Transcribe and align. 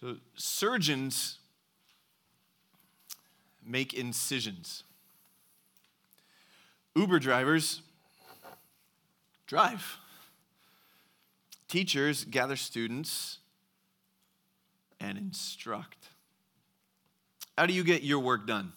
So, 0.00 0.16
surgeons 0.36 1.38
make 3.64 3.94
incisions. 3.94 4.84
Uber 6.94 7.18
drivers 7.18 7.82
drive. 9.46 9.98
Teachers 11.68 12.24
gather 12.24 12.56
students 12.56 13.38
and 15.00 15.18
instruct. 15.18 16.08
How 17.56 17.66
do 17.66 17.72
you 17.72 17.82
get 17.82 18.02
your 18.02 18.20
work 18.20 18.46
done? 18.46 18.72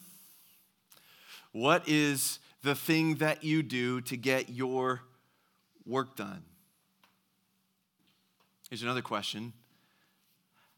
What 1.52 1.88
is 1.88 2.40
the 2.64 2.74
thing 2.74 3.16
that 3.16 3.44
you 3.44 3.62
do 3.62 4.02
to 4.02 4.18
get 4.18 4.50
your 4.50 5.02
work 5.86 6.16
done? 6.16 6.44
Here's 8.70 8.82
another 8.84 9.02
question 9.02 9.54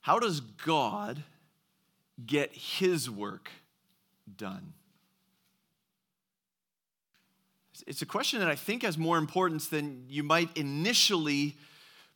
How 0.04 0.20
does 0.20 0.42
God 0.42 1.24
get 2.26 2.52
his 2.52 3.10
work 3.10 3.50
done? 4.36 4.74
It's 7.88 8.02
a 8.02 8.06
question 8.06 8.40
that 8.40 8.50
I 8.50 8.56
think 8.56 8.84
has 8.84 8.98
more 8.98 9.18
importance 9.18 9.68
than 9.68 10.04
you 10.10 10.22
might 10.22 10.56
initially 10.58 11.56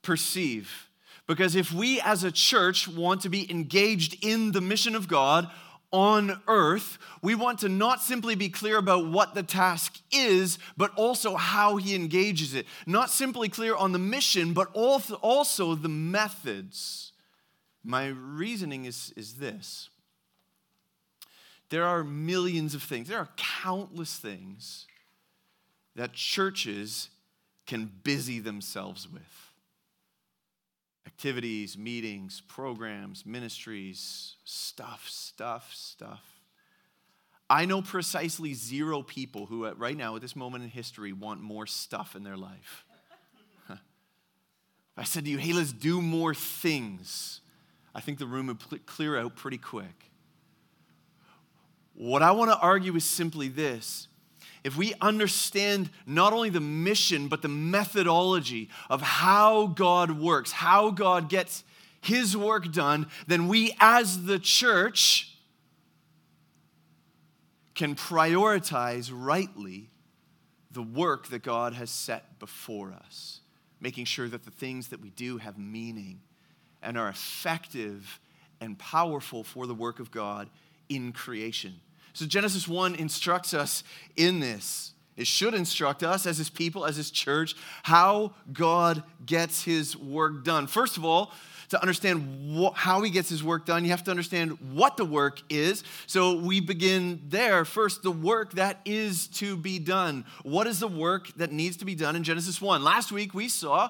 perceive. 0.01 0.89
Because 1.27 1.55
if 1.55 1.71
we 1.71 2.01
as 2.01 2.25
a 2.25 2.31
church 2.31 2.89
want 2.89 3.21
to 3.21 3.29
be 3.29 3.49
engaged 3.49 4.21
in 4.21 4.51
the 4.51 4.59
mission 4.59 4.93
of 4.93 5.07
God 5.07 5.49
on 5.89 6.41
earth, 6.49 6.97
we 7.21 7.35
want 7.35 7.59
to 7.59 7.69
not 7.69 8.01
simply 8.01 8.35
be 8.35 8.49
clear 8.49 8.77
about 8.79 9.07
what 9.07 9.33
the 9.33 9.43
task 9.43 9.95
is, 10.11 10.59
but 10.75 10.91
also 10.95 11.37
how 11.37 11.77
he 11.77 11.95
engages 11.95 12.53
it. 12.53 12.65
Not 12.85 13.09
simply 13.09 13.47
clear 13.47 13.77
on 13.77 13.93
the 13.93 13.99
mission, 13.99 14.51
but 14.51 14.67
also 14.73 15.73
the 15.73 15.87
methods. 15.87 17.13
My 17.83 18.07
reasoning 18.07 18.85
is, 18.85 19.13
is 19.15 19.35
this 19.35 19.89
there 21.69 21.85
are 21.85 22.03
millions 22.03 22.73
of 22.73 22.83
things, 22.83 23.07
there 23.07 23.19
are 23.19 23.29
countless 23.35 24.17
things 24.17 24.87
that 25.95 26.13
churches 26.13 27.09
can 27.65 27.91
busy 28.03 28.39
themselves 28.39 29.11
with 29.11 29.47
activities, 31.05 31.77
meetings, 31.77 32.41
programs, 32.47 33.25
ministries, 33.25 34.35
stuff, 34.43 35.07
stuff, 35.09 35.73
stuff. 35.73 36.23
I 37.49 37.65
know 37.65 37.81
precisely 37.81 38.53
zero 38.53 39.01
people 39.01 39.45
who, 39.45 39.67
right 39.71 39.97
now, 39.97 40.15
at 40.15 40.21
this 40.21 40.35
moment 40.35 40.63
in 40.65 40.69
history, 40.69 41.13
want 41.13 41.41
more 41.41 41.65
stuff 41.65 42.15
in 42.15 42.23
their 42.23 42.37
life. 42.37 42.85
I 44.97 45.03
said 45.05 45.25
to 45.25 45.31
you, 45.31 45.37
hey, 45.37 45.53
let's 45.53 45.71
do 45.71 46.01
more 46.01 46.35
things. 46.35 47.41
I 47.97 47.99
think 47.99 48.19
the 48.19 48.27
room 48.27 48.45
would 48.45 48.85
clear 48.85 49.17
out 49.17 49.35
pretty 49.35 49.57
quick. 49.57 50.11
What 51.95 52.21
I 52.21 52.29
want 52.29 52.51
to 52.51 52.57
argue 52.59 52.95
is 52.95 53.03
simply 53.03 53.47
this 53.47 54.07
if 54.63 54.77
we 54.77 54.93
understand 55.01 55.89
not 56.05 56.31
only 56.31 56.49
the 56.49 56.59
mission, 56.59 57.27
but 57.27 57.41
the 57.41 57.47
methodology 57.47 58.69
of 58.89 59.01
how 59.01 59.67
God 59.67 60.11
works, 60.11 60.51
how 60.51 60.91
God 60.91 61.27
gets 61.27 61.63
his 62.01 62.37
work 62.37 62.71
done, 62.71 63.07
then 63.25 63.47
we 63.47 63.75
as 63.79 64.25
the 64.25 64.37
church 64.37 65.35
can 67.73 67.95
prioritize 67.95 69.09
rightly 69.11 69.89
the 70.69 70.83
work 70.83 71.29
that 71.29 71.41
God 71.41 71.73
has 71.73 71.89
set 71.89 72.37
before 72.37 72.91
us, 72.91 73.39
making 73.79 74.05
sure 74.05 74.27
that 74.27 74.45
the 74.45 74.51
things 74.51 74.89
that 74.89 75.01
we 75.01 75.09
do 75.09 75.37
have 75.37 75.57
meaning 75.57 76.19
and 76.87 76.97
are 76.97 77.09
effective 77.09 78.17
and 78.61 78.79
powerful 78.79 79.43
for 79.43 79.67
the 79.67 79.73
work 79.73 79.99
of 79.99 80.09
God 80.09 80.49
in 80.87 81.11
creation. 81.11 81.75
So 82.13 82.25
Genesis 82.25 82.65
1 82.65 82.95
instructs 82.95 83.53
us 83.53 83.83
in 84.15 84.39
this. 84.39 84.93
It 85.17 85.27
should 85.27 85.53
instruct 85.53 86.01
us 86.01 86.25
as 86.25 86.37
his 86.37 86.49
people, 86.49 86.85
as 86.85 86.95
his 86.95 87.11
church, 87.11 87.55
how 87.83 88.31
God 88.53 89.03
gets 89.25 89.63
his 89.63 89.97
work 89.97 90.45
done. 90.45 90.65
First 90.65 90.95
of 90.95 91.03
all, 91.03 91.33
to 91.69 91.81
understand 91.81 92.71
how 92.75 93.01
he 93.01 93.09
gets 93.09 93.27
his 93.27 93.43
work 93.43 93.65
done, 93.65 93.83
you 93.83 93.91
have 93.91 94.05
to 94.05 94.11
understand 94.11 94.57
what 94.71 94.95
the 94.95 95.03
work 95.03 95.41
is. 95.49 95.83
So 96.05 96.39
we 96.39 96.61
begin 96.61 97.21
there. 97.27 97.65
First, 97.65 98.01
the 98.01 98.11
work 98.11 98.53
that 98.53 98.79
is 98.85 99.27
to 99.27 99.57
be 99.57 99.77
done. 99.77 100.23
What 100.43 100.67
is 100.67 100.79
the 100.79 100.87
work 100.87 101.33
that 101.33 101.51
needs 101.51 101.75
to 101.77 101.85
be 101.85 101.95
done 101.95 102.15
in 102.15 102.23
Genesis 102.23 102.61
1? 102.61 102.81
Last 102.81 103.11
week 103.11 103.33
we 103.33 103.49
saw 103.49 103.89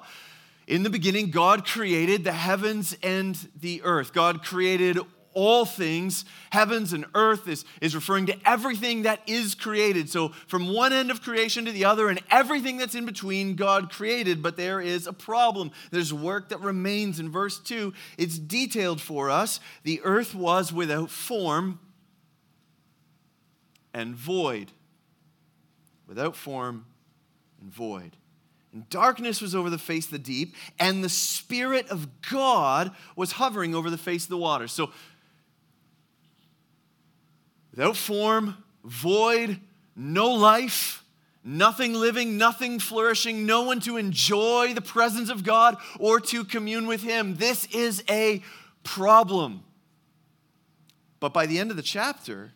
in 0.68 0.82
the 0.82 0.90
beginning, 0.90 1.30
God 1.30 1.66
created 1.66 2.24
the 2.24 2.32
heavens 2.32 2.94
and 3.02 3.34
the 3.58 3.80
earth. 3.84 4.12
God 4.12 4.44
created 4.44 4.98
all 5.32 5.64
things, 5.64 6.26
heavens 6.50 6.92
and 6.92 7.06
earth, 7.14 7.48
is, 7.48 7.64
is 7.80 7.94
referring 7.94 8.26
to 8.26 8.36
everything 8.44 9.02
that 9.02 9.22
is 9.26 9.54
created. 9.54 10.10
So, 10.10 10.28
from 10.46 10.70
one 10.74 10.92
end 10.92 11.10
of 11.10 11.22
creation 11.22 11.64
to 11.64 11.72
the 11.72 11.86
other, 11.86 12.10
and 12.10 12.20
everything 12.30 12.76
that's 12.76 12.94
in 12.94 13.06
between, 13.06 13.54
God 13.54 13.90
created. 13.90 14.42
But 14.42 14.58
there 14.58 14.78
is 14.78 15.06
a 15.06 15.12
problem. 15.14 15.70
There's 15.90 16.12
work 16.12 16.50
that 16.50 16.60
remains. 16.60 17.18
In 17.18 17.30
verse 17.30 17.58
2, 17.60 17.94
it's 18.18 18.38
detailed 18.38 19.00
for 19.00 19.30
us. 19.30 19.60
The 19.84 20.02
earth 20.04 20.34
was 20.34 20.70
without 20.70 21.08
form 21.08 21.80
and 23.94 24.14
void. 24.14 24.72
Without 26.06 26.36
form 26.36 26.84
and 27.58 27.72
void. 27.72 28.17
And 28.72 28.88
darkness 28.90 29.40
was 29.40 29.54
over 29.54 29.70
the 29.70 29.78
face 29.78 30.06
of 30.06 30.12
the 30.12 30.18
deep, 30.18 30.54
and 30.78 31.02
the 31.02 31.08
Spirit 31.08 31.88
of 31.88 32.08
God 32.30 32.92
was 33.16 33.32
hovering 33.32 33.74
over 33.74 33.88
the 33.88 33.98
face 33.98 34.24
of 34.24 34.30
the 34.30 34.36
water. 34.36 34.68
So, 34.68 34.90
without 37.70 37.96
form, 37.96 38.56
void, 38.84 39.58
no 39.96 40.30
life, 40.32 41.02
nothing 41.42 41.94
living, 41.94 42.36
nothing 42.36 42.78
flourishing, 42.78 43.46
no 43.46 43.62
one 43.62 43.80
to 43.80 43.96
enjoy 43.96 44.74
the 44.74 44.82
presence 44.82 45.30
of 45.30 45.44
God 45.44 45.76
or 45.98 46.20
to 46.20 46.44
commune 46.44 46.86
with 46.86 47.02
Him. 47.02 47.36
This 47.36 47.66
is 47.66 48.04
a 48.10 48.42
problem. 48.84 49.64
But 51.20 51.32
by 51.32 51.46
the 51.46 51.58
end 51.58 51.70
of 51.70 51.76
the 51.76 51.82
chapter, 51.82 52.52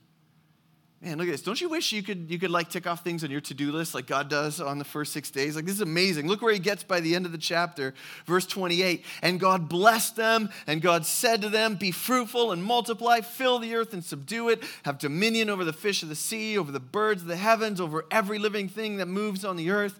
Man, 1.02 1.18
look 1.18 1.26
at 1.26 1.32
this. 1.32 1.42
Don't 1.42 1.60
you 1.60 1.68
wish 1.68 1.92
you 1.92 2.00
could 2.00 2.30
you 2.30 2.38
could 2.38 2.52
like 2.52 2.70
tick 2.70 2.86
off 2.86 3.02
things 3.02 3.24
on 3.24 3.30
your 3.32 3.40
to-do 3.40 3.72
list 3.72 3.92
like 3.92 4.06
God 4.06 4.30
does 4.30 4.60
on 4.60 4.78
the 4.78 4.84
first 4.84 5.12
6 5.12 5.32
days? 5.32 5.56
Like 5.56 5.64
this 5.64 5.74
is 5.74 5.80
amazing. 5.80 6.28
Look 6.28 6.42
where 6.42 6.52
he 6.52 6.60
gets 6.60 6.84
by 6.84 7.00
the 7.00 7.16
end 7.16 7.26
of 7.26 7.32
the 7.32 7.38
chapter, 7.38 7.92
verse 8.24 8.46
28. 8.46 9.04
And 9.20 9.40
God 9.40 9.68
blessed 9.68 10.14
them, 10.14 10.48
and 10.68 10.80
God 10.80 11.04
said 11.04 11.42
to 11.42 11.48
them, 11.48 11.74
"Be 11.74 11.90
fruitful 11.90 12.52
and 12.52 12.62
multiply, 12.62 13.20
fill 13.20 13.58
the 13.58 13.74
earth 13.74 13.92
and 13.92 14.04
subdue 14.04 14.48
it, 14.48 14.62
have 14.84 14.98
dominion 14.98 15.50
over 15.50 15.64
the 15.64 15.72
fish 15.72 16.04
of 16.04 16.08
the 16.08 16.14
sea, 16.14 16.56
over 16.56 16.70
the 16.70 16.78
birds 16.78 17.22
of 17.22 17.28
the 17.28 17.36
heavens, 17.36 17.80
over 17.80 18.04
every 18.12 18.38
living 18.38 18.68
thing 18.68 18.98
that 18.98 19.06
moves 19.06 19.44
on 19.44 19.56
the 19.56 19.70
earth." 19.70 19.98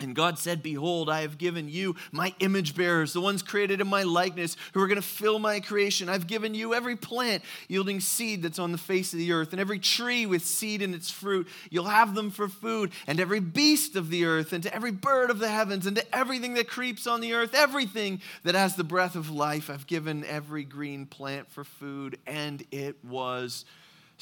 And 0.00 0.14
God 0.14 0.38
said, 0.38 0.62
Behold, 0.62 1.08
I 1.10 1.20
have 1.22 1.38
given 1.38 1.68
you 1.68 1.94
my 2.10 2.34
image 2.40 2.74
bearers, 2.74 3.12
the 3.12 3.20
ones 3.20 3.42
created 3.42 3.80
in 3.80 3.86
my 3.86 4.02
likeness, 4.02 4.56
who 4.72 4.80
are 4.80 4.88
going 4.88 5.00
to 5.00 5.06
fill 5.06 5.38
my 5.38 5.60
creation. 5.60 6.08
I've 6.08 6.26
given 6.26 6.54
you 6.54 6.74
every 6.74 6.96
plant 6.96 7.42
yielding 7.68 8.00
seed 8.00 8.42
that's 8.42 8.58
on 8.58 8.72
the 8.72 8.78
face 8.78 9.12
of 9.12 9.18
the 9.18 9.32
earth, 9.32 9.52
and 9.52 9.60
every 9.60 9.78
tree 9.78 10.26
with 10.26 10.42
seed 10.42 10.82
in 10.82 10.94
its 10.94 11.10
fruit. 11.10 11.46
You'll 11.70 11.84
have 11.84 12.14
them 12.14 12.30
for 12.30 12.48
food, 12.48 12.92
and 13.06 13.20
every 13.20 13.40
beast 13.40 13.96
of 13.96 14.10
the 14.10 14.24
earth, 14.24 14.52
and 14.52 14.62
to 14.62 14.74
every 14.74 14.92
bird 14.92 15.30
of 15.30 15.38
the 15.38 15.48
heavens, 15.48 15.86
and 15.86 15.96
to 15.96 16.16
everything 16.16 16.54
that 16.54 16.68
creeps 16.68 17.06
on 17.06 17.20
the 17.20 17.34
earth, 17.34 17.54
everything 17.54 18.20
that 18.44 18.54
has 18.54 18.76
the 18.76 18.84
breath 18.84 19.16
of 19.16 19.30
life. 19.30 19.70
I've 19.70 19.86
given 19.86 20.24
every 20.24 20.64
green 20.64 21.06
plant 21.06 21.50
for 21.50 21.64
food. 21.64 22.18
And 22.26 22.64
it 22.70 22.96
was 23.04 23.64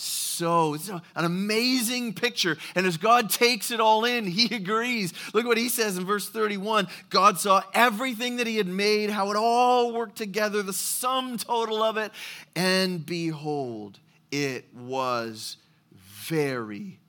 so. 0.01 0.75
It's 0.75 0.89
an 0.89 1.03
amazing 1.17 2.15
picture. 2.15 2.57
And 2.75 2.87
as 2.87 2.97
God 2.97 3.31
takes 3.31 3.71
it 3.71 3.81
all 3.81 4.05
in, 4.05 4.27
he 4.27 4.55
agrees. 4.55 5.13
Look 5.35 5.47
what 5.47 5.59
he 5.59 5.69
says 5.69 5.99
in 5.99 6.05
verse 6.05 6.29
31 6.29 6.89
God 7.11 7.39
saw 7.39 7.63
everything 7.75 8.37
that 8.37 8.47
he 8.47 8.57
had 8.57 8.67
made, 8.67 9.11
how 9.11 9.31
it 9.31 9.37
all 9.37 9.93
worked 9.93 10.17
together, 10.17 10.63
the 10.63 10.73
sum 10.73 11.37
total 11.37 11.83
of 11.83 11.97
it. 11.97 12.13
And 12.55 13.05
behold, 13.05 13.99
it 14.31 14.73
was 14.75 15.57
very 15.93 17.01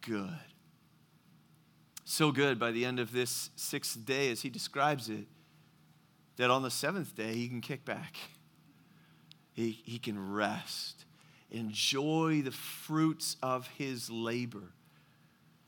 good. 0.00 0.30
So 2.04 2.32
good 2.32 2.58
by 2.58 2.70
the 2.70 2.84
end 2.84 3.00
of 3.00 3.12
this 3.12 3.50
sixth 3.56 4.06
day, 4.06 4.30
as 4.30 4.42
he 4.42 4.48
describes 4.48 5.08
it, 5.08 5.26
that 6.36 6.50
on 6.50 6.62
the 6.62 6.70
seventh 6.70 7.14
day 7.14 7.34
he 7.34 7.48
can 7.48 7.60
kick 7.60 7.84
back. 7.84 8.16
He, 9.52 9.82
he 9.84 9.98
can 9.98 10.32
rest 10.32 10.95
enjoy 11.50 12.42
the 12.42 12.50
fruits 12.50 13.36
of 13.42 13.68
his 13.68 14.10
labor. 14.10 14.72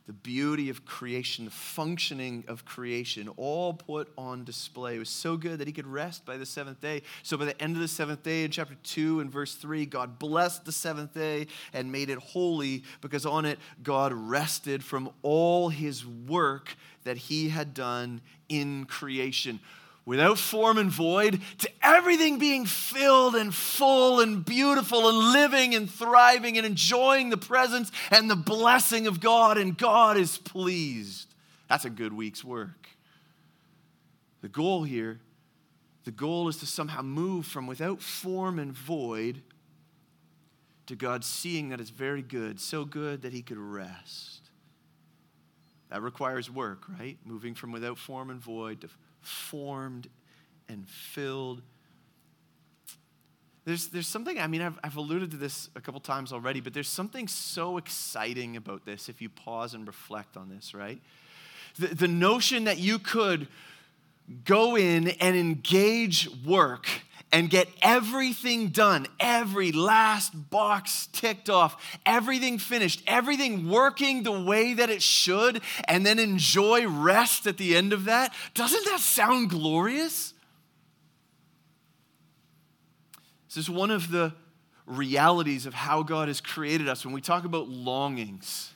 The 0.06 0.14
beauty 0.14 0.70
of 0.70 0.86
creation, 0.86 1.44
the 1.44 1.50
functioning 1.50 2.44
of 2.48 2.64
creation, 2.64 3.28
all 3.36 3.74
put 3.74 4.10
on 4.16 4.42
display. 4.42 4.96
It 4.96 5.00
was 5.00 5.10
so 5.10 5.36
good 5.36 5.58
that 5.58 5.66
he 5.66 5.72
could 5.74 5.86
rest 5.86 6.24
by 6.24 6.38
the 6.38 6.46
seventh 6.46 6.80
day. 6.80 7.02
So, 7.22 7.36
by 7.36 7.44
the 7.44 7.62
end 7.62 7.76
of 7.76 7.82
the 7.82 7.88
seventh 7.88 8.22
day, 8.22 8.42
in 8.44 8.50
chapter 8.50 8.74
2 8.84 9.20
and 9.20 9.30
verse 9.30 9.54
3, 9.54 9.84
God 9.84 10.18
blessed 10.18 10.64
the 10.64 10.72
seventh 10.72 11.12
day 11.12 11.48
and 11.74 11.92
made 11.92 12.08
it 12.08 12.18
holy 12.18 12.84
because 13.02 13.26
on 13.26 13.44
it 13.44 13.58
God 13.82 14.14
rested 14.14 14.82
from 14.82 15.10
all 15.20 15.68
his 15.68 16.06
work 16.06 16.74
that 17.04 17.18
he 17.18 17.50
had 17.50 17.74
done 17.74 18.22
in 18.48 18.86
creation 18.86 19.60
without 20.08 20.38
form 20.38 20.78
and 20.78 20.90
void, 20.90 21.38
to 21.58 21.68
everything 21.82 22.38
being 22.38 22.64
filled 22.64 23.34
and 23.34 23.54
full 23.54 24.20
and 24.20 24.42
beautiful 24.42 25.06
and 25.06 25.34
living 25.34 25.74
and 25.74 25.90
thriving 25.90 26.56
and 26.56 26.64
enjoying 26.64 27.28
the 27.28 27.36
presence 27.36 27.92
and 28.10 28.30
the 28.30 28.34
blessing 28.34 29.06
of 29.06 29.20
God, 29.20 29.58
and 29.58 29.76
God 29.76 30.16
is 30.16 30.38
pleased. 30.38 31.34
That's 31.68 31.84
a 31.84 31.90
good 31.90 32.14
week's 32.14 32.42
work. 32.42 32.88
The 34.40 34.48
goal 34.48 34.82
here, 34.82 35.20
the 36.04 36.10
goal 36.10 36.48
is 36.48 36.56
to 36.60 36.66
somehow 36.66 37.02
move 37.02 37.44
from 37.44 37.66
without 37.66 38.00
form 38.00 38.58
and 38.58 38.72
void 38.72 39.42
to 40.86 40.96
God 40.96 41.22
seeing 41.22 41.68
that 41.68 41.82
it's 41.82 41.90
very 41.90 42.22
good, 42.22 42.60
so 42.60 42.86
good 42.86 43.20
that 43.20 43.34
He 43.34 43.42
could 43.42 43.58
rest. 43.58 44.48
That 45.90 46.00
requires 46.00 46.50
work, 46.50 46.84
right? 46.98 47.18
Moving 47.26 47.54
from 47.54 47.72
without 47.72 47.98
form 47.98 48.30
and 48.30 48.40
void 48.40 48.80
to 48.80 48.88
formed 49.28 50.08
and 50.68 50.88
filled. 50.88 51.62
There's, 53.64 53.88
there's 53.88 54.08
something, 54.08 54.38
I 54.38 54.46
mean, 54.46 54.62
I've, 54.62 54.78
I've 54.82 54.96
alluded 54.96 55.30
to 55.32 55.36
this 55.36 55.68
a 55.76 55.80
couple 55.80 56.00
times 56.00 56.32
already, 56.32 56.60
but 56.60 56.72
there's 56.72 56.88
something 56.88 57.28
so 57.28 57.76
exciting 57.76 58.56
about 58.56 58.86
this 58.86 59.08
if 59.08 59.20
you 59.20 59.28
pause 59.28 59.74
and 59.74 59.86
reflect 59.86 60.36
on 60.36 60.48
this, 60.48 60.72
right? 60.72 61.00
The, 61.78 61.88
the 61.88 62.08
notion 62.08 62.64
that 62.64 62.78
you 62.78 62.98
could 62.98 63.46
go 64.44 64.76
in 64.76 65.08
and 65.08 65.36
engage 65.36 66.28
work 66.46 66.88
and 67.30 67.50
get 67.50 67.68
everything 67.82 68.68
done, 68.68 69.06
every 69.20 69.72
last 69.72 70.32
box 70.50 71.08
ticked 71.12 71.50
off, 71.50 71.98
everything 72.06 72.58
finished, 72.58 73.02
everything 73.06 73.68
working 73.68 74.22
the 74.22 74.32
way 74.32 74.74
that 74.74 74.90
it 74.90 75.02
should, 75.02 75.60
and 75.86 76.06
then 76.06 76.18
enjoy 76.18 76.86
rest 76.86 77.46
at 77.46 77.58
the 77.58 77.76
end 77.76 77.92
of 77.92 78.06
that. 78.06 78.34
Doesn't 78.54 78.84
that 78.86 79.00
sound 79.00 79.50
glorious? 79.50 80.32
This 83.48 83.56
is 83.56 83.70
one 83.70 83.90
of 83.90 84.10
the 84.10 84.32
realities 84.86 85.66
of 85.66 85.74
how 85.74 86.02
God 86.02 86.28
has 86.28 86.40
created 86.40 86.88
us 86.88 87.04
when 87.04 87.14
we 87.14 87.20
talk 87.20 87.44
about 87.44 87.68
longings. 87.68 88.72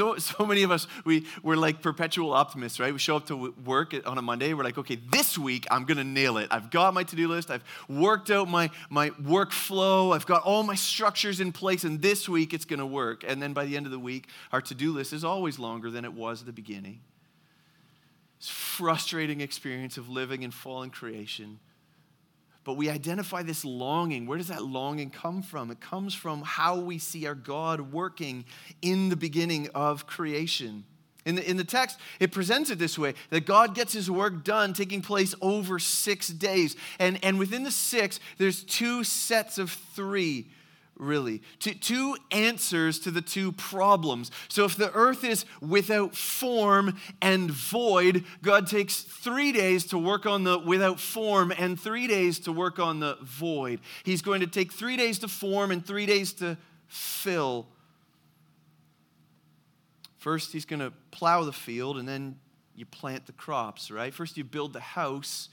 So, 0.00 0.16
so 0.16 0.46
many 0.46 0.62
of 0.62 0.70
us, 0.70 0.86
we, 1.04 1.26
we're 1.42 1.56
like 1.56 1.82
perpetual 1.82 2.32
optimists, 2.32 2.80
right? 2.80 2.90
We 2.90 2.98
show 2.98 3.16
up 3.16 3.26
to 3.26 3.52
work 3.66 3.94
on 4.06 4.16
a 4.16 4.22
Monday. 4.22 4.54
We're 4.54 4.64
like, 4.64 4.78
okay, 4.78 4.96
this 5.10 5.36
week 5.36 5.66
I'm 5.70 5.84
to 5.98 6.04
nail 6.04 6.38
it. 6.38 6.48
I've 6.50 6.70
got 6.70 6.94
my 6.94 7.02
to 7.02 7.16
do 7.16 7.28
list. 7.28 7.50
I've 7.50 7.62
worked 7.86 8.30
out 8.30 8.48
my, 8.48 8.70
my 8.88 9.10
workflow. 9.10 10.14
I've 10.16 10.24
got 10.24 10.42
all 10.44 10.62
my 10.62 10.74
structures 10.74 11.38
in 11.38 11.52
place, 11.52 11.84
and 11.84 12.00
this 12.00 12.30
week 12.30 12.54
it's 12.54 12.64
to 12.78 12.86
work. 12.86 13.24
And 13.28 13.42
then 13.42 13.52
by 13.52 13.66
the 13.66 13.76
end 13.76 13.84
of 13.84 13.92
the 13.92 13.98
week, 13.98 14.28
our 14.52 14.62
to 14.62 14.74
do 14.74 14.90
list 14.90 15.12
is 15.12 15.22
always 15.22 15.58
longer 15.58 15.90
than 15.90 16.06
it 16.06 16.14
was 16.14 16.40
at 16.40 16.46
the 16.46 16.52
beginning. 16.54 17.00
It's 18.38 18.48
frustrating 18.48 19.42
experience 19.42 19.98
of 19.98 20.08
living 20.08 20.44
in 20.44 20.50
fallen 20.50 20.88
creation 20.88 21.60
but 22.64 22.74
we 22.74 22.90
identify 22.90 23.42
this 23.42 23.64
longing. 23.64 24.26
Where 24.26 24.38
does 24.38 24.48
that 24.48 24.64
longing 24.64 25.10
come 25.10 25.42
from? 25.42 25.70
It 25.70 25.80
comes 25.80 26.14
from 26.14 26.42
how 26.42 26.78
we 26.78 26.98
see 26.98 27.26
our 27.26 27.34
God 27.34 27.92
working 27.92 28.44
in 28.82 29.08
the 29.08 29.16
beginning 29.16 29.68
of 29.74 30.06
creation. 30.06 30.84
In 31.26 31.34
the, 31.34 31.48
in 31.48 31.56
the 31.56 31.64
text, 31.64 31.98
it 32.18 32.32
presents 32.32 32.70
it 32.70 32.78
this 32.78 32.98
way 32.98 33.14
that 33.28 33.44
God 33.44 33.74
gets 33.74 33.92
his 33.92 34.10
work 34.10 34.42
done 34.42 34.72
taking 34.72 35.02
place 35.02 35.34
over 35.42 35.78
six 35.78 36.28
days. 36.28 36.76
And, 36.98 37.22
and 37.22 37.38
within 37.38 37.62
the 37.62 37.70
six, 37.70 38.20
there's 38.38 38.64
two 38.64 39.04
sets 39.04 39.58
of 39.58 39.70
three 39.70 40.46
really. 40.96 41.42
Two, 41.58 41.74
two 41.74 42.16
answers 42.30 42.98
to 43.00 43.10
the 43.10 43.22
two 43.22 43.52
problems. 43.52 44.30
So 44.48 44.64
if 44.64 44.76
the 44.76 44.92
earth 44.92 45.24
is 45.24 45.44
without 45.60 46.14
form 46.14 46.98
and 47.22 47.50
void, 47.50 48.24
God 48.42 48.66
takes 48.66 49.00
three 49.02 49.52
days 49.52 49.86
to 49.86 49.98
work 49.98 50.26
on 50.26 50.44
the 50.44 50.58
without 50.58 51.00
form 51.00 51.52
and 51.56 51.80
three 51.80 52.06
days 52.06 52.38
to 52.40 52.52
work 52.52 52.78
on 52.78 53.00
the 53.00 53.16
void. 53.22 53.80
He's 54.04 54.22
going 54.22 54.40
to 54.40 54.46
take 54.46 54.72
three 54.72 54.96
days 54.96 55.18
to 55.20 55.28
form 55.28 55.70
and 55.70 55.84
three 55.84 56.06
days 56.06 56.32
to 56.34 56.58
fill. 56.86 57.66
First, 60.18 60.52
he's 60.52 60.66
going 60.66 60.80
to 60.80 60.92
plow 61.10 61.44
the 61.44 61.52
field 61.52 61.96
and 61.96 62.06
then 62.06 62.38
you 62.74 62.84
plant 62.84 63.26
the 63.26 63.32
crops, 63.32 63.90
right? 63.90 64.12
First, 64.12 64.36
you 64.36 64.44
build 64.44 64.74
the 64.74 64.80
house 64.80 65.48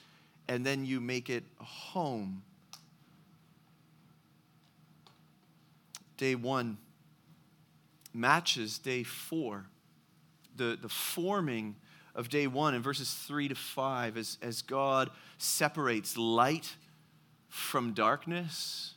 and 0.49 0.65
then 0.65 0.85
you 0.85 0.99
make 0.99 1.29
it 1.29 1.43
a 1.59 1.63
home. 1.63 2.43
Day 6.17 6.35
one 6.35 6.77
matches 8.13 8.79
day 8.79 9.03
four. 9.03 9.67
The, 10.55 10.77
the 10.81 10.89
forming 10.89 11.75
of 12.15 12.29
day 12.29 12.47
one 12.47 12.73
in 12.73 12.81
verses 12.81 13.13
three 13.13 13.47
to 13.47 13.55
five 13.55 14.17
as, 14.17 14.39
as 14.41 14.63
God 14.63 15.11
separates 15.37 16.17
light 16.17 16.75
from 17.47 17.93
darkness. 17.93 18.95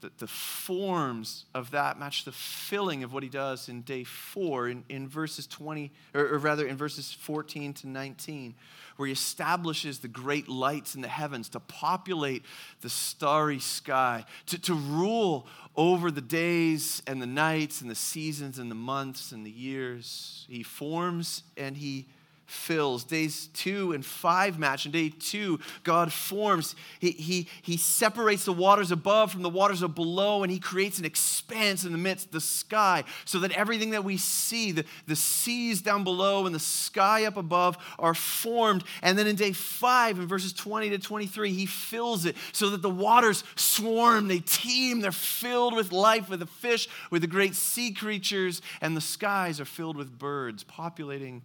The, 0.00 0.10
the 0.18 0.26
forms 0.26 1.44
of 1.54 1.72
that 1.72 1.98
match 1.98 2.24
the 2.24 2.32
filling 2.32 3.04
of 3.04 3.12
what 3.12 3.22
he 3.22 3.28
does 3.28 3.68
in 3.68 3.82
day 3.82 4.04
four 4.04 4.68
in, 4.68 4.84
in 4.88 5.08
verses 5.08 5.46
20, 5.46 5.92
or, 6.14 6.22
or 6.22 6.38
rather 6.38 6.66
in 6.66 6.76
verses 6.76 7.12
14 7.12 7.74
to 7.74 7.88
19 7.88 8.54
where 9.00 9.06
he 9.06 9.12
establishes 9.14 10.00
the 10.00 10.08
great 10.08 10.46
lights 10.46 10.94
in 10.94 11.00
the 11.00 11.08
heavens 11.08 11.48
to 11.48 11.58
populate 11.58 12.44
the 12.82 12.90
starry 12.90 13.58
sky, 13.58 14.26
to, 14.44 14.58
to 14.58 14.74
rule 14.74 15.46
over 15.74 16.10
the 16.10 16.20
days 16.20 17.02
and 17.06 17.22
the 17.22 17.26
nights 17.26 17.80
and 17.80 17.90
the 17.90 17.94
seasons 17.94 18.58
and 18.58 18.70
the 18.70 18.74
months 18.74 19.32
and 19.32 19.46
the 19.46 19.50
years. 19.50 20.44
He 20.50 20.62
forms 20.62 21.44
and 21.56 21.78
he 21.78 22.08
fills. 22.50 23.04
Days 23.04 23.48
two 23.54 23.92
and 23.92 24.04
five 24.04 24.58
match. 24.58 24.84
In 24.84 24.92
day 24.92 25.08
two, 25.08 25.60
God 25.84 26.12
forms. 26.12 26.74
He, 26.98 27.12
he, 27.12 27.48
he 27.62 27.76
separates 27.76 28.44
the 28.44 28.52
waters 28.52 28.90
above 28.90 29.30
from 29.30 29.42
the 29.42 29.48
waters 29.48 29.82
of 29.82 29.94
below, 29.94 30.42
and 30.42 30.50
He 30.50 30.58
creates 30.58 30.98
an 30.98 31.04
expanse 31.04 31.84
in 31.84 31.92
the 31.92 31.98
midst, 31.98 32.32
the 32.32 32.40
sky, 32.40 33.04
so 33.24 33.38
that 33.40 33.52
everything 33.52 33.90
that 33.90 34.04
we 34.04 34.16
see, 34.16 34.72
the, 34.72 34.84
the 35.06 35.16
seas 35.16 35.80
down 35.80 36.02
below 36.02 36.46
and 36.46 36.54
the 36.54 36.58
sky 36.60 37.24
up 37.24 37.36
above, 37.36 37.78
are 37.98 38.14
formed. 38.14 38.84
And 39.02 39.16
then 39.16 39.26
in 39.26 39.36
day 39.36 39.52
five, 39.52 40.18
in 40.18 40.26
verses 40.26 40.52
20 40.52 40.90
to 40.90 40.98
23, 40.98 41.52
He 41.52 41.66
fills 41.66 42.24
it 42.24 42.36
so 42.52 42.70
that 42.70 42.82
the 42.82 42.90
waters 42.90 43.44
swarm, 43.54 44.28
they 44.28 44.40
teem, 44.40 45.00
they're 45.00 45.12
filled 45.12 45.74
with 45.74 45.92
life, 45.92 46.28
with 46.28 46.40
the 46.40 46.46
fish, 46.46 46.88
with 47.10 47.22
the 47.22 47.28
great 47.28 47.54
sea 47.54 47.92
creatures, 47.92 48.60
and 48.80 48.96
the 48.96 49.00
skies 49.00 49.60
are 49.60 49.64
filled 49.64 49.96
with 49.96 50.18
birds 50.18 50.64
populating 50.64 51.42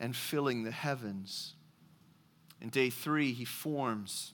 and 0.00 0.16
filling 0.16 0.64
the 0.64 0.70
heavens. 0.70 1.54
In 2.60 2.70
day 2.70 2.88
three, 2.88 3.32
he 3.32 3.44
forms. 3.44 4.32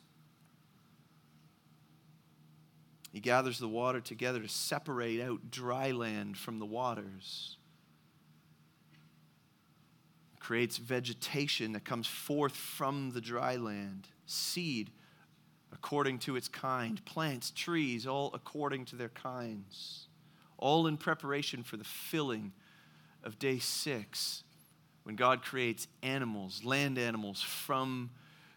He 3.13 3.19
gathers 3.21 3.59
the 3.59 3.69
water 3.69 4.01
together 4.01 4.41
to 4.41 4.49
separate 4.49 5.21
out 5.21 5.51
dry 5.51 5.91
land 5.91 6.39
from 6.39 6.61
the 6.61 6.67
waters. 6.67 7.57
Creates 10.39 10.77
vegetation 10.77 11.73
that 11.73 11.85
comes 11.85 12.07
forth 12.07 12.55
from 12.55 13.11
the 13.11 13.21
dry 13.21 13.57
land, 13.57 14.07
seed 14.27 14.91
according 15.73 16.21
to 16.21 16.37
its 16.37 16.47
kind, 16.47 17.05
plants, 17.05 17.51
trees, 17.51 18.07
all 18.07 18.31
according 18.33 18.85
to 18.85 18.95
their 18.95 19.09
kinds, 19.09 20.07
all 20.57 20.87
in 20.87 20.97
preparation 20.97 21.65
for 21.65 21.77
the 21.77 21.85
filling 21.85 22.53
of 23.25 23.39
day 23.41 23.59
six 23.59 24.45
when 25.07 25.15
God 25.15 25.41
creates 25.41 25.87
animals, 26.03 26.65
land 26.65 26.99
animals 26.99 27.41
from 27.41 28.11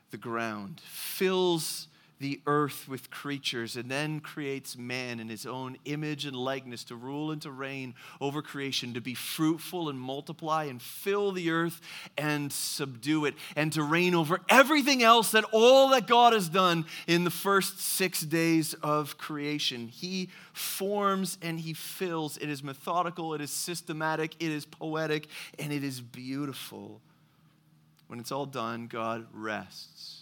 the 0.10 0.18
ground, 0.18 0.82
fills 0.84 1.88
the 2.20 2.42
earth 2.46 2.86
with 2.88 3.10
creatures, 3.10 3.78
and 3.78 3.90
then 3.90 4.20
creates 4.20 4.78
man 4.78 5.20
in 5.20 5.30
his 5.30 5.46
own 5.46 5.78
image 5.86 6.26
and 6.26 6.36
likeness 6.36 6.84
to 6.84 6.96
rule 6.96 7.32
and 7.32 7.42
to 7.42 7.50
reign 7.50 7.94
over 8.20 8.42
creation, 8.42 8.94
to 8.94 9.02
be 9.02 9.14
fruitful 9.14 9.88
and 9.90 10.00
multiply 10.00 10.66
and 10.66 10.82
fill 10.82 11.32
the 11.32 11.50
earth 11.50 11.80
and 12.18 12.52
subdue 12.52 13.26
it, 13.26 13.36
and 13.56 13.72
to 13.72 13.82
reign 13.82 14.14
over 14.14 14.42
everything 14.50 15.02
else 15.02 15.32
that 15.32 15.46
all 15.54 15.90
that 15.90 16.08
God 16.08 16.34
has 16.34 16.50
done 16.50 16.86
in 17.08 17.24
the 17.24 17.32
first 17.32 17.80
six 17.80 18.22
days 18.22 18.74
of 18.84 19.18
creation. 19.18 19.88
He 19.88 20.30
forms 20.52 21.38
and 21.42 21.60
he 21.60 21.74
fills. 21.74 22.38
It 22.38 22.50
is 22.50 22.62
methodical, 22.62 23.34
it 23.34 23.42
is 23.42 23.52
systematic, 23.52 24.36
it 24.40 24.52
is 24.52 24.66
poetic, 24.66 25.28
and 25.58 25.72
it 25.72 25.84
is 25.86 26.02
beautiful. 26.02 27.02
When 28.08 28.20
it's 28.20 28.32
all 28.32 28.46
done, 28.46 28.88
God 28.88 29.28
rests. 29.32 30.19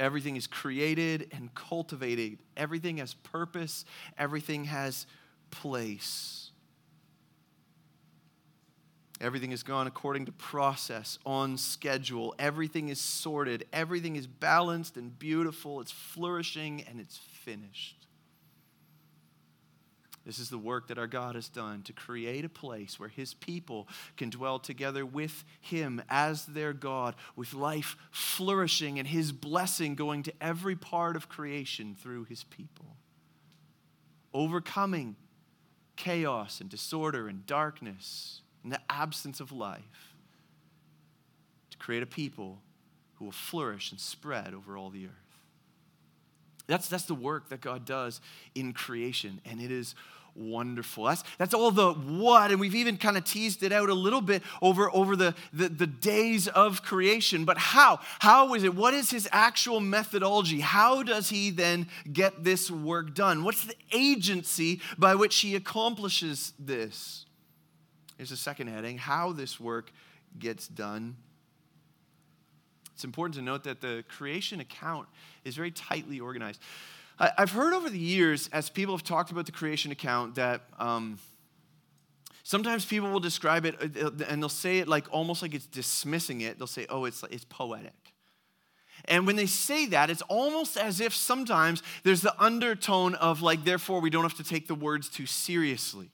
Everything 0.00 0.34
is 0.34 0.46
created 0.46 1.28
and 1.30 1.54
cultivated. 1.54 2.38
Everything 2.56 2.96
has 2.96 3.12
purpose. 3.12 3.84
Everything 4.16 4.64
has 4.64 5.06
place. 5.50 6.50
Everything 9.20 9.50
has 9.50 9.62
gone 9.62 9.86
according 9.86 10.24
to 10.24 10.32
process, 10.32 11.18
on 11.26 11.58
schedule. 11.58 12.34
Everything 12.38 12.88
is 12.88 12.98
sorted. 12.98 13.66
Everything 13.74 14.16
is 14.16 14.26
balanced 14.26 14.96
and 14.96 15.16
beautiful. 15.18 15.82
It's 15.82 15.92
flourishing 15.92 16.82
and 16.88 16.98
it's 16.98 17.18
finished. 17.18 17.99
This 20.30 20.38
is 20.38 20.48
the 20.48 20.58
work 20.58 20.86
that 20.86 20.98
our 20.98 21.08
God 21.08 21.34
has 21.34 21.48
done 21.48 21.82
to 21.82 21.92
create 21.92 22.44
a 22.44 22.48
place 22.48 23.00
where 23.00 23.08
his 23.08 23.34
people 23.34 23.88
can 24.16 24.30
dwell 24.30 24.60
together 24.60 25.04
with 25.04 25.42
him 25.60 26.00
as 26.08 26.46
their 26.46 26.72
God, 26.72 27.16
with 27.34 27.52
life 27.52 27.96
flourishing 28.12 29.00
and 29.00 29.08
his 29.08 29.32
blessing 29.32 29.96
going 29.96 30.22
to 30.22 30.32
every 30.40 30.76
part 30.76 31.16
of 31.16 31.28
creation 31.28 31.96
through 32.00 32.26
his 32.26 32.44
people. 32.44 32.94
Overcoming 34.32 35.16
chaos 35.96 36.60
and 36.60 36.70
disorder 36.70 37.26
and 37.26 37.44
darkness 37.44 38.42
and 38.62 38.70
the 38.70 38.80
absence 38.88 39.40
of 39.40 39.50
life 39.50 40.14
to 41.70 41.76
create 41.76 42.04
a 42.04 42.06
people 42.06 42.60
who 43.14 43.24
will 43.24 43.32
flourish 43.32 43.90
and 43.90 43.98
spread 43.98 44.54
over 44.54 44.76
all 44.76 44.90
the 44.90 45.06
earth. 45.06 45.10
That's, 46.68 46.86
that's 46.86 47.06
the 47.06 47.16
work 47.16 47.48
that 47.48 47.60
God 47.60 47.84
does 47.84 48.20
in 48.54 48.72
creation, 48.72 49.40
and 49.44 49.60
it 49.60 49.72
is 49.72 49.96
wonderful. 50.34 51.04
That's, 51.04 51.24
that's 51.38 51.54
all 51.54 51.70
the 51.70 51.92
what, 51.92 52.50
and 52.50 52.60
we've 52.60 52.74
even 52.74 52.96
kind 52.96 53.16
of 53.16 53.24
teased 53.24 53.62
it 53.62 53.72
out 53.72 53.88
a 53.88 53.94
little 53.94 54.20
bit 54.20 54.42
over, 54.62 54.94
over 54.94 55.16
the, 55.16 55.34
the, 55.52 55.68
the 55.68 55.86
days 55.86 56.48
of 56.48 56.82
creation. 56.82 57.44
But 57.44 57.58
how? 57.58 58.00
How 58.20 58.54
is 58.54 58.64
it? 58.64 58.74
What 58.74 58.94
is 58.94 59.10
his 59.10 59.28
actual 59.32 59.80
methodology? 59.80 60.60
How 60.60 61.02
does 61.02 61.30
he 61.30 61.50
then 61.50 61.88
get 62.12 62.44
this 62.44 62.70
work 62.70 63.14
done? 63.14 63.44
What's 63.44 63.64
the 63.64 63.76
agency 63.92 64.80
by 64.98 65.14
which 65.14 65.36
he 65.40 65.56
accomplishes 65.56 66.52
this? 66.58 67.26
Here's 68.16 68.32
a 68.32 68.36
second 68.36 68.68
heading 68.68 68.98
how 68.98 69.32
this 69.32 69.58
work 69.58 69.90
gets 70.38 70.68
done. 70.68 71.16
It's 72.94 73.04
important 73.04 73.36
to 73.36 73.42
note 73.42 73.64
that 73.64 73.80
the 73.80 74.04
creation 74.08 74.60
account 74.60 75.08
is 75.42 75.56
very 75.56 75.70
tightly 75.70 76.20
organized. 76.20 76.60
I've 77.20 77.52
heard 77.52 77.74
over 77.74 77.90
the 77.90 77.98
years, 77.98 78.48
as 78.50 78.70
people 78.70 78.94
have 78.94 79.04
talked 79.04 79.30
about 79.30 79.44
the 79.44 79.52
creation 79.52 79.92
account, 79.92 80.36
that 80.36 80.62
um, 80.78 81.18
sometimes 82.44 82.86
people 82.86 83.10
will 83.10 83.20
describe 83.20 83.66
it 83.66 83.76
uh, 84.02 84.10
and 84.26 84.42
they'll 84.42 84.48
say 84.48 84.78
it 84.78 84.88
like 84.88 85.04
almost 85.10 85.42
like 85.42 85.54
it's 85.54 85.66
dismissing 85.66 86.40
it. 86.40 86.58
They'll 86.58 86.66
say, 86.66 86.86
oh, 86.88 87.04
it's, 87.04 87.22
it's 87.30 87.44
poetic. 87.44 87.92
And 89.04 89.26
when 89.26 89.36
they 89.36 89.46
say 89.46 89.86
that, 89.86 90.08
it's 90.08 90.22
almost 90.22 90.76
as 90.76 91.00
if 91.00 91.14
sometimes 91.14 91.82
there's 92.04 92.22
the 92.22 92.34
undertone 92.42 93.14
of, 93.16 93.42
like, 93.42 93.64
therefore, 93.64 94.00
we 94.00 94.10
don't 94.10 94.22
have 94.22 94.34
to 94.34 94.44
take 94.44 94.66
the 94.66 94.74
words 94.74 95.08
too 95.08 95.26
seriously 95.26 96.10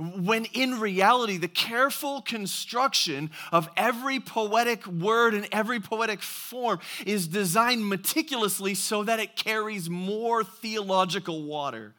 when 0.00 0.46
in 0.46 0.80
reality, 0.80 1.36
the 1.36 1.48
careful 1.48 2.22
construction 2.22 3.30
of 3.52 3.68
every 3.76 4.18
poetic 4.18 4.86
word 4.86 5.34
and 5.34 5.46
every 5.52 5.78
poetic 5.78 6.22
form 6.22 6.80
is 7.04 7.28
designed 7.28 7.86
meticulously 7.86 8.74
so 8.74 9.04
that 9.04 9.20
it 9.20 9.36
carries 9.36 9.90
more 9.90 10.42
theological 10.42 11.42
water. 11.42 11.94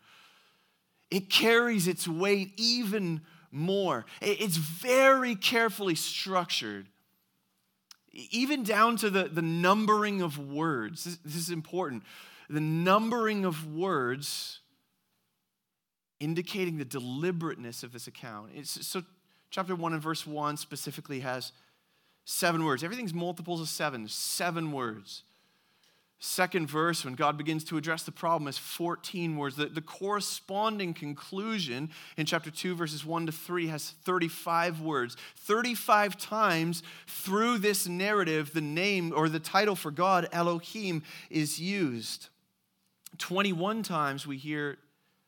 It 1.11 1.29
carries 1.29 1.87
its 1.87 2.07
weight 2.07 2.53
even 2.57 3.21
more. 3.51 4.05
It's 4.19 4.57
very 4.57 5.35
carefully 5.35 5.95
structured, 5.95 6.87
even 8.11 8.63
down 8.63 8.95
to 8.97 9.11
the, 9.11 9.25
the 9.25 9.43
numbering 9.43 10.21
of 10.21 10.39
words. 10.39 11.03
This, 11.03 11.17
this 11.17 11.35
is 11.35 11.49
important. 11.51 12.01
The 12.49 12.61
numbering 12.61 13.45
of 13.45 13.71
words 13.71 14.60
indicating 16.21 16.77
the 16.77 16.85
deliberateness 16.85 17.83
of 17.83 17.91
this 17.91 18.07
account. 18.07 18.51
It's, 18.55 18.85
so, 18.87 19.03
chapter 19.49 19.75
1 19.75 19.93
and 19.93 20.01
verse 20.01 20.25
1 20.25 20.55
specifically 20.55 21.21
has 21.21 21.51
seven 22.23 22.63
words. 22.63 22.83
Everything's 22.83 23.13
multiples 23.13 23.59
of 23.59 23.67
seven, 23.67 24.07
seven 24.07 24.71
words. 24.71 25.23
Second 26.19 26.69
verse, 26.69 27.03
when 27.03 27.15
God 27.15 27.35
begins 27.35 27.63
to 27.63 27.77
address 27.77 28.03
the 28.03 28.11
problem, 28.11 28.47
is 28.47 28.55
14 28.59 29.35
words. 29.37 29.55
The, 29.55 29.65
the 29.65 29.81
corresponding 29.81 30.93
conclusion 30.93 31.89
in 32.15 32.27
chapter 32.27 32.51
2, 32.51 32.75
verses 32.75 33.03
1 33.03 33.25
to 33.25 33.31
3, 33.31 33.67
has 33.67 33.95
35 34.03 34.81
words. 34.81 35.17
35 35.37 36.19
times 36.19 36.83
through 37.07 37.57
this 37.57 37.87
narrative, 37.87 38.53
the 38.53 38.61
name 38.61 39.11
or 39.15 39.29
the 39.29 39.39
title 39.39 39.75
for 39.75 39.89
God, 39.89 40.29
Elohim, 40.31 41.01
is 41.31 41.59
used. 41.59 42.29
21 43.17 43.81
times 43.81 44.27
we 44.27 44.37
hear 44.37 44.77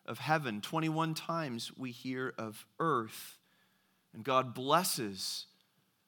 of 0.06 0.20
heaven. 0.20 0.62
21 0.62 1.14
times 1.14 1.72
we 1.78 1.92
hear 1.92 2.34
of 2.38 2.66
earth. 2.80 3.38
And 4.14 4.24
God 4.24 4.54
blesses 4.54 5.48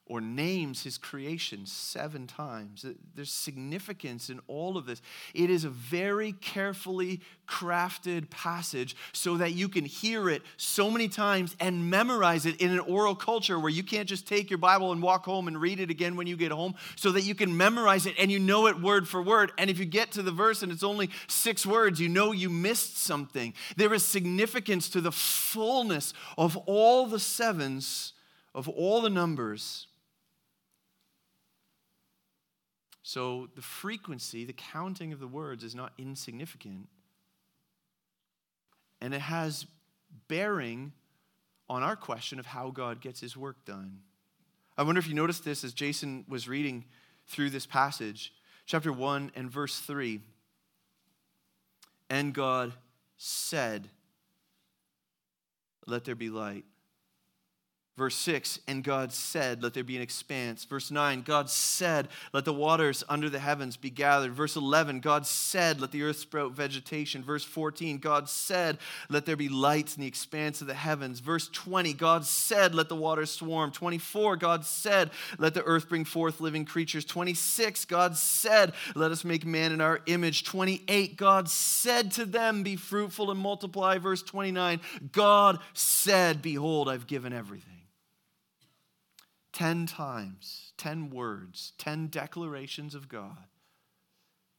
or 0.07 0.21
names 0.21 0.83
his 0.83 0.99
creation 0.99 1.65
seven 1.65 2.27
times. 2.27 2.85
There's 3.15 3.31
significance 3.31 4.29
in 4.29 4.39
all 4.47 4.77
of 4.77 4.85
this. 4.85 5.01
It 5.33 5.49
is 5.49 5.63
a 5.63 5.69
very 5.69 6.33
carefully 6.33 7.21
crafted 7.47 8.29
passage 8.29 8.95
so 9.13 9.37
that 9.37 9.53
you 9.53 9.67
can 9.67 9.83
hear 9.83 10.29
it 10.29 10.43
so 10.57 10.91
many 10.91 11.07
times 11.07 11.55
and 11.59 11.89
memorize 11.89 12.45
it 12.45 12.61
in 12.61 12.71
an 12.71 12.79
oral 12.81 13.15
culture 13.15 13.59
where 13.59 13.71
you 13.71 13.81
can't 13.81 14.07
just 14.07 14.27
take 14.27 14.51
your 14.51 14.59
Bible 14.59 14.91
and 14.91 15.01
walk 15.01 15.25
home 15.25 15.47
and 15.47 15.59
read 15.59 15.79
it 15.79 15.89
again 15.89 16.15
when 16.15 16.27
you 16.27 16.37
get 16.37 16.51
home, 16.51 16.75
so 16.95 17.11
that 17.11 17.21
you 17.21 17.33
can 17.33 17.57
memorize 17.57 18.05
it 18.05 18.13
and 18.19 18.31
you 18.31 18.37
know 18.37 18.67
it 18.67 18.79
word 18.79 19.07
for 19.07 19.23
word. 19.23 19.53
And 19.57 19.71
if 19.71 19.79
you 19.79 19.85
get 19.85 20.11
to 20.11 20.21
the 20.21 20.31
verse 20.31 20.61
and 20.61 20.71
it's 20.71 20.83
only 20.83 21.09
six 21.27 21.65
words, 21.65 21.99
you 21.99 22.09
know 22.09 22.31
you 22.31 22.51
missed 22.51 22.97
something. 22.97 23.55
There 23.75 23.93
is 23.93 24.05
significance 24.05 24.87
to 24.89 25.01
the 25.01 25.11
fullness 25.11 26.13
of 26.37 26.57
all 26.67 27.07
the 27.07 27.19
sevens, 27.19 28.13
of 28.53 28.69
all 28.69 29.01
the 29.01 29.09
numbers 29.09 29.87
So 33.07 33.49
the 33.53 33.61
frequency, 33.61 34.45
the 34.45 34.53
counting 34.53 35.13
of 35.13 35.19
the 35.19 35.27
words 35.27 35.63
is 35.63 35.75
not 35.75 35.93
insignificant. 35.95 36.87
And 38.99 39.13
it 39.13 39.21
has 39.21 39.67
bearing 40.27 40.91
on 41.69 41.83
our 41.83 41.95
question 41.95 42.39
of 42.39 42.47
how 42.47 42.71
God 42.71 43.01
gets 43.01 43.19
his 43.19 43.37
work 43.37 43.63
done. 43.63 43.99
I 44.75 44.81
wonder 44.81 44.97
if 44.97 45.07
you 45.07 45.13
noticed 45.13 45.45
this 45.45 45.63
as 45.63 45.71
Jason 45.71 46.25
was 46.27 46.47
reading 46.47 46.83
through 47.27 47.51
this 47.51 47.67
passage, 47.67 48.33
chapter 48.65 48.91
1 48.91 49.33
and 49.35 49.51
verse 49.51 49.77
3. 49.81 50.19
And 52.09 52.33
God 52.33 52.73
said, 53.17 53.87
Let 55.85 56.05
there 56.05 56.15
be 56.15 56.31
light. 56.31 56.65
Verse 57.97 58.15
6, 58.15 58.59
and 58.67 58.83
God 58.83 59.13
said, 59.13 59.63
Let 59.63 59.73
there 59.73 59.83
be 59.83 59.95
an 59.95 60.01
expanse. 60.01 60.65
Verse 60.65 60.91
9, 60.91 61.21
God 61.21 61.49
said, 61.49 62.09
Let 62.33 62.43
the 62.43 62.51
waters 62.51 63.05
under 63.07 63.29
the 63.29 63.39
heavens 63.39 63.77
be 63.77 63.89
gathered. 63.89 64.33
Verse 64.33 64.57
11, 64.57 64.99
God 64.99 65.25
said, 65.25 65.79
Let 65.79 65.91
the 65.91 66.03
earth 66.03 66.17
sprout 66.17 66.51
vegetation. 66.51 67.23
Verse 67.23 67.45
14, 67.45 67.99
God 67.99 68.27
said, 68.27 68.79
Let 69.07 69.25
there 69.25 69.37
be 69.37 69.47
lights 69.47 69.95
in 69.95 70.01
the 70.01 70.09
expanse 70.09 70.59
of 70.59 70.67
the 70.67 70.73
heavens. 70.73 71.21
Verse 71.21 71.47
20, 71.47 71.93
God 71.93 72.25
said, 72.25 72.75
Let 72.75 72.89
the 72.89 72.97
waters 72.97 73.31
swarm. 73.31 73.71
24, 73.71 74.35
God 74.35 74.65
said, 74.65 75.09
Let 75.39 75.53
the 75.53 75.63
earth 75.63 75.87
bring 75.87 76.03
forth 76.03 76.41
living 76.41 76.65
creatures. 76.65 77.05
26, 77.05 77.85
God 77.85 78.17
said, 78.17 78.73
Let 78.93 79.11
us 79.11 79.23
make 79.23 79.45
man 79.45 79.71
in 79.71 79.79
our 79.79 80.01
image. 80.05 80.43
28, 80.43 81.15
God 81.15 81.47
said 81.47 82.11
to 82.11 82.25
them, 82.25 82.61
Be 82.61 82.75
fruitful 82.75 83.31
and 83.31 83.39
multiply. 83.39 83.99
Verse 83.99 84.21
29, 84.21 84.81
God 85.13 85.59
said, 85.73 86.41
Behold, 86.41 86.89
I've 86.89 87.07
given 87.07 87.31
everything. 87.31 87.84
10 89.55 89.85
times, 89.85 90.73
10 90.77 91.09
words, 91.11 91.71
10 91.77 92.07
declarations 92.07 92.93
of 92.93 93.07
God 93.07 93.47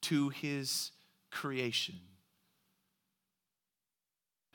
to 0.00 0.30
his 0.30 0.90
creation. 1.30 1.96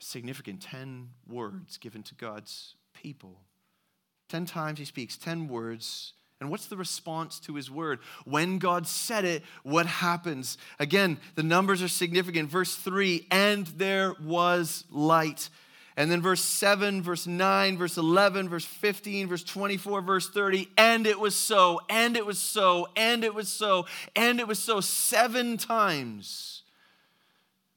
Significant 0.00 0.60
10 0.60 1.10
words 1.28 1.78
given 1.78 2.02
to 2.02 2.16
God's 2.16 2.74
people. 2.92 3.42
10 4.30 4.46
times 4.46 4.80
he 4.80 4.84
speaks, 4.84 5.16
10 5.16 5.46
words. 5.46 6.14
And 6.40 6.50
what's 6.50 6.66
the 6.66 6.76
response 6.76 7.38
to 7.40 7.54
his 7.54 7.70
word? 7.70 8.00
When 8.24 8.58
God 8.58 8.88
said 8.88 9.24
it, 9.24 9.44
what 9.62 9.86
happens? 9.86 10.58
Again, 10.80 11.20
the 11.36 11.44
numbers 11.44 11.84
are 11.84 11.88
significant. 11.88 12.50
Verse 12.50 12.74
3 12.74 13.28
and 13.30 13.68
there 13.68 14.14
was 14.20 14.82
light. 14.90 15.48
And 15.96 16.10
then 16.10 16.22
verse 16.22 16.40
7, 16.40 17.02
verse 17.02 17.26
9, 17.26 17.76
verse 17.76 17.98
11, 17.98 18.48
verse 18.48 18.64
15, 18.64 19.28
verse 19.28 19.44
24, 19.44 20.00
verse 20.00 20.28
30, 20.30 20.68
and 20.78 21.06
it 21.06 21.20
was 21.20 21.36
so, 21.36 21.80
and 21.90 22.16
it 22.16 22.24
was 22.24 22.38
so, 22.38 22.88
and 22.96 23.24
it 23.24 23.34
was 23.34 23.48
so, 23.48 23.86
and 24.16 24.40
it 24.40 24.48
was 24.48 24.58
so, 24.58 24.80
seven 24.80 25.58
times 25.58 26.61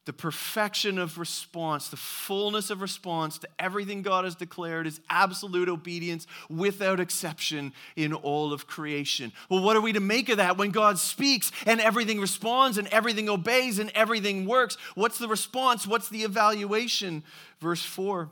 the 0.06 0.14
perfection 0.14 1.00
of 1.00 1.18
response, 1.18 1.90
the 1.90 1.98
fullness 1.98 2.70
of 2.70 2.82
response 2.82 3.40
to 3.40 3.48
everything 3.58 4.04
God 4.04 4.24
has 4.24 4.36
declared 4.36 4.86
is 4.86 5.02
absolute 5.10 5.68
obedience 5.68 6.28
without 6.48 7.00
exception 7.00 7.74
in 7.96 8.14
all 8.14 8.54
of 8.54 8.68
creation. 8.68 9.32
Well, 9.50 9.64
what 9.64 9.76
are 9.76 9.82
we 9.82 9.94
to 9.94 10.00
make 10.00 10.30
of 10.30 10.38
that 10.38 10.58
when 10.58 10.70
God 10.70 11.00
speaks 11.00 11.52
and 11.66 11.82
everything 11.82 12.20
responds 12.20 12.78
and 12.78 12.88
everything 12.90 13.30
obeys 13.30 13.80
and 13.80 13.92
everything 13.96 14.46
works? 14.46 14.78
What's 14.94 15.18
the 15.18 15.28
response? 15.28 15.88
What's 15.88 16.10
the 16.10 16.24
evaluation? 16.24 17.24
Verse 17.60 17.84
4 17.84 18.30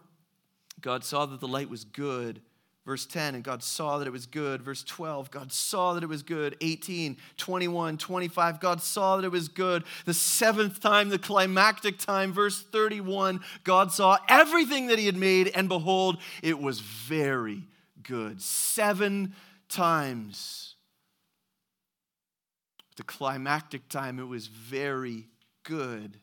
God 0.79 1.03
saw 1.03 1.25
that 1.25 1.39
the 1.39 1.47
light 1.47 1.69
was 1.69 1.85
good, 1.85 2.41
Verse 2.85 3.05
10, 3.05 3.35
and 3.35 3.43
God 3.45 3.63
saw 3.63 3.97
that 3.97 4.07
it 4.07 4.11
was 4.11 4.25
good. 4.25 4.61
Verse 4.61 4.83
12, 4.83 5.31
God 5.31 5.53
saw 5.53 5.93
that 5.93 6.03
it 6.03 6.09
was 6.09 6.21
good. 6.21 6.57
18, 6.59 7.15
21, 7.37 7.97
25, 7.97 8.59
God 8.59 8.81
saw 8.81 9.15
that 9.15 9.23
it 9.23 9.31
was 9.31 9.47
good. 9.47 9.85
The 10.05 10.13
seventh 10.13 10.81
time, 10.81 11.07
the 11.07 11.17
climactic 11.17 11.97
time, 11.97 12.33
verse 12.33 12.61
31, 12.61 13.39
God 13.63 13.93
saw 13.93 14.17
everything 14.27 14.87
that 14.87 14.99
He 14.99 15.05
had 15.05 15.15
made, 15.15 15.49
and 15.55 15.69
behold, 15.69 16.17
it 16.41 16.59
was 16.59 16.81
very 16.81 17.63
good. 18.01 18.41
Seven 18.41 19.33
times. 19.69 20.75
The 22.97 23.03
climactic 23.03 23.87
time, 23.87 24.19
it 24.19 24.27
was 24.27 24.47
very 24.47 25.27
good. 25.63 26.19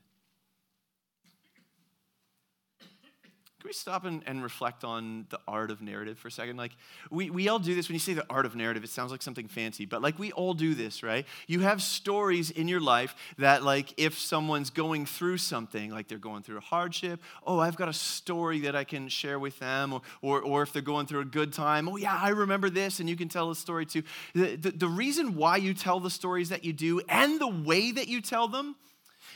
Can 3.60 3.68
we 3.68 3.74
stop 3.74 4.06
and, 4.06 4.22
and 4.24 4.42
reflect 4.42 4.84
on 4.84 5.26
the 5.28 5.38
art 5.46 5.70
of 5.70 5.82
narrative 5.82 6.18
for 6.18 6.28
a 6.28 6.30
second? 6.30 6.56
Like, 6.56 6.72
we, 7.10 7.28
we 7.28 7.48
all 7.48 7.58
do 7.58 7.74
this. 7.74 7.88
When 7.88 7.94
you 7.94 8.00
say 8.00 8.14
the 8.14 8.24
art 8.30 8.46
of 8.46 8.56
narrative, 8.56 8.84
it 8.84 8.88
sounds 8.88 9.10
like 9.10 9.20
something 9.20 9.48
fancy, 9.48 9.84
but 9.84 10.00
like, 10.00 10.18
we 10.18 10.32
all 10.32 10.54
do 10.54 10.74
this, 10.74 11.02
right? 11.02 11.26
You 11.46 11.60
have 11.60 11.82
stories 11.82 12.50
in 12.50 12.68
your 12.68 12.80
life 12.80 13.14
that, 13.36 13.62
like, 13.62 13.92
if 13.98 14.18
someone's 14.18 14.70
going 14.70 15.04
through 15.04 15.36
something, 15.36 15.90
like 15.90 16.08
they're 16.08 16.16
going 16.16 16.42
through 16.42 16.56
a 16.56 16.62
hardship, 16.62 17.20
oh, 17.46 17.58
I've 17.58 17.76
got 17.76 17.90
a 17.90 17.92
story 17.92 18.60
that 18.60 18.74
I 18.74 18.84
can 18.84 19.10
share 19.10 19.38
with 19.38 19.58
them, 19.58 19.92
or, 19.92 20.00
or, 20.22 20.40
or 20.40 20.62
if 20.62 20.72
they're 20.72 20.80
going 20.80 21.04
through 21.04 21.20
a 21.20 21.26
good 21.26 21.52
time, 21.52 21.86
oh, 21.86 21.96
yeah, 21.96 22.18
I 22.18 22.30
remember 22.30 22.70
this, 22.70 22.98
and 22.98 23.10
you 23.10 23.16
can 23.16 23.28
tell 23.28 23.50
a 23.50 23.54
story 23.54 23.84
too. 23.84 24.04
The, 24.34 24.56
the, 24.56 24.70
the 24.70 24.88
reason 24.88 25.36
why 25.36 25.58
you 25.58 25.74
tell 25.74 26.00
the 26.00 26.08
stories 26.08 26.48
that 26.48 26.64
you 26.64 26.72
do 26.72 27.02
and 27.10 27.38
the 27.38 27.48
way 27.48 27.92
that 27.92 28.08
you 28.08 28.22
tell 28.22 28.48
them 28.48 28.74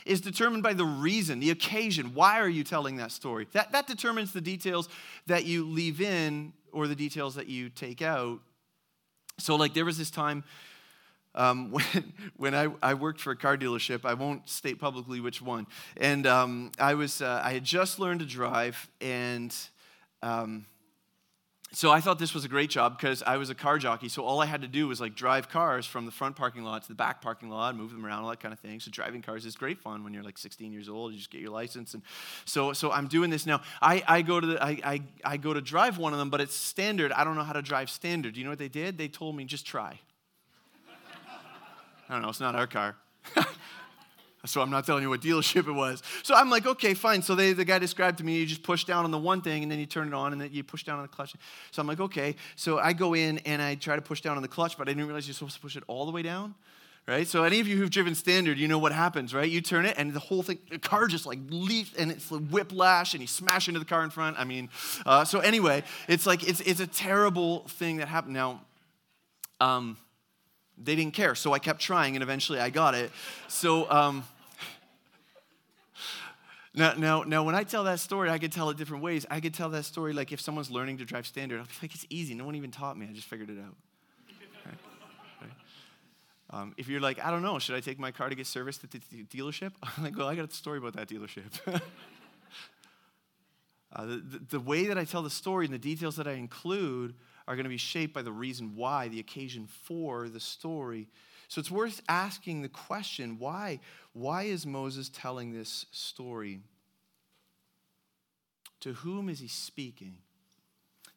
is 0.05 0.21
determined 0.21 0.63
by 0.63 0.73
the 0.73 0.85
reason, 0.85 1.39
the 1.39 1.49
occasion. 1.49 2.13
Why 2.13 2.39
are 2.39 2.49
you 2.49 2.63
telling 2.63 2.97
that 2.97 3.11
story? 3.11 3.47
That, 3.53 3.71
that 3.71 3.87
determines 3.87 4.33
the 4.33 4.41
details 4.41 4.87
that 5.27 5.45
you 5.45 5.65
leave 5.65 5.99
in 5.99 6.53
or 6.71 6.87
the 6.87 6.95
details 6.95 7.35
that 7.35 7.47
you 7.47 7.69
take 7.69 8.01
out. 8.01 8.39
So, 9.39 9.55
like, 9.55 9.73
there 9.73 9.85
was 9.85 9.97
this 9.97 10.11
time 10.11 10.43
um, 11.33 11.71
when, 11.71 12.13
when 12.37 12.55
I, 12.55 12.67
I 12.81 12.93
worked 12.93 13.19
for 13.19 13.31
a 13.31 13.35
car 13.35 13.57
dealership. 13.57 14.05
I 14.05 14.13
won't 14.13 14.47
state 14.47 14.79
publicly 14.79 15.19
which 15.19 15.41
one. 15.41 15.67
And 15.97 16.27
um, 16.27 16.71
I, 16.79 16.93
was, 16.93 17.21
uh, 17.21 17.41
I 17.43 17.53
had 17.53 17.63
just 17.63 17.99
learned 17.99 18.19
to 18.19 18.25
drive, 18.25 18.89
and 19.01 19.55
um, 20.21 20.65
so 21.75 21.91
I 21.91 21.99
thought 21.99 22.19
this 22.19 22.33
was 22.33 22.45
a 22.45 22.47
great 22.47 22.69
job 22.69 22.97
because 22.97 23.21
I 23.21 23.37
was 23.37 23.49
a 23.49 23.55
car 23.55 23.77
jockey. 23.77 24.07
So 24.07 24.23
all 24.23 24.41
I 24.41 24.45
had 24.45 24.61
to 24.61 24.67
do 24.67 24.87
was 24.87 25.01
like 25.01 25.13
drive 25.13 25.49
cars 25.49 25.85
from 25.85 26.05
the 26.05 26.11
front 26.11 26.35
parking 26.35 26.63
lot 26.63 26.83
to 26.83 26.87
the 26.87 26.95
back 26.95 27.21
parking 27.21 27.49
lot, 27.49 27.75
move 27.75 27.91
them 27.91 28.05
around, 28.05 28.23
all 28.23 28.29
that 28.29 28.39
kind 28.39 28.53
of 28.53 28.59
thing. 28.59 28.79
So 28.79 28.89
driving 28.91 29.21
cars 29.21 29.45
is 29.45 29.55
great 29.55 29.79
fun 29.79 30.03
when 30.03 30.13
you're 30.13 30.23
like 30.23 30.37
16 30.37 30.71
years 30.71 30.87
old. 30.87 31.11
You 31.11 31.17
just 31.17 31.31
get 31.31 31.41
your 31.41 31.51
license, 31.51 31.93
and 31.93 32.03
so 32.45 32.71
so 32.73 32.91
I'm 32.91 33.07
doing 33.07 33.29
this 33.29 33.45
now. 33.45 33.61
I, 33.81 34.03
I 34.07 34.21
go 34.21 34.39
to 34.39 34.47
the 34.47 34.63
I, 34.63 34.79
I 34.83 35.01
I 35.23 35.37
go 35.37 35.53
to 35.53 35.61
drive 35.61 35.97
one 35.97 36.13
of 36.13 36.19
them, 36.19 36.29
but 36.29 36.39
it's 36.39 36.55
standard. 36.55 37.11
I 37.11 37.23
don't 37.23 37.35
know 37.35 37.43
how 37.43 37.53
to 37.53 37.61
drive 37.61 37.89
standard. 37.89 38.37
You 38.37 38.45
know 38.45 38.51
what 38.51 38.59
they 38.59 38.69
did? 38.69 38.97
They 38.97 39.07
told 39.07 39.35
me 39.35 39.43
just 39.43 39.65
try. 39.65 39.99
I 42.07 42.13
don't 42.13 42.21
know. 42.21 42.29
It's 42.29 42.39
not 42.39 42.55
our 42.55 42.67
car. 42.67 42.95
So 44.45 44.61
I'm 44.61 44.69
not 44.69 44.85
telling 44.85 45.03
you 45.03 45.09
what 45.09 45.21
dealership 45.21 45.67
it 45.67 45.71
was. 45.71 46.03
So 46.23 46.35
I'm 46.35 46.49
like, 46.49 46.65
okay, 46.65 46.93
fine. 46.93 47.21
So 47.21 47.35
they, 47.35 47.53
the 47.53 47.65
guy 47.65 47.79
described 47.79 48.17
to 48.19 48.23
me, 48.23 48.37
you 48.39 48.45
just 48.45 48.63
push 48.63 48.83
down 48.83 49.05
on 49.05 49.11
the 49.11 49.17
one 49.17 49.41
thing 49.41 49.63
and 49.63 49.71
then 49.71 49.79
you 49.79 49.85
turn 49.85 50.07
it 50.07 50.13
on 50.13 50.31
and 50.31 50.41
then 50.41 50.49
you 50.51 50.63
push 50.63 50.83
down 50.83 50.97
on 50.97 51.03
the 51.03 51.07
clutch. 51.07 51.35
So 51.71 51.81
I'm 51.81 51.87
like, 51.87 51.99
okay. 51.99 52.35
So 52.55 52.79
I 52.79 52.93
go 52.93 53.13
in 53.13 53.39
and 53.39 53.61
I 53.61 53.75
try 53.75 53.95
to 53.95 54.01
push 54.01 54.21
down 54.21 54.35
on 54.35 54.41
the 54.41 54.47
clutch, 54.47 54.77
but 54.77 54.87
I 54.87 54.91
didn't 54.91 55.05
realize 55.05 55.27
you're 55.27 55.33
supposed 55.33 55.55
to 55.55 55.61
push 55.61 55.75
it 55.75 55.83
all 55.87 56.05
the 56.05 56.11
way 56.11 56.21
down. 56.21 56.55
Right? 57.07 57.27
So 57.27 57.43
any 57.43 57.59
of 57.59 57.67
you 57.67 57.77
who've 57.77 57.91
driven 57.91 58.15
standard, 58.15 58.57
you 58.57 58.67
know 58.67 58.79
what 58.79 58.91
happens, 58.91 59.31
right? 59.31 59.47
You 59.47 59.61
turn 59.61 59.85
it 59.85 59.93
and 59.95 60.11
the 60.11 60.19
whole 60.19 60.41
thing, 60.41 60.57
the 60.71 60.79
car 60.79 61.05
just 61.05 61.27
like 61.27 61.37
leaps 61.49 61.93
and 61.93 62.11
it's 62.11 62.31
a 62.31 62.39
whiplash 62.39 63.13
and 63.13 63.21
you 63.21 63.27
smash 63.27 63.67
into 63.67 63.79
the 63.79 63.85
car 63.85 64.03
in 64.03 64.09
front. 64.09 64.39
I 64.39 64.43
mean, 64.43 64.69
uh, 65.05 65.23
so 65.23 65.39
anyway, 65.39 65.83
it's 66.07 66.25
like, 66.25 66.47
it's, 66.47 66.61
it's 66.61 66.79
a 66.79 66.87
terrible 66.87 67.59
thing 67.67 67.97
that 67.97 68.07
happened. 68.07 68.33
Now, 68.33 68.61
um, 69.61 69.97
they 70.79 70.95
didn't 70.95 71.13
care. 71.13 71.35
So 71.35 71.53
I 71.53 71.59
kept 71.59 71.79
trying 71.79 72.15
and 72.15 72.23
eventually 72.23 72.59
I 72.59 72.71
got 72.71 72.95
it. 72.95 73.11
So, 73.47 73.89
um, 73.91 74.23
now, 76.75 76.93
now, 76.93 77.23
now, 77.23 77.43
when 77.43 77.55
I 77.55 77.63
tell 77.63 77.85
that 77.85 77.99
story, 77.99 78.29
I 78.29 78.37
could 78.37 78.51
tell 78.51 78.69
it 78.69 78.77
different 78.77 79.03
ways. 79.03 79.25
I 79.29 79.39
could 79.39 79.53
tell 79.53 79.69
that 79.69 79.85
story 79.85 80.13
like 80.13 80.31
if 80.31 80.41
someone's 80.41 80.69
learning 80.69 80.97
to 80.97 81.05
drive 81.05 81.25
standard, 81.25 81.59
I'll 81.59 81.65
be 81.65 81.71
like, 81.81 81.95
it's 81.95 82.05
easy. 82.09 82.33
No 82.33 82.45
one 82.45 82.55
even 82.55 82.71
taught 82.71 82.97
me. 82.97 83.07
I 83.09 83.13
just 83.13 83.27
figured 83.27 83.49
it 83.49 83.57
out. 83.59 83.75
Um, 86.55 86.73
if 86.77 86.87
you're 86.87 87.01
like, 87.01 87.23
I 87.23 87.31
don't 87.31 87.41
know, 87.41 87.59
should 87.59 87.75
I 87.75 87.79
take 87.79 87.99
my 87.99 88.11
car 88.11 88.29
to 88.29 88.35
get 88.35 88.47
serviced 88.47 88.83
at 88.83 88.91
the 88.91 88.99
dealership? 88.99 89.73
I'm 89.83 90.03
like, 90.03 90.17
well, 90.17 90.27
I 90.27 90.35
got 90.35 90.49
a 90.49 90.53
story 90.53 90.77
about 90.77 90.93
that 90.93 91.09
dealership. 91.09 91.43
uh, 93.93 94.05
the, 94.05 94.41
the 94.49 94.59
way 94.59 94.85
that 94.87 94.97
I 94.97 95.05
tell 95.05 95.21
the 95.21 95.29
story 95.29 95.65
and 95.65 95.73
the 95.73 95.79
details 95.79 96.15
that 96.17 96.27
I 96.27 96.33
include 96.33 97.15
are 97.47 97.55
going 97.55 97.65
to 97.65 97.69
be 97.69 97.77
shaped 97.77 98.13
by 98.13 98.21
the 98.21 98.31
reason 98.31 98.75
why, 98.75 99.07
the 99.07 99.19
occasion 99.19 99.67
for 99.67 100.29
the 100.29 100.39
story. 100.39 101.09
So 101.47 101.59
it's 101.59 101.71
worth 101.71 102.01
asking 102.09 102.61
the 102.61 102.69
question 102.69 103.37
why, 103.39 103.79
why 104.13 104.43
is 104.43 104.65
Moses 104.65 105.09
telling 105.09 105.53
this 105.53 105.85
story? 105.91 106.61
To 108.81 108.93
whom 108.93 109.29
is 109.29 109.39
he 109.39 109.47
speaking? 109.47 110.17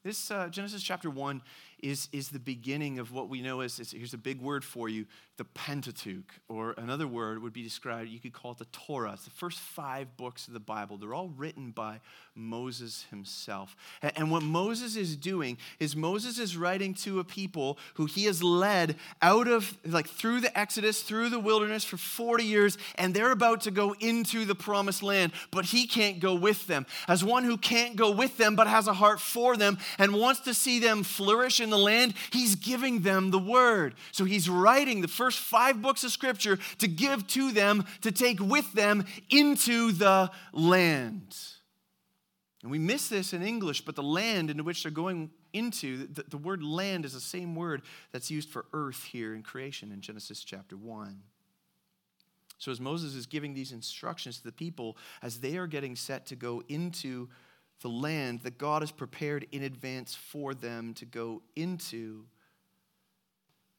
This 0.03 0.31
uh, 0.31 0.49
Genesis 0.49 0.83
chapter 0.83 1.11
1 1.11 1.43
is, 1.81 2.09
is 2.13 2.29
the 2.31 2.39
beginning 2.39 2.99
of 2.99 3.13
what 3.13 3.29
we 3.29 3.43
know 3.43 3.61
as, 3.61 3.77
here's 3.93 4.15
a 4.15 4.19
big 4.19 4.41
word 4.41 4.65
for 4.65 4.89
you, 4.89 5.07
the 5.37 5.45
Pentateuch, 5.45 6.33
or 6.49 6.75
another 6.79 7.07
word 7.07 7.41
would 7.43 7.53
be 7.53 7.63
described, 7.63 8.11
you 8.11 8.19
could 8.19 8.33
call 8.33 8.53
it 8.53 8.59
the 8.59 8.65
Torah. 8.67 9.13
It's 9.13 9.25
the 9.25 9.31
first 9.31 9.61
five 9.61 10.17
books 10.17 10.49
of 10.49 10.53
the 10.53 10.61
Bible. 10.61 10.97
They're 10.97 11.15
all 11.15 11.29
written 11.29 11.71
by 11.71 12.01
Moses 12.35 13.07
himself. 13.11 13.77
And, 14.03 14.13
and 14.17 14.31
what 14.31 14.43
Moses 14.43 14.97
is 14.97 15.17
doing 15.17 15.57
is 15.79 15.95
Moses 15.95 16.39
is 16.39 16.57
writing 16.57 16.93
to 16.95 17.21
a 17.21 17.25
people 17.25 17.79
who 17.95 18.07
he 18.07 18.25
has 18.25 18.43
led 18.43 18.97
out 19.23 19.47
of, 19.47 19.77
like 19.85 20.09
through 20.09 20.41
the 20.41 20.59
Exodus, 20.59 21.03
through 21.03 21.29
the 21.29 21.39
wilderness 21.39 21.85
for 21.85 21.97
40 21.97 22.45
years, 22.45 22.77
and 22.97 23.15
they're 23.15 23.31
about 23.31 23.61
to 23.63 23.71
go 23.71 23.95
into 24.01 24.45
the 24.45 24.57
promised 24.57 25.05
land, 25.05 25.33
but 25.53 25.67
he 25.67 25.87
can't 25.87 26.19
go 26.19 26.35
with 26.35 26.67
them. 26.67 26.85
As 27.07 27.25
one 27.25 27.45
who 27.45 27.57
can't 27.57 27.95
go 27.95 28.11
with 28.11 28.39
them, 28.39 28.57
but 28.57 28.67
has 28.67 28.89
a 28.89 28.93
heart 28.93 29.21
for 29.21 29.57
them 29.57 29.79
and 29.99 30.15
wants 30.15 30.41
to 30.41 30.55
see 30.55 30.81
them 30.81 31.05
flourish 31.05 31.61
in 31.69 31.71
the 31.71 31.79
land, 31.79 32.15
he's 32.33 32.55
giving 32.55 33.01
them 33.01 33.31
the 33.31 33.39
word. 33.39 33.95
So 34.13 34.25
he's 34.25 34.49
writing 34.49 35.01
the 35.01 35.09
first 35.09 35.39
five 35.39 35.83
books 35.83 36.03
of 36.05 36.11
scripture 36.11 36.59
to 36.79 36.89
give 36.89 37.27
to 37.29 37.53
them, 37.53 37.85
to 38.01 38.11
take 38.11 38.41
with 38.41 38.73
them 38.73 39.05
into 39.31 39.93
the 39.93 40.31
land. 40.53 41.37
And 42.63 42.71
we 42.71 42.79
miss 42.79 43.09
this 43.09 43.33
in 43.33 43.43
English, 43.43 43.83
but 43.83 43.95
the 43.95 44.03
land 44.03 44.51
into 44.51 44.65
which 44.65 44.83
they're 44.83 44.91
going 44.91 45.31
into, 45.53 46.07
the, 46.07 46.25
the 46.25 46.37
word 46.37 46.63
land 46.63 47.05
is 47.05 47.13
the 47.13 47.21
same 47.21 47.55
word 47.55 47.83
that's 48.13 48.31
used 48.31 48.49
for 48.49 48.67
earth 48.73 49.05
here 49.05 49.35
in 49.35 49.43
creation 49.43 49.93
in 49.93 50.01
Genesis 50.01 50.43
chapter 50.43 50.77
1. 50.77 51.23
So, 52.59 52.73
as 52.73 52.81
Moses 52.81 53.15
is 53.15 53.27
giving 53.27 53.55
these 53.55 53.71
instructions 53.71 54.39
to 54.39 54.45
the 54.45 54.53
people, 54.53 54.97
as 55.23 55.39
they 55.39 55.57
are 55.57 55.69
getting 55.69 55.95
set 55.95 56.27
to 56.27 56.37
go 56.37 56.63
into 56.69 57.29
the 57.81 57.89
land 57.89 58.41
that 58.43 58.59
God 58.59 58.83
has 58.83 58.91
prepared 58.91 59.47
in 59.53 59.63
advance 59.63 60.15
for 60.15 60.55
them 60.55 60.95
to 60.95 61.05
go 61.05 61.43
into. 61.55 62.25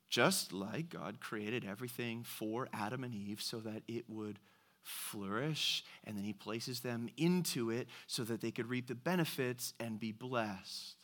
Just 0.09 0.53
like 0.53 0.89
God 0.89 1.19
created 1.19 1.65
everything 1.65 2.23
for 2.23 2.67
Adam 2.73 3.03
and 3.03 3.13
Eve 3.13 3.41
so 3.41 3.59
that 3.59 3.83
it 3.87 4.05
would 4.07 4.39
flourish, 4.81 5.83
and 6.03 6.17
then 6.17 6.23
He 6.23 6.33
places 6.33 6.79
them 6.79 7.09
into 7.17 7.69
it 7.69 7.87
so 8.07 8.23
that 8.23 8.41
they 8.41 8.51
could 8.51 8.67
reap 8.67 8.87
the 8.87 8.95
benefits 8.95 9.73
and 9.79 9.99
be 9.99 10.11
blessed. 10.11 10.95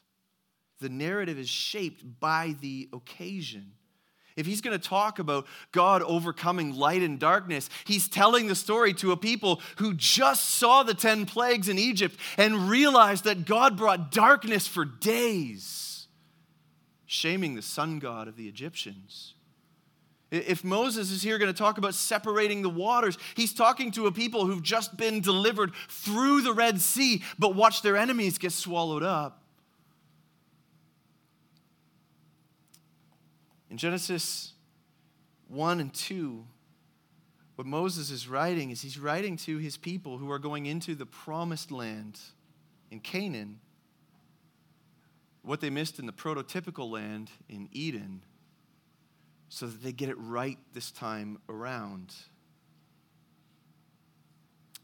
The 0.80 0.90
narrative 0.90 1.38
is 1.38 1.50
shaped 1.50 2.20
by 2.20 2.56
the 2.60 2.90
occasion. 2.94 3.74
If 4.36 4.46
he's 4.46 4.62
going 4.62 4.78
to 4.78 4.88
talk 4.88 5.20
about 5.20 5.48
God 5.72 6.02
overcoming 6.02 6.76
light 6.76 7.02
and 7.02 7.18
darkness, 7.18 7.70
he's 7.86 8.10
telling 8.10 8.48
the 8.48 8.56
story 8.56 8.94
to 8.96 9.12
a 9.12 9.18
people 9.18 9.62
who 9.78 9.94
just 9.94 10.50
saw 10.56 10.84
the 10.84 10.94
10 10.94 11.26
plagues 11.26 11.70
in 11.70 11.80
Egypt 11.80 12.20
and 12.38 12.70
realized 12.70 13.24
that 13.24 13.46
God 13.46 13.78
brought 13.78 14.12
darkness 14.12 14.68
for 14.68 14.84
days, 14.84 16.08
shaming 17.06 17.56
the 17.56 17.62
sun 17.62 18.00
god 18.00 18.28
of 18.28 18.36
the 18.36 18.48
Egyptians. 18.50 19.36
If 20.32 20.66
Moses 20.66 21.12
is 21.12 21.22
here 21.22 21.38
going 21.38 21.54
to 21.54 21.58
talk 21.58 21.78
about 21.78 21.94
separating 21.94 22.62
the 22.62 22.70
waters, 22.70 23.18
he's 23.36 23.54
talking 23.54 23.92
to 23.92 24.08
a 24.08 24.12
people 24.12 24.46
who've 24.46 24.64
just 24.64 24.98
been 24.98 25.22
delivered 25.22 25.72
through 25.88 26.42
the 26.42 26.52
Red 26.52 26.82
Sea, 26.82 27.24
but 27.40 27.56
watch 27.56 27.84
their 27.84 27.96
enemies 27.96 28.38
get 28.38 28.52
swallowed 28.52 29.04
up. 29.04 29.45
In 33.76 33.80
Genesis 33.80 34.54
1 35.50 35.82
and 35.82 35.94
2, 35.94 36.46
what 37.56 37.68
Moses 37.68 38.10
is 38.10 38.26
writing 38.26 38.72
is 38.72 38.82
he's 38.82 38.98
writing 38.98 39.36
to 39.36 39.58
his 39.58 39.76
people 39.76 40.18
who 40.18 40.32
are 40.32 40.40
going 40.40 40.66
into 40.66 40.96
the 40.96 41.06
promised 41.06 41.74
land 41.74 42.18
in 42.90 43.02
Canaan, 43.02 43.60
what 45.42 45.60
they 45.60 45.70
missed 45.70 46.00
in 46.00 46.06
the 46.06 46.14
prototypical 46.14 46.90
land 46.90 47.30
in 47.50 47.68
Eden, 47.74 48.22
so 49.50 49.68
that 49.68 49.84
they 49.84 49.92
get 49.92 50.08
it 50.08 50.18
right 50.20 50.58
this 50.72 50.90
time 50.90 51.38
around. 51.50 52.16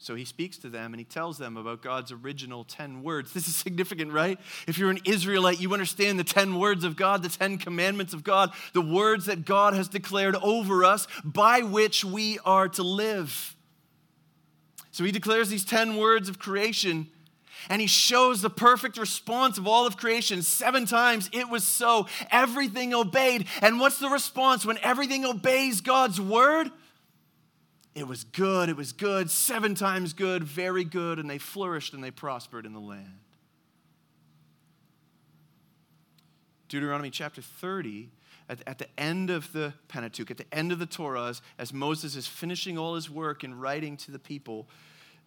So 0.02 0.16
he 0.16 0.26
speaks 0.26 0.58
to 0.58 0.70
them 0.70 0.94
and 0.94 1.00
he 1.00 1.06
tells 1.06 1.38
them 1.38 1.58
about 1.58 1.84
God's 1.84 2.12
original 2.12 2.64
10 2.64 3.04
words. 3.04 3.34
This 3.34 3.48
is 3.48 3.56
significant, 3.56 4.12
right? 4.12 4.40
If 4.68 4.80
you're 4.80 4.90
an 4.90 5.02
Israelite, 5.06 5.62
you 5.62 5.72
understand 5.74 6.18
the 6.18 6.24
10 6.24 6.58
words 6.58 6.84
of 6.84 6.96
God, 6.96 7.22
the 7.22 7.30
10 7.30 7.60
commandments 7.60 8.12
of 8.12 8.24
God, 8.24 8.52
the 8.74 8.82
words 8.82 9.28
that 9.28 9.46
God 9.46 9.76
has 9.76 9.88
declared 9.88 10.36
over 10.38 10.84
us 10.84 11.08
by 11.24 11.62
which 11.62 12.04
we 12.04 12.40
are 12.44 12.68
to 12.70 12.82
live. 12.82 13.56
So 14.90 15.04
he 15.04 15.12
declares 15.12 15.50
these 15.50 15.66
10 15.66 15.98
words 15.98 16.30
of 16.30 16.40
creation 16.40 17.08
and 17.70 17.80
he 17.80 17.86
shows 17.86 18.42
the 18.42 18.50
perfect 18.50 18.98
response 18.98 19.60
of 19.60 19.68
all 19.68 19.86
of 19.86 19.98
creation. 19.98 20.42
Seven 20.42 20.88
times 20.88 21.30
it 21.32 21.48
was 21.48 21.64
so. 21.64 22.08
Everything 22.32 22.96
obeyed. 22.96 23.46
And 23.62 23.80
what's 23.80 24.00
the 24.00 24.10
response 24.10 24.66
when 24.66 24.80
everything 24.80 25.26
obeys 25.26 25.82
God's 25.82 26.20
word? 26.20 26.72
It 27.94 28.08
was 28.08 28.24
good, 28.24 28.70
it 28.70 28.78
was 28.78 28.94
good, 28.94 29.30
seven 29.30 29.76
times 29.76 30.14
good, 30.14 30.44
very 30.44 30.86
good, 30.86 31.20
and 31.20 31.30
they 31.30 31.38
flourished 31.38 31.94
and 31.94 32.04
they 32.04 32.12
prospered 32.12 32.66
in 32.66 32.74
the 32.74 32.80
land. 32.80 33.20
Deuteronomy 36.70 37.10
chapter 37.10 37.42
30, 37.42 38.10
at, 38.48 38.60
at 38.66 38.78
the 38.78 38.88
end 38.98 39.30
of 39.30 39.52
the 39.52 39.74
Pentateuch, 39.90 40.32
at 40.32 40.38
the 40.38 40.54
end 40.54 40.72
of 40.72 40.80
the 40.80 40.86
Torah, 40.86 41.28
as, 41.28 41.42
as 41.58 41.74
Moses 41.74 42.16
is 42.16 42.28
finishing 42.28 42.78
all 42.78 42.96
his 42.96 43.10
work 43.10 43.44
and 43.44 43.62
writing 43.62 43.98
to 43.98 44.12
the 44.12 44.20
people, 44.20 44.70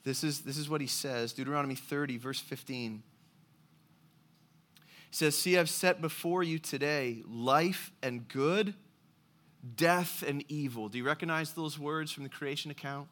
this 0.05 0.25
is, 0.25 0.41
this 0.41 0.57
is 0.57 0.69
what 0.69 0.81
he 0.81 0.87
says 0.87 1.35
Deuteronomy 1.35 1.75
30, 1.75 2.17
verse 2.17 2.41
15. 2.41 3.03
He 4.75 4.81
says, 5.11 5.37
See, 5.37 5.59
I've 5.59 5.69
set 5.69 6.01
before 6.01 6.43
you 6.43 6.59
today 6.59 7.23
life 7.27 7.93
and 8.03 8.27
good 8.27 8.75
death 9.77 10.23
and 10.27 10.45
evil. 10.49 10.89
Do 10.89 10.99
you 10.99 11.05
recognize 11.05 11.53
those 11.53 11.79
words 11.79 12.13
from 12.13 12.23
the 12.23 12.29
creation 12.29 12.71
account? 12.71 13.09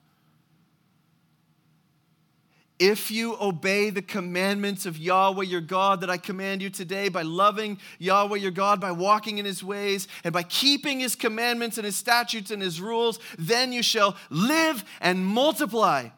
If 2.79 3.13
you 3.13 3.37
obey 3.41 3.91
the 3.91 4.03
commandments 4.03 4.87
of 4.87 4.99
Yahweh 4.99 5.45
your 5.45 5.61
God 5.61 6.01
that 6.01 6.11
I 6.11 6.17
command 6.17 6.63
you 6.63 6.69
today 6.69 7.09
by 7.09 7.23
loving 7.23 7.79
Yahweh 8.01 8.39
your 8.39 8.51
God, 8.51 8.81
by 8.81 8.91
walking 8.91 9.39
in 9.39 9.45
his 9.45 9.63
ways, 9.63 10.09
and 10.25 10.33
by 10.33 10.43
keeping 10.43 10.99
his 10.99 11.15
commandments 11.15 11.79
and 11.79 11.85
his 11.85 11.95
statutes 11.95 12.51
and 12.51 12.61
his 12.61 12.81
rules, 12.81 13.21
then 13.39 13.73
you 13.73 13.85
shall 13.85 14.17
live 14.31 14.85
and 15.01 15.25
multiply. 15.25 16.09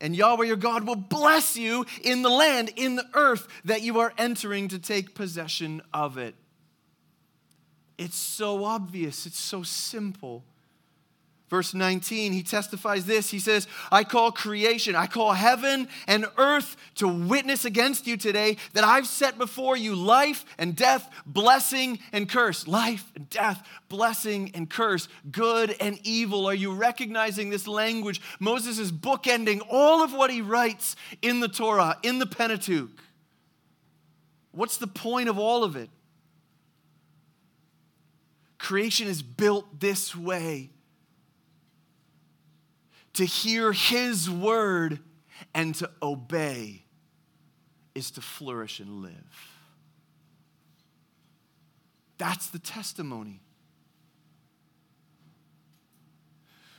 And 0.00 0.16
Yahweh 0.16 0.46
your 0.46 0.56
God 0.56 0.84
will 0.84 0.96
bless 0.96 1.56
you 1.56 1.86
in 2.02 2.22
the 2.22 2.28
land, 2.28 2.72
in 2.74 2.96
the 2.96 3.06
earth 3.14 3.46
that 3.64 3.82
you 3.82 4.00
are 4.00 4.12
entering 4.18 4.66
to 4.68 4.78
take 4.80 5.14
possession 5.14 5.82
of 5.94 6.18
it. 6.18 6.34
It's 7.98 8.16
so 8.16 8.64
obvious, 8.64 9.26
it's 9.26 9.38
so 9.38 9.62
simple. 9.62 10.44
Verse 11.52 11.74
19, 11.74 12.32
he 12.32 12.42
testifies 12.42 13.04
this. 13.04 13.30
He 13.30 13.38
says, 13.38 13.66
I 13.90 14.04
call 14.04 14.32
creation, 14.32 14.96
I 14.96 15.06
call 15.06 15.34
heaven 15.34 15.86
and 16.06 16.24
earth 16.38 16.78
to 16.94 17.06
witness 17.06 17.66
against 17.66 18.06
you 18.06 18.16
today 18.16 18.56
that 18.72 18.84
I've 18.84 19.06
set 19.06 19.36
before 19.36 19.76
you 19.76 19.94
life 19.94 20.46
and 20.56 20.74
death, 20.74 21.10
blessing 21.26 21.98
and 22.10 22.26
curse. 22.26 22.66
Life 22.66 23.12
and 23.14 23.28
death, 23.28 23.68
blessing 23.90 24.50
and 24.54 24.70
curse, 24.70 25.08
good 25.30 25.76
and 25.78 25.98
evil. 26.04 26.46
Are 26.46 26.54
you 26.54 26.72
recognizing 26.72 27.50
this 27.50 27.68
language? 27.68 28.22
Moses 28.40 28.78
is 28.78 28.90
bookending 28.90 29.60
all 29.70 30.02
of 30.02 30.14
what 30.14 30.30
he 30.30 30.40
writes 30.40 30.96
in 31.20 31.40
the 31.40 31.48
Torah, 31.48 31.98
in 32.02 32.18
the 32.18 32.24
Pentateuch. 32.26 32.88
What's 34.52 34.78
the 34.78 34.86
point 34.86 35.28
of 35.28 35.38
all 35.38 35.64
of 35.64 35.76
it? 35.76 35.90
Creation 38.62 39.08
is 39.08 39.22
built 39.22 39.80
this 39.80 40.14
way 40.14 40.70
to 43.14 43.24
hear 43.24 43.72
His 43.72 44.30
word 44.30 45.00
and 45.52 45.74
to 45.74 45.90
obey 46.00 46.84
is 47.96 48.12
to 48.12 48.20
flourish 48.20 48.78
and 48.78 49.02
live. 49.02 49.50
That's 52.18 52.50
the 52.50 52.60
testimony. 52.60 53.40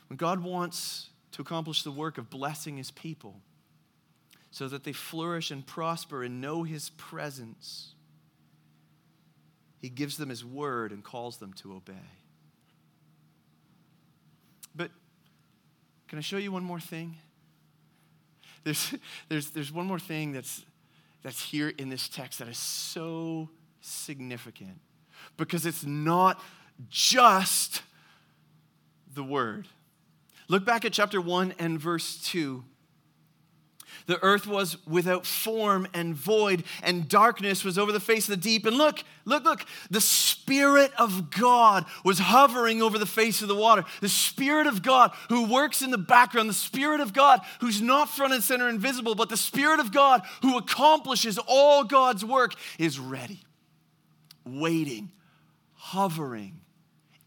When 0.07 0.15
God 0.15 0.39
wants 0.39 1.09
to 1.33 1.41
accomplish 1.41 1.83
the 1.83 1.91
work 1.91 2.17
of 2.17 2.29
blessing 2.29 2.77
His 2.77 2.91
people 2.91 3.41
so 4.51 4.69
that 4.69 4.85
they 4.85 4.93
flourish 4.93 5.51
and 5.51 5.67
prosper 5.67 6.23
and 6.23 6.39
know 6.39 6.63
His 6.63 6.91
presence, 6.91 7.92
he 9.83 9.89
gives 9.89 10.15
them 10.15 10.29
His 10.29 10.45
word 10.45 10.93
and 10.93 11.03
calls 11.03 11.37
them 11.37 11.51
to 11.55 11.73
obey. 11.73 11.93
But 14.73 14.91
can 16.07 16.17
I 16.17 16.21
show 16.21 16.37
you 16.37 16.53
one 16.53 16.63
more 16.63 16.79
thing? 16.79 17.17
There's, 18.63 18.95
there's, 19.27 19.49
there's 19.49 19.73
one 19.73 19.85
more 19.85 19.99
thing 19.99 20.31
that's, 20.31 20.63
that's 21.21 21.43
here 21.43 21.67
in 21.67 21.89
this 21.89 22.07
text 22.07 22.39
that 22.39 22.47
is 22.47 22.57
so 22.57 23.49
significant 23.81 24.79
because 25.35 25.65
it's 25.65 25.85
not 25.85 26.41
just 26.89 27.81
the 29.13 29.23
word. 29.23 29.67
Look 30.47 30.63
back 30.63 30.85
at 30.85 30.93
chapter 30.93 31.19
1 31.19 31.55
and 31.59 31.77
verse 31.77 32.21
2. 32.23 32.63
The 34.05 34.21
earth 34.23 34.47
was 34.47 34.77
without 34.87 35.25
form 35.25 35.87
and 35.93 36.15
void, 36.15 36.63
and 36.81 37.07
darkness 37.07 37.63
was 37.63 37.77
over 37.77 37.91
the 37.91 37.99
face 37.99 38.25
of 38.25 38.31
the 38.31 38.37
deep. 38.37 38.65
And 38.65 38.77
look, 38.77 39.03
look, 39.25 39.43
look, 39.43 39.65
the 39.89 40.01
Spirit 40.01 40.91
of 40.97 41.31
God 41.31 41.85
was 42.03 42.19
hovering 42.19 42.81
over 42.81 42.97
the 42.97 43.05
face 43.05 43.41
of 43.41 43.47
the 43.47 43.55
water. 43.55 43.83
The 44.01 44.09
Spirit 44.09 44.67
of 44.67 44.81
God 44.81 45.11
who 45.29 45.51
works 45.51 45.81
in 45.81 45.91
the 45.91 45.97
background, 45.97 46.49
the 46.49 46.53
Spirit 46.53 47.01
of 47.01 47.13
God 47.13 47.41
who's 47.59 47.81
not 47.81 48.09
front 48.09 48.33
and 48.33 48.43
center 48.43 48.69
invisible, 48.69 49.15
but 49.15 49.29
the 49.29 49.37
Spirit 49.37 49.79
of 49.79 49.91
God 49.91 50.21
who 50.41 50.57
accomplishes 50.57 51.39
all 51.47 51.83
God's 51.83 52.25
work 52.25 52.53
is 52.79 52.99
ready, 52.99 53.41
waiting, 54.45 55.11
hovering 55.73 56.62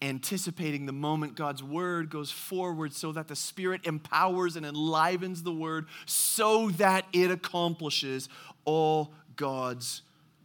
anticipating 0.02 0.86
the 0.86 0.92
moment 0.92 1.36
God's 1.36 1.62
word 1.62 2.10
goes 2.10 2.30
forward 2.30 2.92
so 2.92 3.12
that 3.12 3.28
the 3.28 3.36
Spirit 3.36 3.86
empowers 3.86 4.56
and 4.56 4.66
enlivens 4.66 5.42
the 5.42 5.52
word 5.52 5.86
so 6.04 6.70
that 6.72 7.06
it 7.12 7.30
accomplishes 7.30 8.28
all 8.64 9.12
God's 9.36 10.02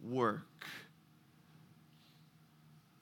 work. 0.08 0.42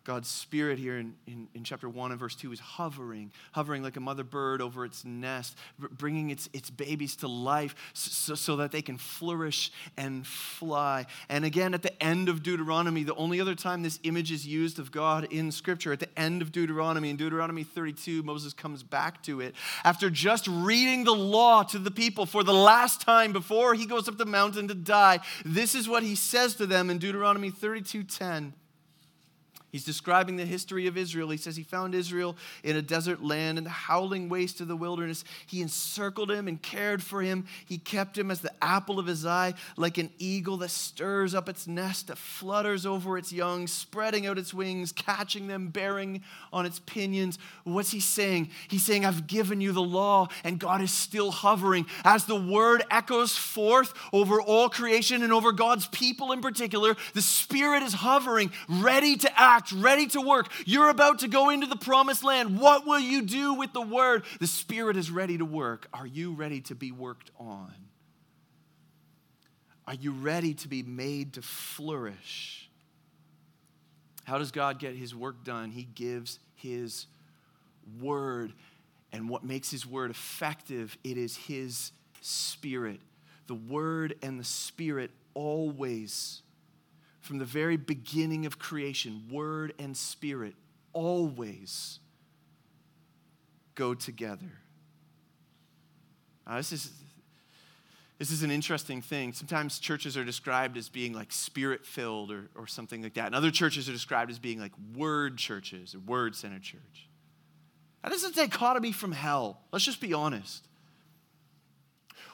God's 0.05 0.29
spirit 0.29 0.79
here 0.79 0.99
in, 0.99 1.15
in, 1.27 1.47
in, 1.55 1.63
chapter 1.63 1.87
1 1.87 2.11
and 2.11 2.19
verse 2.19 2.35
2 2.35 2.53
is 2.53 2.61
hovering, 2.61 3.31
hovering 3.53 3.83
like 3.83 3.97
a 3.97 4.01
mother 4.01 4.25
bird 4.25 4.63
over 4.63 4.87
its 4.87 5.05
nest, 5.05 5.59
bringing 5.79 6.31
its, 6.31 6.49
its 6.55 6.71
babies 6.71 7.17
to 7.17 7.29
life 7.29 7.75
so, 7.93 8.35
so 8.35 8.57
that 8.57 8.73
they 8.73 8.81
can 8.81 8.97
flourish 8.97 9.71
and 9.99 10.27
fly. 10.27 11.05
And 11.29 11.45
again, 11.45 11.75
at 11.75 11.83
the 11.83 12.03
end 12.03 12.31
of 12.31 12.43
Deuteronomy, 12.43 13.03
the 13.03 13.15
only 13.15 13.43
other 13.43 13.55
time 13.55 13.83
this 13.83 14.01
image 14.03 14.33
is 14.33 14.47
used 14.47 14.79
of 14.79 14.91
God 14.91 15.25
in 15.31 15.53
Scripture, 15.53 15.93
at 15.93 16.01
the 16.01 16.19
end 16.19 16.41
of 16.41 16.51
Deuteronomy, 16.51 17.11
in 17.11 17.17
Deuteronomy 17.17 17.63
32, 17.63 18.23
Moses 18.23 18.55
comes 18.55 18.83
back 18.83 19.23
to 19.25 19.43
it. 19.43 19.55
After 19.85 20.09
just 20.09 20.49
reading 20.49 21.05
the 21.05 21.15
law 21.15 21.63
to 21.65 21.79
the 21.79 21.91
people 21.91 22.25
for 22.25 22.43
the 22.43 22.55
last 22.55 23.03
time 23.03 23.33
before 23.33 23.75
he 23.75 23.85
goes 23.85 24.09
up 24.09 24.17
the 24.17 24.25
mountain 24.25 24.67
to 24.69 24.75
die, 24.75 25.21
this 25.45 25.75
is 25.75 25.89
what 25.89 26.03
he 26.03 26.15
says 26.15 26.55
to 26.55 26.67
them 26.67 26.89
in 26.89 26.97
Deuteronomy 26.97 27.51
32 27.51 28.05
10. 28.05 28.55
He's 29.71 29.85
describing 29.85 30.37
the 30.37 30.45
history 30.45 30.87
of 30.87 30.97
Israel. 30.97 31.31
He 31.31 31.37
says 31.37 31.57
he 31.57 31.63
found 31.63 31.95
Israel 31.95 32.37
in 32.65 32.77
a 32.77 32.83
desert 32.83 33.23
land 33.23 33.57
in 33.57 33.65
the 33.65 33.71
howling 33.71 34.29
waste 34.29 34.61
of 34.61 34.67
the 34.69 34.77
wilderness. 34.77 35.23
He 35.47 35.63
encircled 35.63 36.31
him 36.31 36.49
and 36.49 36.61
cared 36.61 37.03
for 37.03 37.23
him. 37.23 37.47
He 37.67 37.79
kept 37.79 38.19
him 38.19 38.31
as 38.31 38.41
the 38.41 38.53
apple 38.61 38.99
of 38.99 39.07
his 39.07 39.25
eye, 39.25 39.55
like 39.77 39.99
an 39.99 40.11
eagle 40.19 40.57
that 40.59 40.71
stirs 40.71 41.35
up 41.35 41.49
its 41.49 41.69
nest, 41.69 42.09
that 42.09 42.19
flutters 42.19 42.85
over 42.85 43.17
its 43.17 43.33
young, 43.33 43.69
spreading 43.69 44.27
out 44.27 44.39
its 44.39 44.53
wings, 44.53 44.91
catching 44.91 45.47
them, 45.47 45.69
bearing 45.69 46.23
on 46.53 46.67
its 46.67 46.81
pinions. 46.81 47.39
What's 47.63 47.93
he 47.93 48.01
saying? 48.01 48.51
He's 48.69 48.85
saying, 48.85 49.05
I've 49.05 49.27
given 49.27 49.61
you 49.61 49.71
the 49.71 49.83
law, 49.83 50.29
and 50.43 50.59
God 50.59 50.83
is 50.83 50.91
still 50.93 51.31
hovering. 51.31 51.87
As 52.05 52.25
the 52.25 52.41
word 52.41 52.83
echoes 52.91 53.37
forth 53.37 53.95
over 54.13 54.41
all 54.41 54.69
creation 54.69 55.23
and 55.23 55.33
over 55.33 55.53
God's 55.53 55.87
people 55.87 56.33
in 56.33 56.41
particular, 56.41 56.97
the 57.15 57.23
Spirit 57.23 57.85
is 57.85 57.93
hovering, 57.93 58.51
ready 58.69 59.17
to 59.17 59.41
act 59.41 59.60
act, 59.61 59.73
ready 59.73 60.07
to 60.09 60.21
work. 60.21 60.51
You're 60.65 60.89
about 60.89 61.21
to 61.21 61.29
go 61.29 61.51
into 61.51 61.67
the 61.67 61.77
promised 61.77 62.25
land. 62.25 62.59
What 62.59 62.87
will 62.87 63.01
you 63.01 63.23
do 63.23 63.55
with 63.55 63.73
the 63.73 63.81
word? 63.81 64.25
The 64.39 64.47
Spirit 64.47 64.97
is 64.97 65.11
ready 65.11 65.39
to 65.39 65.45
work. 65.45 65.89
Are 65.93 66.07
you 66.07 66.33
ready 66.33 66.61
to 66.63 66.75
be 66.75 66.93
worked 66.93 67.31
on? 67.39 67.73
Are 69.87 69.95
you 69.95 70.13
ready 70.13 70.55
to 70.55 70.69
be 70.69 70.83
made 70.83 71.35
to 71.35 71.43
flourish? 71.43 72.69
How 74.25 74.39
does 74.39 74.53
God 74.53 74.79
get 74.79 74.95
his 74.95 75.15
work 75.15 75.45
done? 75.45 75.71
He 75.71 75.83
gives 75.83 76.39
his 76.55 77.07
word. 78.01 78.53
And 79.13 79.29
what 79.29 79.43
makes 79.43 79.71
his 79.71 79.85
word 79.85 80.11
effective, 80.11 80.97
it 81.03 81.19
is 81.19 81.37
his 81.37 81.91
spirit. 82.21 83.01
The 83.49 83.55
word 83.55 84.15
and 84.23 84.39
the 84.39 84.45
spirit 84.45 85.11
always 85.35 86.43
from 87.31 87.39
the 87.39 87.45
very 87.45 87.77
beginning 87.77 88.45
of 88.45 88.59
creation, 88.59 89.29
word 89.31 89.73
and 89.79 89.97
spirit 89.97 90.57
always 90.93 92.01
go 93.77 93.95
together. 93.95 94.51
Uh, 96.45 96.57
this 96.57 96.73
is 96.73 96.91
this 98.19 98.33
is 98.33 98.43
an 98.43 98.51
interesting 98.51 99.01
thing. 99.01 99.33
Sometimes 99.33 99.79
churches 99.79 100.17
are 100.17 100.25
described 100.25 100.77
as 100.77 100.89
being 100.89 101.13
like 101.13 101.31
spirit 101.31 101.87
filled 101.87 102.33
or, 102.33 102.51
or 102.57 102.67
something 102.67 103.01
like 103.01 103.15
that. 103.15 103.27
And 103.27 103.37
other 103.37 103.53
churches 103.53 103.89
are 103.89 103.93
described 103.93 104.33
as 104.33 104.41
being 104.41 104.59
like 104.59 104.73
word 104.97 105.39
churches 105.39 105.95
or 105.95 106.01
word 106.01 106.35
centered 106.35 106.63
church. 106.63 107.09
That 108.03 108.11
is 108.11 108.25
a 108.25 108.33
dichotomy 108.33 108.91
from 108.91 109.13
hell. 109.13 109.61
Let's 109.71 109.85
just 109.85 110.01
be 110.01 110.13
honest. 110.13 110.67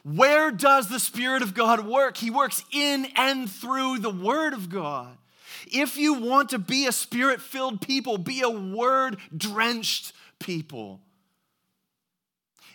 Where 0.07 0.53
does 0.53 0.89
the 0.89 1.01
Spirit 1.01 1.43
of 1.43 1.53
God 1.53 1.85
work? 1.85 2.17
He 2.17 2.31
works 2.31 2.65
in 2.71 3.09
and 3.17 3.51
through 3.51 3.99
the 3.99 4.11
Word 4.11 4.53
of 4.53 4.69
God. 4.69 5.19
If 5.67 5.97
you 5.97 6.15
want 6.15 6.51
to 6.51 6.61
be 6.61 6.87
a 6.87 6.93
spirit 6.93 7.41
filled 7.41 7.81
people, 7.81 8.17
be 8.17 8.43
a 8.43 8.49
word 8.49 9.17
drenched 9.37 10.13
people. 10.39 11.01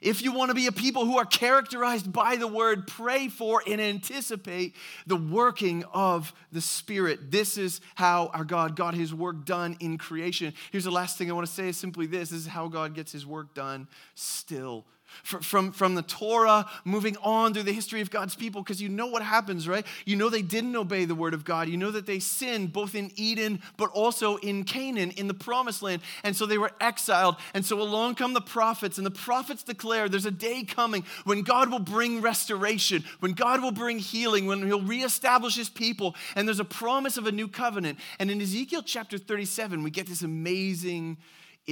If 0.02 0.22
you 0.22 0.34
want 0.34 0.50
to 0.50 0.56
be 0.56 0.68
a 0.68 0.72
people 0.74 1.06
who 1.06 1.18
are 1.20 1.26
characterized 1.26 2.12
by 2.12 2.36
the 2.36 2.48
word, 2.48 2.88
pray 2.88 3.30
for 3.30 3.62
and 3.66 3.80
anticipate 3.80 4.76
the 5.06 5.16
working 5.16 5.86
of 5.94 6.34
the 6.52 6.60
Spirit. 6.60 7.32
This 7.32 7.56
is 7.56 7.80
how 7.96 8.28
our 8.34 8.44
God 8.44 8.76
got 8.76 8.96
his 8.96 9.14
work 9.14 9.46
done 9.46 9.78
in 9.80 9.98
creation. 9.98 10.54
Here's 10.72 10.86
the 10.86 10.92
last 10.92 11.18
thing 11.18 11.30
I 11.30 11.34
want 11.34 11.48
to 11.48 11.54
say 11.54 11.70
is 11.70 11.78
simply 11.78 12.08
this 12.08 12.32
this 12.32 12.40
is 12.40 12.48
how 12.48 12.68
God 12.68 12.96
gets 12.96 13.12
his 13.12 13.26
work 13.26 13.54
done 13.54 13.88
still 14.16 14.86
from, 15.24 15.72
from 15.72 15.96
the 15.96 16.02
Torah, 16.02 16.66
moving 16.84 17.18
on 17.24 17.54
through 17.54 17.64
the 17.64 17.74
history 17.74 18.02
of 18.02 18.10
God's 18.10 18.36
people, 18.36 18.62
because 18.62 18.82
you 18.82 18.90
know 18.90 19.08
what 19.08 19.22
happens, 19.22 19.68
right? 19.68 19.86
You 20.06 20.16
know 20.16 20.30
they 20.30 20.42
didn't 20.42 20.76
obey 20.76 21.06
the 21.06 21.16
word 21.16 21.34
of 21.34 21.46
God. 21.46 21.70
You 21.70 21.78
know 21.78 21.92
that 21.92 22.06
they 22.06 22.20
sinned 22.20 22.74
both 22.74 22.96
in 22.96 23.12
Eden, 23.16 23.62
but 23.78 23.90
also 23.92 24.38
in 24.38 24.64
Canaan, 24.64 25.12
in 25.12 25.28
the 25.28 25.34
promised 25.34 25.82
land. 25.82 26.02
And 26.24 26.36
so 26.36 26.46
they 26.46 26.58
were 26.58 26.72
exiled. 26.80 27.36
And 27.54 27.66
so 27.66 27.82
along 27.82 28.16
come 28.16 28.34
the 28.34 28.42
prophets, 28.42 28.98
and 28.98 29.06
the 29.06 29.12
prophets 29.12 29.64
declare 29.64 30.10
there's 30.10 30.26
a 30.26 30.32
day 30.32 30.64
coming 30.64 31.06
when 31.24 31.42
God 31.42 31.72
will 31.72 31.80
bring 31.80 32.22
restoration, 32.22 33.04
when 33.20 33.34
God 33.34 33.62
will 33.62 33.72
bring 33.72 34.00
healing, 34.00 34.46
when 34.46 34.66
he'll 34.66 34.82
reestablish 34.82 35.56
his 35.56 35.70
people. 35.70 36.16
And 36.36 36.48
there's 36.48 36.60
a 36.60 36.66
promise 36.66 37.18
of 37.18 37.28
a 37.28 37.32
new 37.32 37.48
covenant. 37.48 38.00
And 38.20 38.32
in 38.32 38.42
Ezekiel 38.42 38.84
chapter 38.84 39.18
37, 39.18 39.84
we 39.84 39.90
get 39.90 40.08
this 40.08 40.22
amazing 40.22 41.18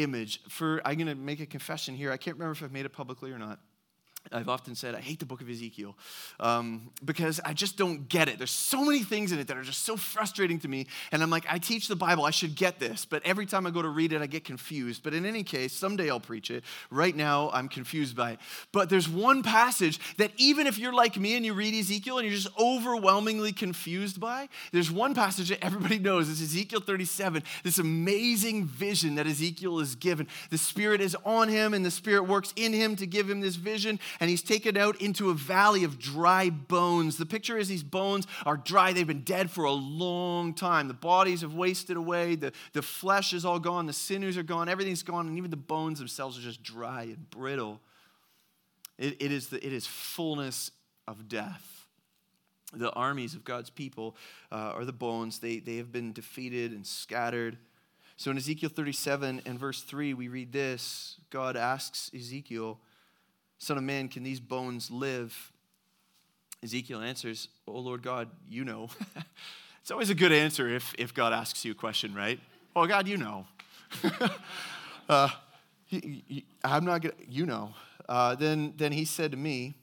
image. 0.03 0.41
For 0.49 0.81
I'm 0.85 0.95
going 0.95 1.07
to 1.07 1.15
make 1.15 1.39
a 1.39 1.45
confession 1.45 1.95
here. 1.95 2.11
I 2.11 2.17
can't 2.17 2.37
remember 2.37 2.53
if 2.53 2.63
I've 2.63 2.71
made 2.71 2.85
it 2.85 2.93
publicly 2.93 3.31
or 3.31 3.39
not. 3.39 3.59
I've 4.31 4.49
often 4.49 4.75
said 4.75 4.93
I 4.93 4.99
hate 4.99 5.19
the 5.19 5.25
book 5.25 5.41
of 5.41 5.49
Ezekiel 5.49 5.97
um, 6.39 6.91
because 7.03 7.39
I 7.43 7.53
just 7.53 7.77
don't 7.77 8.07
get 8.09 8.29
it. 8.29 8.37
There's 8.37 8.51
so 8.51 8.85
many 8.85 8.99
things 8.99 9.31
in 9.31 9.39
it 9.39 9.47
that 9.47 9.57
are 9.57 9.63
just 9.63 9.85
so 9.85 9.97
frustrating 9.97 10.59
to 10.59 10.67
me. 10.67 10.85
And 11.11 11.23
I'm 11.23 11.29
like, 11.29 11.45
I 11.49 11.57
teach 11.57 11.87
the 11.87 11.95
Bible, 11.95 12.25
I 12.25 12.31
should 12.31 12.55
get 12.55 12.79
this. 12.79 13.05
But 13.05 13.25
every 13.25 13.45
time 13.45 13.65
I 13.65 13.71
go 13.71 13.81
to 13.81 13.89
read 13.89 14.13
it, 14.13 14.21
I 14.21 14.27
get 14.27 14.43
confused. 14.43 15.03
But 15.03 15.13
in 15.13 15.25
any 15.25 15.43
case, 15.43 15.73
someday 15.73 16.09
I'll 16.09 16.19
preach 16.19 16.51
it. 16.51 16.63
Right 16.91 17.15
now, 17.15 17.49
I'm 17.53 17.69
confused 17.69 18.15
by 18.15 18.31
it. 18.33 18.39
But 18.71 18.89
there's 18.89 19.09
one 19.09 19.41
passage 19.41 19.99
that 20.17 20.31
even 20.37 20.67
if 20.67 20.77
you're 20.77 20.93
like 20.93 21.17
me 21.17 21.35
and 21.35 21.45
you 21.45 21.53
read 21.53 21.73
Ezekiel 21.73 22.19
and 22.19 22.27
you're 22.27 22.35
just 22.35 22.55
overwhelmingly 22.59 23.51
confused 23.51 24.19
by, 24.19 24.47
there's 24.71 24.91
one 24.91 25.15
passage 25.15 25.49
that 25.49 25.63
everybody 25.63 25.97
knows. 25.97 26.29
It's 26.29 26.41
Ezekiel 26.41 26.81
37, 26.81 27.43
this 27.63 27.79
amazing 27.79 28.65
vision 28.65 29.15
that 29.15 29.25
Ezekiel 29.25 29.79
is 29.79 29.95
given. 29.95 30.27
The 30.51 30.57
Spirit 30.57 31.01
is 31.01 31.17
on 31.25 31.47
him, 31.49 31.73
and 31.73 31.83
the 31.83 31.91
Spirit 31.91 32.23
works 32.23 32.53
in 32.55 32.73
him 32.73 32.95
to 32.97 33.07
give 33.07 33.27
him 33.27 33.39
this 33.39 33.55
vision 33.55 33.99
and 34.19 34.29
he's 34.29 34.41
taken 34.41 34.77
out 34.77 34.99
into 35.01 35.29
a 35.29 35.33
valley 35.33 35.83
of 35.83 35.99
dry 35.99 36.49
bones. 36.49 37.17
The 37.17 37.25
picture 37.25 37.57
is 37.57 37.67
these 37.67 37.83
bones 37.83 38.27
are 38.45 38.57
dry. 38.57 38.93
They've 38.93 39.05
been 39.05 39.23
dead 39.23 39.49
for 39.49 39.63
a 39.63 39.71
long 39.71 40.53
time. 40.53 40.87
The 40.87 40.93
bodies 40.93 41.41
have 41.41 41.53
wasted 41.53 41.97
away. 41.97 42.35
The, 42.35 42.53
the 42.73 42.81
flesh 42.81 43.33
is 43.33 43.45
all 43.45 43.59
gone. 43.59 43.85
The 43.85 43.93
sinews 43.93 44.37
are 44.37 44.43
gone. 44.43 44.69
Everything's 44.69 45.03
gone. 45.03 45.27
And 45.27 45.37
even 45.37 45.51
the 45.51 45.57
bones 45.57 45.99
themselves 45.99 46.37
are 46.37 46.41
just 46.41 46.63
dry 46.63 47.03
and 47.03 47.29
brittle. 47.29 47.79
it, 48.97 49.21
it 49.21 49.31
is, 49.31 49.47
the, 49.47 49.65
it 49.65 49.73
is 49.73 49.85
fullness 49.87 50.71
of 51.07 51.27
death 51.27 51.79
the 52.73 52.91
armies 52.91 53.33
of 53.33 53.43
God's 53.43 53.69
people 53.69 54.15
uh, 54.51 54.73
are 54.75 54.85
the 54.85 54.93
bones. 54.93 55.39
They, 55.39 55.59
they 55.59 55.77
have 55.77 55.91
been 55.91 56.13
defeated 56.13 56.71
and 56.71 56.85
scattered. 56.85 57.57
So 58.17 58.31
in 58.31 58.37
Ezekiel 58.37 58.69
37 58.69 59.41
and 59.45 59.59
verse 59.59 59.81
3, 59.81 60.13
we 60.13 60.27
read 60.27 60.51
this 60.51 61.17
God 61.29 61.55
asks 61.55 62.11
Ezekiel, 62.13 62.79
Son 63.59 63.77
of 63.77 63.83
man, 63.83 64.07
can 64.07 64.23
these 64.23 64.39
bones 64.39 64.89
live? 64.89 65.51
Ezekiel 66.63 67.01
answers, 67.01 67.49
Oh 67.67 67.79
Lord 67.79 68.01
God, 68.01 68.29
you 68.49 68.63
know. 68.63 68.89
it's 69.81 69.91
always 69.91 70.09
a 70.09 70.15
good 70.15 70.31
answer 70.31 70.67
if, 70.67 70.95
if 70.97 71.13
God 71.13 71.33
asks 71.33 71.63
you 71.63 71.73
a 71.73 71.75
question, 71.75 72.13
right? 72.13 72.39
Oh 72.75 72.87
God, 72.87 73.07
you 73.07 73.17
know. 73.17 73.45
uh, 75.09 75.29
he, 75.85 76.23
he, 76.27 76.45
I'm 76.63 76.85
not 76.85 77.01
gonna, 77.01 77.13
you 77.27 77.45
know. 77.45 77.73
Uh, 78.07 78.35
then, 78.35 78.73
then 78.77 78.91
he 78.91 79.05
said 79.05 79.31
to 79.31 79.37
me, 79.37 79.75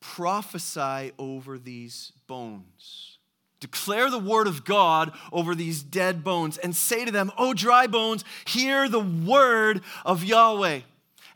Prophesy 0.00 1.12
over 1.18 1.58
these 1.58 2.12
bones. 2.28 3.18
Declare 3.60 4.10
the 4.10 4.18
word 4.18 4.46
of 4.46 4.64
God 4.64 5.12
over 5.32 5.56
these 5.56 5.82
dead 5.82 6.22
bones 6.22 6.56
and 6.56 6.74
say 6.76 7.04
to 7.04 7.10
them, 7.10 7.32
O 7.36 7.52
dry 7.52 7.88
bones, 7.88 8.24
hear 8.46 8.88
the 8.88 9.00
word 9.00 9.82
of 10.04 10.22
Yahweh. 10.22 10.80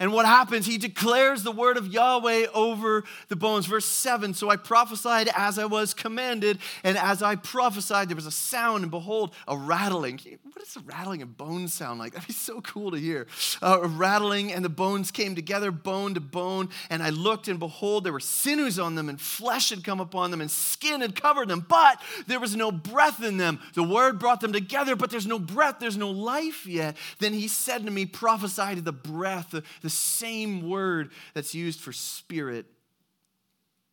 And 0.02 0.12
what 0.12 0.26
happens? 0.26 0.66
He 0.66 0.78
declares 0.78 1.44
the 1.44 1.52
word 1.52 1.76
of 1.76 1.86
Yahweh 1.86 2.46
over 2.52 3.04
the 3.28 3.36
bones. 3.36 3.66
Verse 3.66 3.84
7 3.84 4.34
So 4.34 4.50
I 4.50 4.56
prophesied 4.56 5.30
as 5.32 5.60
I 5.60 5.66
was 5.66 5.94
commanded, 5.94 6.58
and 6.82 6.98
as 6.98 7.22
I 7.22 7.36
prophesied, 7.36 8.08
there 8.08 8.16
was 8.16 8.26
a 8.26 8.32
sound, 8.32 8.82
and 8.82 8.90
behold, 8.90 9.32
a 9.46 9.56
rattling. 9.56 10.18
What 10.42 10.58
does 10.58 10.74
a 10.74 10.80
rattling 10.80 11.22
of 11.22 11.36
bones 11.36 11.72
sound 11.72 12.00
like? 12.00 12.12
That'd 12.14 12.26
be 12.26 12.32
so 12.32 12.60
cool 12.62 12.90
to 12.90 12.96
hear. 12.96 13.28
Uh, 13.62 13.78
a 13.80 13.86
rattling, 13.86 14.52
and 14.52 14.64
the 14.64 14.68
bones 14.68 15.12
came 15.12 15.36
together, 15.36 15.70
bone 15.70 16.14
to 16.14 16.20
bone. 16.20 16.70
And 16.90 17.00
I 17.00 17.10
looked, 17.10 17.46
and 17.46 17.60
behold, 17.60 18.02
there 18.02 18.12
were 18.12 18.18
sinews 18.18 18.80
on 18.80 18.96
them, 18.96 19.08
and 19.08 19.20
flesh 19.20 19.70
had 19.70 19.84
come 19.84 20.00
upon 20.00 20.32
them, 20.32 20.40
and 20.40 20.50
skin 20.50 21.00
had 21.00 21.14
covered 21.14 21.46
them, 21.46 21.64
but 21.68 22.02
there 22.26 22.40
was 22.40 22.56
no 22.56 22.72
breath 22.72 23.22
in 23.22 23.36
them. 23.36 23.60
The 23.74 23.84
word 23.84 24.18
brought 24.18 24.40
them 24.40 24.52
together, 24.52 24.96
but 24.96 25.10
there's 25.10 25.28
no 25.28 25.38
breath, 25.38 25.76
there's 25.78 25.96
no 25.96 26.10
life 26.10 26.66
yet. 26.66 26.96
Then 27.20 27.32
he 27.34 27.46
said 27.46 27.84
to 27.84 27.90
me, 27.92 28.04
Prophesy 28.04 28.74
to 28.74 28.80
the 28.80 28.90
breath, 28.90 29.50
the, 29.50 29.62
same 29.92 30.68
word 30.68 31.11
that's 31.35 31.55
used 31.55 31.81
for 31.81 31.92
spirit 31.92 32.66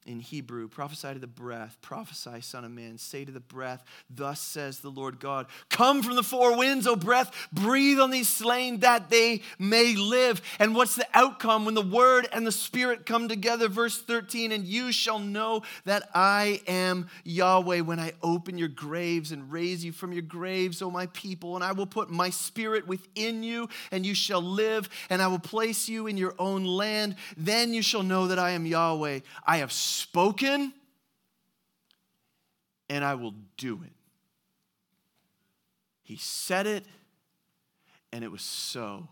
in 0.06 0.20
Hebrew. 0.20 0.68
Prophesy 0.68 1.14
to 1.14 1.20
the 1.20 1.28
breath. 1.28 1.78
Prophesy, 1.82 2.42
Son 2.42 2.66
of 2.66 2.72
Man. 2.72 2.98
Say 2.98 3.26
to 3.26 3.32
the 3.32 3.40
breath, 3.40 3.84
Thus 4.10 4.40
says 4.40 4.80
the 4.80 4.90
Lord 4.90 5.20
God 5.20 5.48
Come 5.70 6.02
from 6.02 6.16
the 6.16 6.24
four 6.24 6.58
winds, 6.58 6.88
O 6.88 6.96
breath. 6.96 7.32
Breathe 7.52 8.00
on 8.00 8.10
these 8.10 8.30
slain 8.30 8.80
that 8.80 9.10
they 9.10 9.42
may 9.58 9.96
live. 9.96 10.42
And 10.58 10.74
what's 10.74 10.96
the 10.96 11.08
outcome 11.14 11.66
when 11.66 11.76
the 11.76 11.82
word 11.82 12.28
and 12.32 12.48
the 12.48 12.52
spirit 12.52 13.06
come 13.06 13.28
together? 13.28 13.68
Verse 13.68 14.02
13 14.02 14.52
And 14.52 14.66
you 14.66 14.92
shall 14.92 15.20
know 15.20 15.64
that 15.86 16.10
I 16.16 16.62
am 16.68 17.10
Yahweh 17.24 17.82
when 17.82 18.00
I 18.00 18.14
open 18.24 18.58
your 18.58 18.70
graves 18.70 19.32
and 19.32 19.52
raise 19.52 19.84
you 19.84 19.92
from 19.92 20.14
your 20.14 20.22
graves, 20.24 20.82
O 20.82 20.90
my 20.90 21.08
people. 21.08 21.56
And 21.56 21.64
I 21.64 21.74
will 21.74 21.86
put 21.86 22.10
my 22.10 22.30
spirit 22.30 22.88
within 22.88 23.44
you, 23.44 23.70
and 23.92 24.06
you 24.06 24.16
shall 24.16 24.42
live. 24.42 24.90
And 25.10 25.22
I 25.22 25.28
will 25.28 25.40
place 25.40 25.90
you 25.90 26.08
in 26.08 26.18
your 26.18 26.36
own 26.40 26.64
land. 26.64 27.16
Then 27.38 27.74
you 27.74 27.82
shall 27.82 28.04
know 28.04 28.28
that 28.28 28.40
I 28.40 28.52
am 28.52 28.66
Yahweh. 28.66 29.20
I 29.46 29.58
have 29.58 29.72
spoken, 29.90 30.74
and 32.90 33.04
I 33.04 33.16
will 33.16 33.34
do 33.58 33.82
it. 33.84 33.94
He 36.04 36.18
said 36.18 36.66
it, 36.66 36.86
and 38.12 38.24
it 38.24 38.32
was 38.32 38.42
so. 38.42 39.08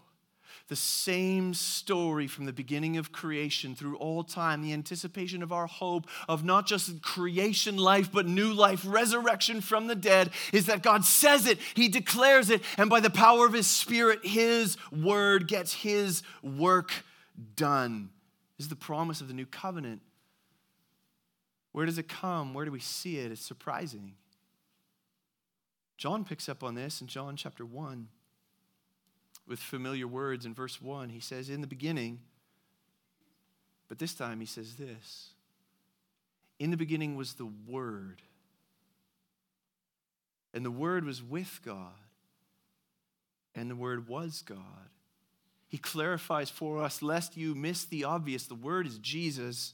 The 0.68 0.76
same 0.76 1.54
story 1.54 2.28
from 2.28 2.46
the 2.46 2.52
beginning 2.52 2.98
of 2.98 3.14
creation 3.14 3.74
through 3.74 3.96
all 3.98 4.24
time, 4.24 4.62
the 4.62 4.74
anticipation 4.74 5.42
of 5.42 5.54
our 5.54 5.68
hope 5.68 6.08
of 6.28 6.44
not 6.44 6.68
just 6.68 7.02
creation 7.02 7.78
life, 7.78 8.12
but 8.12 8.26
new 8.26 8.52
life, 8.52 8.84
resurrection 8.86 9.62
from 9.62 9.88
the 9.88 9.96
dead, 9.96 10.32
is 10.52 10.66
that 10.66 10.84
God 10.84 11.06
says 11.06 11.46
it, 11.46 11.60
He 11.74 11.88
declares 11.88 12.50
it, 12.50 12.64
and 12.78 12.90
by 12.90 13.00
the 13.00 13.10
power 13.10 13.46
of 13.46 13.54
His 13.54 13.68
Spirit, 13.68 14.26
His 14.26 14.76
word 14.92 15.48
gets 15.48 15.74
His 15.74 16.22
work 16.44 16.92
done. 17.56 18.10
This 18.58 18.66
is 18.66 18.70
the 18.70 18.76
promise 18.76 19.22
of 19.22 19.30
the 19.30 19.34
new 19.34 19.46
covenant. 19.46 20.02
Where 21.72 21.86
does 21.86 21.98
it 21.98 22.08
come? 22.08 22.54
Where 22.54 22.66
do 22.66 22.72
we 22.72 22.80
see 22.80 23.20
it? 23.20 23.32
It's 23.32 23.46
surprising. 23.46 24.14
John 25.98 26.24
picks 26.24 26.48
up 26.48 26.64
on 26.64 26.76
this 26.76 27.02
in 27.02 27.08
John 27.08 27.36
chapter 27.36 27.66
1 27.66 28.08
with 29.48 29.60
familiar 29.60 30.08
words 30.08 30.46
in 30.46 30.54
verse 30.54 30.82
1. 30.82 31.10
He 31.10 31.20
says, 31.20 31.50
In 31.50 31.62
the 31.62 31.68
beginning, 31.68 32.20
but 33.88 34.00
this 34.00 34.14
time 34.14 34.40
he 34.40 34.46
says 34.46 34.76
this 34.76 35.32
In 36.60 36.72
the 36.72 36.78
beginning 36.78 37.16
was 37.16 37.34
the 37.34 37.50
Word, 37.68 38.22
and 40.54 40.66
the 40.66 40.72
Word 40.72 41.06
was 41.06 41.24
with 41.24 41.62
God, 41.66 41.94
and 43.56 43.72
the 43.72 43.76
Word 43.76 44.08
was 44.08 44.44
God. 44.46 44.60
He 45.70 45.78
clarifies 45.78 46.50
for 46.50 46.82
us, 46.82 47.02
lest 47.02 47.36
you 47.36 47.54
miss 47.54 47.84
the 47.86 48.04
obvious. 48.04 48.46
The 48.46 48.56
Word 48.56 48.88
is 48.88 49.00
Jesus. 49.00 49.74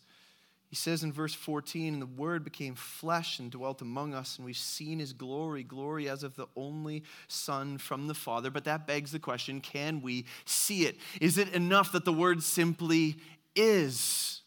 He 0.74 0.76
says 0.76 1.04
in 1.04 1.14
verse 1.14 1.36
14, 1.36 1.94
and 1.94 2.02
the 2.02 2.08
Word 2.08 2.44
became 2.44 2.74
flesh 2.74 3.38
and 3.38 3.52
dwelt 3.52 3.84
among 3.84 4.16
us, 4.16 4.38
and 4.38 4.46
we've 4.48 4.58
seen 4.58 4.98
his 4.98 5.14
glory, 5.14 5.62
glory 5.62 6.10
as 6.10 6.24
of 6.24 6.36
the 6.36 6.48
only 6.56 7.04
Son 7.28 7.78
from 7.78 8.08
the 8.08 8.16
Father. 8.16 8.50
But 8.50 8.64
that 8.64 8.88
begs 8.88 9.12
the 9.12 9.20
question 9.20 9.62
can 9.62 10.02
we 10.02 10.26
see 10.46 10.88
it? 10.88 10.98
Is 11.22 11.38
it 11.38 11.50
enough 11.50 11.92
that 11.92 12.06
the 12.06 12.12
Word 12.12 12.42
simply 12.42 13.18
is? 13.56 14.42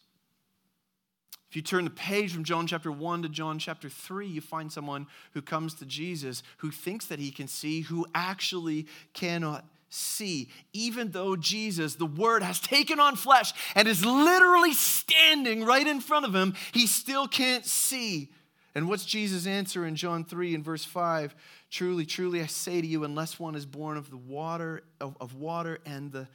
If 1.48 1.54
you 1.54 1.62
turn 1.62 1.84
the 1.84 1.90
page 1.90 2.32
from 2.32 2.42
John 2.42 2.66
chapter 2.66 2.90
1 2.90 3.22
to 3.22 3.28
John 3.28 3.60
chapter 3.60 3.88
3, 3.88 4.26
you 4.26 4.40
find 4.40 4.72
someone 4.72 5.06
who 5.30 5.42
comes 5.42 5.74
to 5.74 5.86
Jesus 5.86 6.42
who 6.56 6.72
thinks 6.72 7.06
that 7.06 7.20
he 7.20 7.30
can 7.30 7.46
see, 7.46 7.82
who 7.82 8.04
actually 8.16 8.88
cannot 9.12 9.64
see, 9.88 10.50
even 10.72 11.10
though 11.10 11.36
Jesus, 11.36 11.94
the 11.94 12.06
Word, 12.06 12.42
has 12.42 12.60
taken 12.60 13.00
on 13.00 13.16
flesh 13.16 13.52
and 13.74 13.86
is 13.86 14.04
literally 14.04 14.72
standing 14.72 15.64
right 15.64 15.86
in 15.86 16.00
front 16.00 16.26
of 16.26 16.34
him, 16.34 16.54
he 16.72 16.86
still 16.86 17.28
can't 17.28 17.64
see. 17.64 18.30
And 18.74 18.88
what's 18.88 19.06
Jesus' 19.06 19.46
answer 19.46 19.86
in 19.86 19.96
John 19.96 20.24
3 20.24 20.54
and 20.54 20.64
verse 20.64 20.84
5? 20.84 21.34
Truly, 21.70 22.04
truly, 22.04 22.42
I 22.42 22.46
say 22.46 22.80
to 22.80 22.86
you, 22.86 23.04
unless 23.04 23.40
one 23.40 23.54
is 23.54 23.64
born 23.64 23.96
of 23.96 24.10
the 24.10 24.18
water, 24.18 24.82
of, 25.00 25.16
of 25.20 25.34
water 25.34 25.78
and 25.86 26.12
the 26.12 26.28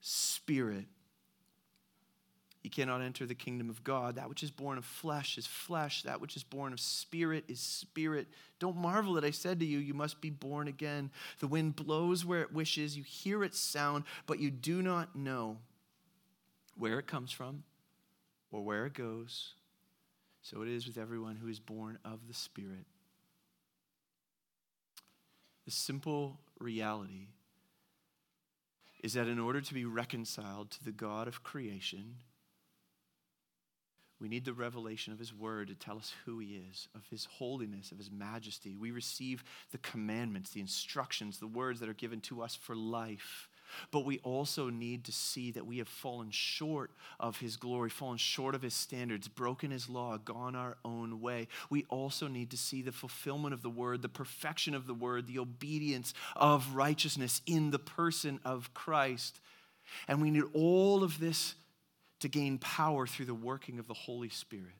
Spirit, 0.00 0.86
he 2.66 2.70
cannot 2.70 3.00
enter 3.00 3.26
the 3.26 3.34
kingdom 3.36 3.70
of 3.70 3.84
God. 3.84 4.16
That 4.16 4.28
which 4.28 4.42
is 4.42 4.50
born 4.50 4.76
of 4.76 4.84
flesh 4.84 5.38
is 5.38 5.46
flesh. 5.46 6.02
That 6.02 6.20
which 6.20 6.34
is 6.34 6.42
born 6.42 6.72
of 6.72 6.80
spirit 6.80 7.44
is 7.46 7.60
spirit. 7.60 8.26
Don't 8.58 8.76
marvel 8.76 9.14
that 9.14 9.24
I 9.24 9.30
said 9.30 9.60
to 9.60 9.64
you, 9.64 9.78
You 9.78 9.94
must 9.94 10.20
be 10.20 10.30
born 10.30 10.66
again. 10.66 11.12
The 11.38 11.46
wind 11.46 11.76
blows 11.76 12.24
where 12.24 12.40
it 12.40 12.52
wishes. 12.52 12.96
You 12.96 13.04
hear 13.04 13.44
its 13.44 13.60
sound, 13.60 14.02
but 14.26 14.40
you 14.40 14.50
do 14.50 14.82
not 14.82 15.14
know 15.14 15.58
where 16.76 16.98
it 16.98 17.06
comes 17.06 17.30
from 17.30 17.62
or 18.50 18.64
where 18.64 18.84
it 18.84 18.94
goes. 18.94 19.52
So 20.42 20.62
it 20.62 20.68
is 20.68 20.88
with 20.88 20.98
everyone 20.98 21.36
who 21.36 21.46
is 21.46 21.60
born 21.60 22.00
of 22.04 22.26
the 22.26 22.34
Spirit. 22.34 22.86
The 25.66 25.70
simple 25.70 26.40
reality 26.58 27.28
is 29.04 29.12
that 29.12 29.28
in 29.28 29.38
order 29.38 29.60
to 29.60 29.72
be 29.72 29.84
reconciled 29.84 30.72
to 30.72 30.82
the 30.82 30.90
God 30.90 31.28
of 31.28 31.44
creation, 31.44 32.16
we 34.20 34.28
need 34.28 34.44
the 34.44 34.52
revelation 34.54 35.12
of 35.12 35.18
His 35.18 35.34
Word 35.34 35.68
to 35.68 35.74
tell 35.74 35.98
us 35.98 36.14
who 36.24 36.38
He 36.38 36.60
is, 36.70 36.88
of 36.94 37.06
His 37.10 37.26
holiness, 37.26 37.92
of 37.92 37.98
His 37.98 38.10
majesty. 38.10 38.74
We 38.74 38.90
receive 38.90 39.44
the 39.72 39.78
commandments, 39.78 40.50
the 40.50 40.60
instructions, 40.60 41.38
the 41.38 41.46
words 41.46 41.80
that 41.80 41.88
are 41.88 41.94
given 41.94 42.20
to 42.22 42.42
us 42.42 42.54
for 42.54 42.74
life. 42.74 43.48
But 43.90 44.06
we 44.06 44.18
also 44.20 44.70
need 44.70 45.04
to 45.04 45.12
see 45.12 45.50
that 45.50 45.66
we 45.66 45.78
have 45.78 45.88
fallen 45.88 46.30
short 46.30 46.92
of 47.20 47.38
His 47.38 47.56
glory, 47.56 47.90
fallen 47.90 48.16
short 48.16 48.54
of 48.54 48.62
His 48.62 48.74
standards, 48.74 49.28
broken 49.28 49.70
His 49.70 49.88
law, 49.88 50.16
gone 50.16 50.56
our 50.56 50.78
own 50.82 51.20
way. 51.20 51.48
We 51.68 51.84
also 51.90 52.26
need 52.26 52.50
to 52.52 52.56
see 52.56 52.80
the 52.80 52.92
fulfillment 52.92 53.52
of 53.52 53.62
the 53.62 53.70
Word, 53.70 54.00
the 54.00 54.08
perfection 54.08 54.74
of 54.74 54.86
the 54.86 54.94
Word, 54.94 55.26
the 55.26 55.40
obedience 55.40 56.14
of 56.34 56.74
righteousness 56.74 57.42
in 57.44 57.70
the 57.70 57.78
person 57.78 58.40
of 58.44 58.72
Christ. 58.72 59.40
And 60.08 60.22
we 60.22 60.30
need 60.30 60.44
all 60.54 61.04
of 61.04 61.20
this 61.20 61.54
to 62.20 62.28
gain 62.28 62.58
power 62.58 63.06
through 63.06 63.26
the 63.26 63.34
working 63.34 63.78
of 63.78 63.86
the 63.86 63.94
Holy 63.94 64.28
Spirit 64.28 64.74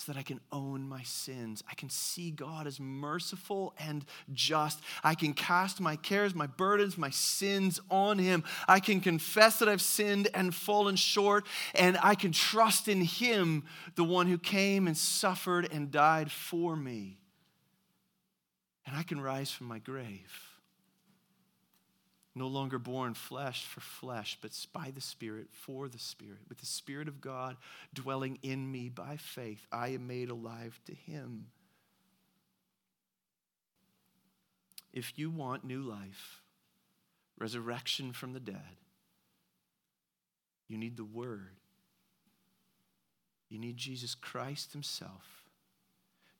so 0.00 0.10
that 0.10 0.18
I 0.18 0.22
can 0.22 0.40
own 0.50 0.88
my 0.88 1.02
sins. 1.02 1.62
I 1.70 1.74
can 1.74 1.90
see 1.90 2.30
God 2.30 2.66
as 2.66 2.80
merciful 2.80 3.74
and 3.78 4.02
just. 4.32 4.80
I 5.04 5.14
can 5.14 5.34
cast 5.34 5.78
my 5.78 5.96
cares, 5.96 6.34
my 6.34 6.46
burdens, 6.46 6.96
my 6.96 7.10
sins 7.10 7.80
on 7.90 8.18
Him. 8.18 8.44
I 8.66 8.80
can 8.80 9.00
confess 9.00 9.58
that 9.58 9.68
I've 9.68 9.82
sinned 9.82 10.28
and 10.32 10.54
fallen 10.54 10.96
short, 10.96 11.46
and 11.74 11.98
I 12.02 12.14
can 12.14 12.32
trust 12.32 12.88
in 12.88 13.02
Him, 13.02 13.64
the 13.94 14.04
one 14.04 14.26
who 14.26 14.38
came 14.38 14.86
and 14.86 14.96
suffered 14.96 15.68
and 15.70 15.90
died 15.90 16.30
for 16.30 16.76
me. 16.76 17.18
And 18.86 18.96
I 18.96 19.02
can 19.02 19.20
rise 19.20 19.50
from 19.50 19.66
my 19.66 19.80
grave 19.80 20.49
no 22.34 22.46
longer 22.46 22.78
born 22.78 23.14
flesh 23.14 23.64
for 23.64 23.80
flesh, 23.80 24.38
but 24.40 24.52
by 24.72 24.92
the 24.94 25.00
Spirit 25.00 25.48
for 25.50 25.88
the 25.88 25.98
Spirit. 25.98 26.40
With 26.48 26.58
the 26.58 26.66
Spirit 26.66 27.08
of 27.08 27.20
God 27.20 27.56
dwelling 27.92 28.38
in 28.42 28.70
me 28.70 28.88
by 28.88 29.16
faith, 29.16 29.66
I 29.72 29.88
am 29.88 30.06
made 30.06 30.30
alive 30.30 30.80
to 30.86 30.94
Him. 30.94 31.46
If 34.92 35.18
you 35.18 35.30
want 35.30 35.64
new 35.64 35.82
life, 35.82 36.42
resurrection 37.38 38.12
from 38.12 38.32
the 38.32 38.40
dead, 38.40 38.76
you 40.68 40.78
need 40.78 40.96
the 40.96 41.04
Word. 41.04 41.56
You 43.48 43.58
need 43.58 43.76
Jesus 43.76 44.14
Christ 44.14 44.72
Himself, 44.72 45.44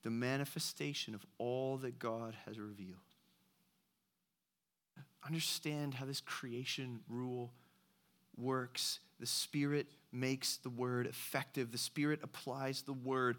the 0.03 0.11
manifestation 0.11 1.15
of 1.17 1.27
all 1.39 1.79
that 1.79 1.99
God 1.99 2.37
has 2.47 2.59
revealed 2.61 3.10
understand 5.27 5.95
how 5.95 6.07
this 6.07 6.21
creation 6.21 7.01
rule 7.09 7.53
works. 8.37 9.01
The 9.19 9.27
Spirit 9.27 9.87
makes 10.13 10.57
the 10.57 10.71
word 10.71 11.07
effective. 11.07 11.73
The 11.73 11.79
Spirit 11.79 12.21
applies 12.23 12.83
the 12.83 12.93
word. 12.93 13.37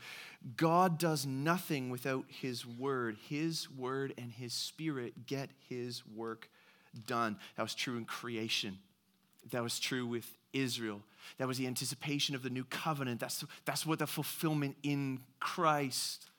God 0.55 0.97
does 0.97 1.25
nothing 1.25 1.89
without 1.89 2.25
His 2.27 2.65
word. 2.65 3.17
His 3.27 3.69
word 3.69 4.13
and 4.17 4.31
His 4.31 4.53
Spirit 4.53 5.25
get 5.25 5.49
His 5.69 6.05
work 6.05 6.49
done. 7.07 7.37
That 7.57 7.63
was 7.63 7.75
true 7.75 7.97
in 7.97 8.05
creation. 8.05 8.77
That 9.51 9.63
was 9.63 9.79
true 9.79 10.05
with 10.05 10.37
Israel. 10.53 11.01
That 11.37 11.47
was 11.47 11.57
the 11.57 11.67
anticipation 11.67 12.35
of 12.35 12.43
the 12.43 12.49
new 12.49 12.63
covenant. 12.65 13.19
That's, 13.19 13.43
that's 13.65 13.85
what 13.85 13.99
the 13.99 14.07
fulfillment 14.07 14.75
in 14.83 15.21
Christ. 15.39 16.30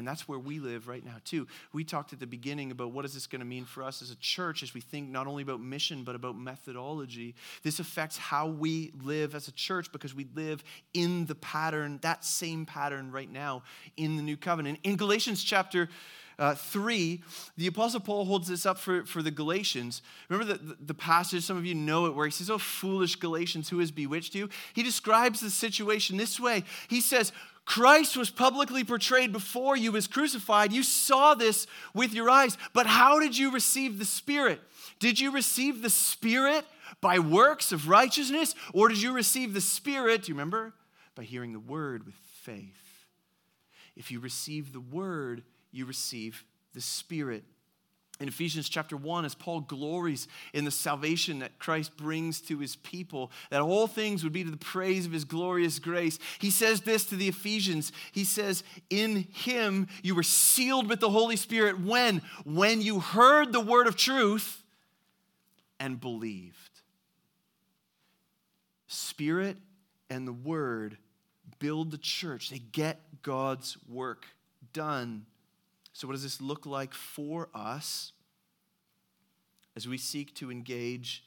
And 0.00 0.08
that's 0.08 0.26
where 0.26 0.38
we 0.38 0.58
live 0.58 0.88
right 0.88 1.04
now, 1.04 1.16
too. 1.26 1.46
We 1.74 1.84
talked 1.84 2.14
at 2.14 2.20
the 2.20 2.26
beginning 2.26 2.70
about 2.70 2.92
what 2.92 3.04
is 3.04 3.12
this 3.12 3.26
going 3.26 3.40
to 3.40 3.46
mean 3.46 3.66
for 3.66 3.82
us 3.82 4.00
as 4.00 4.10
a 4.10 4.16
church 4.16 4.62
as 4.62 4.72
we 4.72 4.80
think 4.80 5.10
not 5.10 5.26
only 5.26 5.42
about 5.42 5.60
mission, 5.60 6.04
but 6.04 6.14
about 6.14 6.38
methodology. 6.38 7.34
This 7.62 7.80
affects 7.80 8.16
how 8.16 8.48
we 8.48 8.92
live 9.02 9.34
as 9.34 9.46
a 9.46 9.52
church 9.52 9.92
because 9.92 10.14
we 10.14 10.26
live 10.34 10.64
in 10.94 11.26
the 11.26 11.34
pattern, 11.34 11.98
that 12.00 12.24
same 12.24 12.64
pattern 12.64 13.12
right 13.12 13.30
now 13.30 13.62
in 13.98 14.16
the 14.16 14.22
new 14.22 14.38
covenant. 14.38 14.78
In 14.84 14.96
Galatians 14.96 15.44
chapter 15.44 15.90
uh, 16.38 16.54
3, 16.54 17.22
the 17.58 17.66
Apostle 17.66 18.00
Paul 18.00 18.24
holds 18.24 18.48
this 18.48 18.64
up 18.64 18.78
for, 18.78 19.04
for 19.04 19.20
the 19.20 19.30
Galatians. 19.30 20.00
Remember 20.30 20.54
the, 20.54 20.76
the 20.80 20.94
passage, 20.94 21.44
some 21.44 21.58
of 21.58 21.66
you 21.66 21.74
know 21.74 22.06
it, 22.06 22.14
where 22.14 22.24
he 22.24 22.32
says, 22.32 22.48
Oh, 22.48 22.56
foolish 22.56 23.16
Galatians, 23.16 23.68
who 23.68 23.80
has 23.80 23.90
bewitched 23.90 24.34
you? 24.34 24.48
He 24.72 24.82
describes 24.82 25.40
the 25.40 25.50
situation 25.50 26.16
this 26.16 26.40
way 26.40 26.64
He 26.88 27.02
says, 27.02 27.32
Christ 27.70 28.16
was 28.16 28.30
publicly 28.30 28.82
portrayed 28.82 29.30
before 29.30 29.76
you 29.76 29.96
as 29.96 30.08
crucified. 30.08 30.72
You 30.72 30.82
saw 30.82 31.34
this 31.34 31.68
with 31.94 32.12
your 32.12 32.28
eyes. 32.28 32.58
But 32.72 32.88
how 32.88 33.20
did 33.20 33.38
you 33.38 33.52
receive 33.52 34.00
the 34.00 34.04
Spirit? 34.04 34.60
Did 34.98 35.20
you 35.20 35.30
receive 35.30 35.80
the 35.80 35.88
Spirit 35.88 36.64
by 37.00 37.20
works 37.20 37.70
of 37.70 37.88
righteousness? 37.88 38.56
Or 38.74 38.88
did 38.88 39.00
you 39.00 39.12
receive 39.12 39.54
the 39.54 39.60
Spirit, 39.60 40.24
do 40.24 40.32
you 40.32 40.34
remember? 40.34 40.74
By 41.14 41.22
hearing 41.22 41.52
the 41.52 41.60
word 41.60 42.06
with 42.06 42.16
faith. 42.42 43.06
If 43.94 44.10
you 44.10 44.18
receive 44.18 44.72
the 44.72 44.80
word, 44.80 45.44
you 45.70 45.86
receive 45.86 46.44
the 46.74 46.80
Spirit 46.80 47.44
in 48.20 48.28
Ephesians 48.28 48.68
chapter 48.68 48.96
1, 48.96 49.24
as 49.24 49.34
Paul 49.34 49.62
glories 49.62 50.28
in 50.52 50.66
the 50.66 50.70
salvation 50.70 51.38
that 51.38 51.58
Christ 51.58 51.96
brings 51.96 52.40
to 52.42 52.58
his 52.58 52.76
people, 52.76 53.32
that 53.48 53.62
all 53.62 53.86
things 53.86 54.22
would 54.22 54.32
be 54.32 54.44
to 54.44 54.50
the 54.50 54.58
praise 54.58 55.06
of 55.06 55.12
his 55.12 55.24
glorious 55.24 55.78
grace, 55.78 56.18
he 56.38 56.50
says 56.50 56.82
this 56.82 57.04
to 57.06 57.16
the 57.16 57.28
Ephesians. 57.28 57.92
He 58.12 58.24
says, 58.24 58.62
In 58.90 59.26
him 59.32 59.88
you 60.02 60.14
were 60.14 60.22
sealed 60.22 60.88
with 60.88 61.00
the 61.00 61.08
Holy 61.08 61.36
Spirit 61.36 61.80
when? 61.80 62.20
When 62.44 62.82
you 62.82 63.00
heard 63.00 63.52
the 63.52 63.60
word 63.60 63.86
of 63.86 63.96
truth 63.96 64.62
and 65.80 65.98
believed. 65.98 66.56
Spirit 68.86 69.56
and 70.10 70.28
the 70.28 70.32
word 70.32 70.98
build 71.58 71.90
the 71.90 71.98
church, 71.98 72.50
they 72.50 72.58
get 72.58 73.00
God's 73.22 73.78
work 73.88 74.26
done. 74.74 75.24
So, 76.00 76.08
what 76.08 76.14
does 76.14 76.22
this 76.22 76.40
look 76.40 76.64
like 76.64 76.94
for 76.94 77.50
us 77.54 78.12
as 79.76 79.86
we 79.86 79.98
seek 79.98 80.34
to 80.36 80.50
engage 80.50 81.22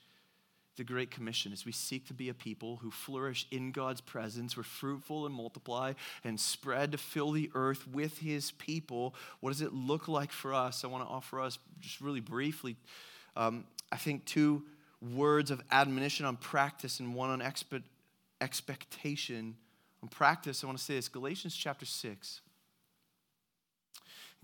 the 0.78 0.84
Great 0.84 1.12
Commission, 1.12 1.54
as 1.54 1.64
we 1.64 1.72
seek 1.72 2.08
to 2.08 2.14
be 2.16 2.30
a 2.30 2.34
people 2.34 2.78
who 2.78 2.90
flourish 2.90 3.46
in 3.52 3.72
God's 3.72 4.02
presence, 4.02 4.58
we're 4.58 4.64
fruitful 4.64 5.28
and 5.28 5.36
multiply 5.36 5.94
and 6.24 6.40
spread 6.40 6.92
to 6.94 6.98
fill 6.98 7.30
the 7.30 7.52
earth 7.54 7.88
with 7.88 8.18
His 8.18 8.50
people? 8.50 9.14
What 9.42 9.52
does 9.52 9.62
it 9.62 9.74
look 9.74 10.08
like 10.08 10.32
for 10.32 10.56
us? 10.56 10.84
I 10.84 10.88
want 10.88 11.08
to 11.08 11.14
offer 11.14 11.40
us 11.40 11.60
just 11.80 12.02
really 12.02 12.20
briefly, 12.20 12.76
um, 13.36 13.66
I 13.92 13.98
think, 13.98 14.26
two 14.26 14.64
words 15.14 15.52
of 15.52 15.62
admonition 15.70 16.26
on 16.26 16.36
practice 16.36 17.00
and 17.00 17.14
one 17.14 17.30
on 17.30 17.42
expe- 17.42 17.84
expectation. 18.42 19.56
On 20.02 20.10
practice, 20.10 20.64
I 20.64 20.66
want 20.66 20.80
to 20.80 20.84
say 20.84 20.96
this 20.96 21.10
Galatians 21.10 21.56
chapter 21.56 21.86
6. 21.86 22.42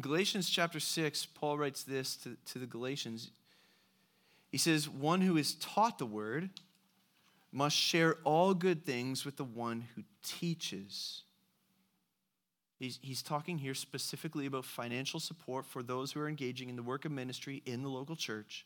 Galatians 0.01 0.49
chapter 0.49 0.79
6, 0.79 1.25
Paul 1.25 1.57
writes 1.57 1.83
this 1.83 2.15
to, 2.17 2.37
to 2.53 2.59
the 2.59 2.65
Galatians. 2.65 3.31
He 4.49 4.57
says, 4.57 4.87
One 4.87 5.21
who 5.21 5.35
is 5.35 5.55
taught 5.55 5.99
the 5.99 6.05
word 6.05 6.49
must 7.51 7.75
share 7.75 8.17
all 8.23 8.53
good 8.53 8.85
things 8.85 9.25
with 9.25 9.35
the 9.35 9.43
one 9.43 9.85
who 9.95 10.03
teaches. 10.23 11.23
He's, 12.79 12.99
he's 13.01 13.21
talking 13.21 13.57
here 13.57 13.73
specifically 13.73 14.45
about 14.45 14.63
financial 14.63 15.19
support 15.19 15.65
for 15.65 15.83
those 15.83 16.13
who 16.13 16.21
are 16.21 16.29
engaging 16.29 16.69
in 16.69 16.77
the 16.77 16.83
work 16.83 17.03
of 17.03 17.11
ministry 17.11 17.61
in 17.65 17.83
the 17.83 17.89
local 17.89 18.15
church. 18.15 18.65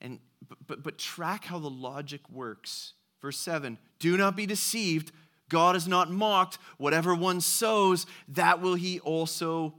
And, 0.00 0.20
but, 0.66 0.82
but 0.82 0.96
track 0.96 1.44
how 1.44 1.58
the 1.58 1.70
logic 1.70 2.22
works. 2.30 2.94
Verse 3.20 3.38
7 3.38 3.78
Do 3.98 4.16
not 4.16 4.36
be 4.36 4.46
deceived. 4.46 5.12
God 5.50 5.76
is 5.76 5.86
not 5.86 6.10
mocked. 6.10 6.58
Whatever 6.78 7.14
one 7.14 7.42
sows, 7.42 8.06
that 8.28 8.62
will 8.62 8.74
he 8.74 9.00
also 9.00 9.74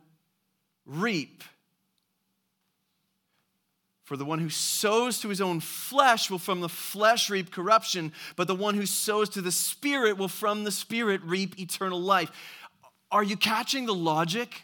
reap. 0.86 1.44
For 4.04 4.16
the 4.16 4.26
one 4.26 4.38
who 4.38 4.50
sows 4.50 5.20
to 5.22 5.30
his 5.30 5.42
own 5.42 5.60
flesh 5.60 6.30
will 6.30 6.38
from 6.38 6.62
the 6.62 6.70
flesh 6.70 7.30
reap 7.30 7.52
corruption, 7.52 8.14
but 8.36 8.48
the 8.48 8.54
one 8.54 8.76
who 8.76 8.86
sows 8.86 9.30
to 9.30 9.42
the 9.42 9.52
Spirit 9.52 10.18
will 10.18 10.28
from 10.28 10.64
the 10.64 10.72
Spirit 10.72 11.22
reap 11.24 11.60
eternal 11.60 12.00
life. 12.00 12.32
Are 13.12 13.24
you 13.24 13.36
catching 13.36 13.88
the 13.88 13.96
logic? 13.96 14.64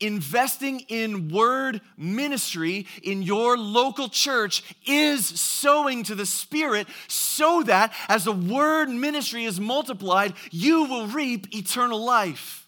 Investing 0.00 0.80
in 0.88 1.28
word 1.28 1.80
ministry 1.96 2.86
in 3.02 3.22
your 3.22 3.56
local 3.56 4.08
church 4.08 4.62
is 4.86 5.26
sowing 5.26 6.02
to 6.04 6.14
the 6.16 6.26
Spirit 6.26 6.88
so 7.06 7.62
that 7.62 7.92
as 8.08 8.24
the 8.24 8.32
word 8.32 8.88
ministry 8.88 9.44
is 9.44 9.60
multiplied, 9.60 10.34
you 10.50 10.84
will 10.84 11.06
reap 11.06 11.54
eternal 11.54 12.04
life. 12.04 12.59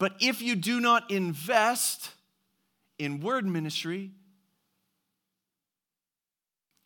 But 0.00 0.14
if 0.18 0.40
you 0.40 0.56
do 0.56 0.80
not 0.80 1.10
invest 1.10 2.12
in 2.98 3.20
word 3.20 3.46
ministry, 3.46 4.12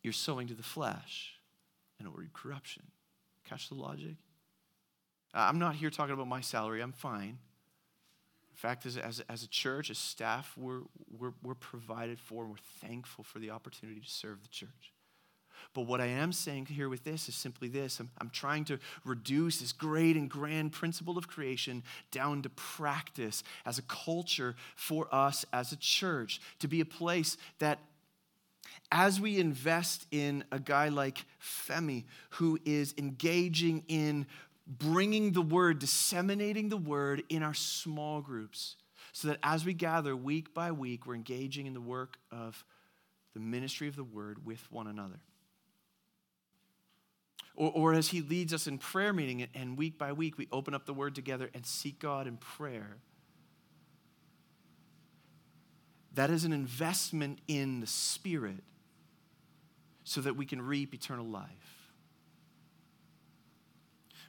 you're 0.02 0.12
sowing 0.12 0.48
to 0.48 0.54
the 0.54 0.64
flesh 0.64 1.38
and 1.98 2.06
it 2.06 2.10
will 2.10 2.18
reap 2.18 2.32
corruption. 2.32 2.82
Catch 3.48 3.68
the 3.68 3.76
logic? 3.76 4.16
I'm 5.32 5.60
not 5.60 5.76
here 5.76 5.90
talking 5.90 6.12
about 6.12 6.26
my 6.26 6.40
salary, 6.40 6.82
I'm 6.82 6.92
fine. 6.92 7.38
In 8.50 8.56
fact, 8.56 8.84
as, 8.84 8.96
as, 8.96 9.20
as 9.28 9.44
a 9.44 9.48
church, 9.48 9.90
as 9.90 9.98
staff, 9.98 10.52
we're, 10.56 10.80
we're, 11.16 11.34
we're 11.40 11.54
provided 11.54 12.18
for 12.18 12.42
and 12.42 12.50
we're 12.50 12.88
thankful 12.88 13.22
for 13.22 13.38
the 13.38 13.50
opportunity 13.50 14.00
to 14.00 14.10
serve 14.10 14.42
the 14.42 14.48
church. 14.48 14.93
But 15.72 15.82
what 15.82 16.00
I 16.00 16.06
am 16.06 16.32
saying 16.32 16.66
here 16.66 16.88
with 16.88 17.04
this 17.04 17.28
is 17.28 17.34
simply 17.34 17.68
this 17.68 18.00
I'm, 18.00 18.10
I'm 18.20 18.30
trying 18.30 18.64
to 18.66 18.78
reduce 19.04 19.60
this 19.60 19.72
great 19.72 20.16
and 20.16 20.28
grand 20.28 20.72
principle 20.72 21.16
of 21.16 21.28
creation 21.28 21.82
down 22.10 22.42
to 22.42 22.50
practice 22.50 23.42
as 23.64 23.78
a 23.78 23.82
culture 23.82 24.54
for 24.76 25.12
us 25.12 25.44
as 25.52 25.72
a 25.72 25.76
church, 25.76 26.40
to 26.58 26.68
be 26.68 26.80
a 26.80 26.84
place 26.84 27.36
that 27.58 27.78
as 28.92 29.20
we 29.20 29.38
invest 29.38 30.06
in 30.10 30.44
a 30.52 30.58
guy 30.58 30.88
like 30.88 31.24
Femi, 31.42 32.04
who 32.30 32.58
is 32.64 32.94
engaging 32.98 33.82
in 33.88 34.26
bringing 34.66 35.32
the 35.32 35.42
word, 35.42 35.78
disseminating 35.78 36.68
the 36.68 36.76
word 36.76 37.22
in 37.28 37.42
our 37.42 37.54
small 37.54 38.20
groups, 38.20 38.76
so 39.12 39.28
that 39.28 39.38
as 39.42 39.64
we 39.64 39.74
gather 39.74 40.16
week 40.16 40.54
by 40.54 40.72
week, 40.72 41.06
we're 41.06 41.14
engaging 41.14 41.66
in 41.66 41.74
the 41.74 41.80
work 41.80 42.18
of 42.30 42.64
the 43.34 43.40
ministry 43.40 43.88
of 43.88 43.96
the 43.96 44.04
word 44.04 44.44
with 44.44 44.60
one 44.70 44.86
another. 44.86 45.20
Or, 47.54 47.70
or 47.74 47.94
as 47.94 48.08
he 48.08 48.20
leads 48.20 48.52
us 48.52 48.66
in 48.66 48.78
prayer 48.78 49.12
meeting, 49.12 49.46
and 49.54 49.78
week 49.78 49.98
by 49.98 50.12
week 50.12 50.36
we 50.36 50.48
open 50.50 50.74
up 50.74 50.86
the 50.86 50.94
word 50.94 51.14
together 51.14 51.50
and 51.54 51.64
seek 51.64 51.98
God 51.98 52.26
in 52.26 52.36
prayer. 52.36 52.96
That 56.14 56.30
is 56.30 56.44
an 56.44 56.52
investment 56.52 57.40
in 57.48 57.80
the 57.80 57.86
Spirit 57.86 58.62
so 60.04 60.20
that 60.20 60.36
we 60.36 60.46
can 60.46 60.62
reap 60.62 60.94
eternal 60.94 61.26
life 61.26 61.73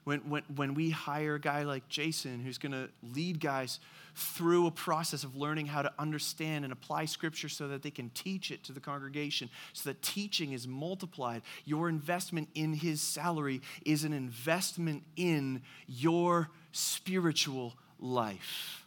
when, 0.06 0.20
when, 0.22 0.44
when 0.56 0.74
we 0.74 0.92
hire 0.92 1.36
a 1.36 1.40
guy 1.40 1.64
like 1.64 1.90
Jason 1.90 2.40
who's 2.40 2.58
going 2.58 2.72
to 2.72 2.90
lead 3.14 3.40
guys 3.40 3.80
through 4.16 4.68
a 4.68 4.72
process 4.72 5.24
of 5.24 5.36
learning 5.36 5.66
how 5.66 5.82
to 5.82 5.92
understand 6.00 6.64
and 6.64 6.72
apply 6.72 7.04
scripture 7.06 7.50
so 7.50 7.68
that 7.68 7.84
they 7.84 7.92
can 7.92 8.10
teach 8.12 8.50
it 8.50 8.64
to 8.64 8.72
the 8.72 8.80
congregation, 8.80 9.50
so 9.74 9.90
that 9.90 10.02
teaching 10.02 10.54
is 10.54 10.68
multiplied, 10.68 11.42
your 11.66 11.90
investment 11.90 12.48
in 12.56 12.74
his 12.74 13.02
salary 13.02 13.62
is 13.86 14.06
an 14.06 14.14
investment 14.14 15.04
in 15.18 15.62
your 15.88 16.50
spiritual 16.72 17.74
life 18.00 18.86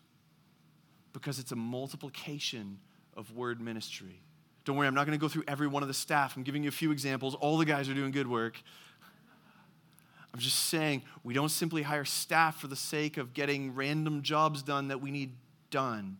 because 1.13 1.39
it's 1.39 1.53
a 1.53 1.57
multiplication 1.57 2.79
of 3.17 3.35
word 3.35 3.61
ministry. 3.61 4.21
Don't 4.65 4.77
worry, 4.77 4.87
I'm 4.87 4.95
not 4.95 5.07
going 5.07 5.19
to 5.19 5.21
go 5.21 5.29
through 5.29 5.45
every 5.49 5.67
one 5.67 5.83
of 5.83 5.89
the 5.89 5.95
staff. 5.95 6.37
I'm 6.37 6.43
giving 6.43 6.63
you 6.63 6.69
a 6.69 6.73
few 6.73 6.93
examples. 6.93 7.35
All 7.35 7.59
the 7.59 7.65
guys 7.65 7.89
are 7.89 7.95
doing 7.95 8.13
good 8.13 8.29
work. 8.29 8.63
I'm 10.33 10.41
just 10.41 10.67
saying 10.67 11.03
we 11.25 11.35
don't 11.35 11.49
simply 11.49 11.83
hire 11.83 12.05
staff 12.05 12.61
for 12.61 12.67
the 12.67 12.77
sake 12.77 13.17
of 13.17 13.35
getting 13.35 13.75
random 13.75 14.23
jobs 14.23 14.63
done 14.63 14.89
that 14.89 15.01
we 15.01 15.11
need 15.11 15.33
done. 15.71 16.19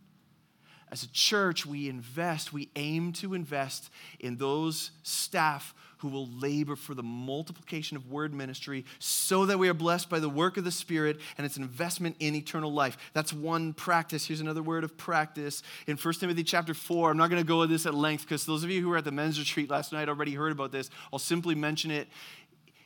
As 0.91 1.03
a 1.03 1.11
church, 1.11 1.65
we 1.65 1.87
invest, 1.87 2.51
we 2.51 2.69
aim 2.75 3.13
to 3.13 3.35
invest 3.35 3.91
in 4.19 4.37
those 4.37 4.89
staff 5.03 5.75
who 5.99 6.07
will 6.07 6.27
labor 6.27 6.75
for 6.75 6.95
the 6.95 7.03
multiplication 7.03 7.97
of 7.97 8.09
word 8.09 8.33
ministry 8.33 8.85
so 8.99 9.45
that 9.45 9.59
we 9.59 9.67
are 9.67 9.73
blessed 9.73 10.09
by 10.09 10.17
the 10.17 10.29
work 10.29 10.55
of 10.55 10.63
the 10.63 10.71
Spirit 10.71 11.19
and 11.37 11.45
it's 11.45 11.57
investment 11.57 12.15
in 12.19 12.35
eternal 12.35 12.71
life. 12.71 12.97
That's 13.13 13.33
one 13.33 13.73
practice. 13.73 14.25
Here's 14.25 14.39
another 14.39 14.63
word 14.63 14.85
of 14.85 14.97
practice. 14.97 15.61
In 15.87 15.97
1 15.97 16.13
Timothy 16.15 16.43
chapter 16.43 16.73
4, 16.73 17.11
I'm 17.11 17.17
not 17.17 17.29
going 17.29 17.41
to 17.41 17.47
go 17.47 17.61
into 17.61 17.73
this 17.73 17.85
at 17.85 17.93
length 17.93 18.23
because 18.23 18.45
those 18.45 18.63
of 18.63 18.69
you 18.69 18.81
who 18.81 18.89
were 18.89 18.97
at 18.97 19.03
the 19.03 19.11
men's 19.11 19.37
retreat 19.37 19.69
last 19.69 19.91
night 19.91 20.07
already 20.07 20.33
heard 20.33 20.53
about 20.53 20.71
this. 20.71 20.89
I'll 21.11 21.19
simply 21.19 21.53
mention 21.53 21.91
it 21.91 22.07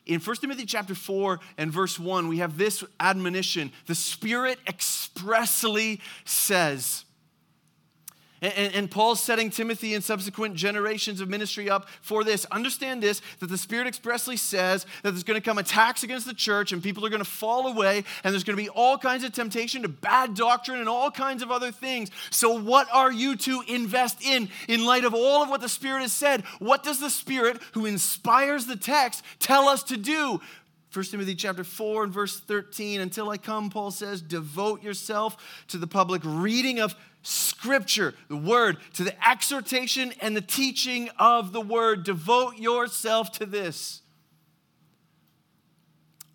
in 0.05 0.19
1 0.19 0.35
Timothy 0.37 0.65
chapter 0.65 0.95
4 0.95 1.39
and 1.57 1.71
verse 1.71 1.97
1, 1.97 2.27
we 2.27 2.37
have 2.39 2.57
this 2.57 2.83
admonition. 2.99 3.71
The 3.85 3.95
Spirit 3.95 4.59
expressly 4.67 6.01
says, 6.25 7.05
and, 8.43 8.75
and, 8.75 8.91
Paul's 8.91 9.21
setting 9.21 9.49
Timothy 9.49 9.93
and 9.93 10.03
subsequent 10.03 10.55
generations 10.55 11.21
of 11.21 11.29
ministry 11.29 11.69
up 11.69 11.87
for 12.01 12.25
this. 12.25 12.45
Understand 12.51 13.01
this 13.01 13.21
that 13.39 13.47
the 13.47 13.57
Spirit 13.57 13.87
expressly 13.87 14.35
says 14.35 14.85
that 15.01 15.11
there's 15.11 15.23
going 15.23 15.39
to 15.39 15.45
come 15.45 15.57
attacks 15.57 16.03
against 16.03 16.27
the 16.27 16.33
church 16.33 16.73
and 16.73 16.83
people 16.83 17.05
are 17.05 17.09
going 17.09 17.23
to 17.23 17.29
fall 17.29 17.67
away, 17.67 18.03
and 18.23 18.33
there's 18.33 18.43
going 18.43 18.57
to 18.57 18.61
be 18.61 18.69
all 18.69 18.97
kinds 18.97 19.23
of 19.23 19.31
temptation 19.31 19.81
to 19.83 19.87
bad 19.87 20.33
doctrine 20.33 20.79
and 20.79 20.89
all 20.89 21.09
kinds 21.09 21.41
of 21.41 21.51
other 21.51 21.71
things. 21.71 22.11
So, 22.31 22.59
what 22.59 22.87
are 22.91 23.11
you 23.11 23.37
to 23.37 23.63
invest 23.67 24.21
in 24.21 24.49
in 24.67 24.85
light 24.85 25.05
of 25.05 25.13
all 25.13 25.41
of 25.41 25.49
what 25.49 25.61
the 25.61 25.69
Spirit 25.69 26.01
has 26.01 26.11
said? 26.11 26.41
What 26.59 26.83
does 26.83 26.99
the 26.99 27.09
Spirit, 27.09 27.61
who 27.73 27.85
inspires 27.85 28.65
the 28.65 28.75
text, 28.75 29.23
tell 29.39 29.69
us 29.69 29.83
to 29.83 29.95
do? 29.97 30.41
1 30.93 31.05
Timothy 31.05 31.33
chapter 31.33 31.63
4 31.63 32.03
and 32.03 32.13
verse 32.13 32.39
13, 32.39 33.01
until 33.01 33.29
I 33.31 33.37
come, 33.37 33.71
Paul 33.71 33.89
says, 33.89 34.21
devote 34.21 34.83
yourself 34.83 35.63
to 35.69 35.79
the 35.79 35.87
public 35.87 36.21
reading 36.23 36.79
of 36.79 36.95
Scripture, 37.23 38.13
the 38.27 38.37
Word, 38.37 38.77
to 38.93 39.03
the 39.03 39.27
exhortation 39.27 40.13
and 40.19 40.35
the 40.35 40.41
teaching 40.41 41.09
of 41.17 41.53
the 41.53 41.61
Word. 41.61 42.03
Devote 42.03 42.57
yourself 42.57 43.31
to 43.33 43.45
this. 43.45 44.01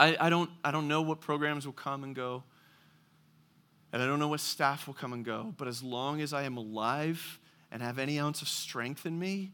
I, 0.00 0.16
I, 0.18 0.30
don't, 0.30 0.50
I 0.64 0.70
don't 0.70 0.88
know 0.88 1.02
what 1.02 1.20
programs 1.20 1.66
will 1.66 1.72
come 1.74 2.04
and 2.04 2.14
go, 2.14 2.42
and 3.92 4.02
I 4.02 4.06
don't 4.06 4.18
know 4.18 4.28
what 4.28 4.40
staff 4.40 4.86
will 4.86 4.94
come 4.94 5.12
and 5.12 5.24
go, 5.24 5.54
but 5.56 5.68
as 5.68 5.82
long 5.82 6.20
as 6.20 6.32
I 6.32 6.44
am 6.44 6.56
alive 6.56 7.38
and 7.70 7.82
have 7.82 7.98
any 7.98 8.18
ounce 8.18 8.40
of 8.40 8.48
strength 8.48 9.04
in 9.06 9.18
me, 9.18 9.52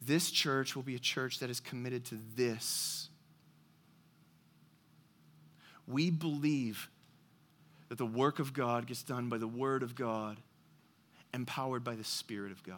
this 0.00 0.30
church 0.30 0.74
will 0.74 0.82
be 0.82 0.94
a 0.94 1.00
church 1.00 1.38
that 1.40 1.50
is 1.50 1.60
committed 1.60 2.04
to 2.06 2.18
this. 2.34 3.08
We 5.86 6.10
believe 6.10 6.88
that 7.88 7.98
the 7.98 8.06
work 8.06 8.38
of 8.38 8.52
God 8.52 8.86
gets 8.86 9.02
done 9.02 9.28
by 9.28 9.38
the 9.38 9.48
Word 9.48 9.82
of 9.82 9.94
God, 9.94 10.38
empowered 11.32 11.84
by 11.84 11.94
the 11.94 12.04
Spirit 12.04 12.52
of 12.52 12.62
God. 12.62 12.76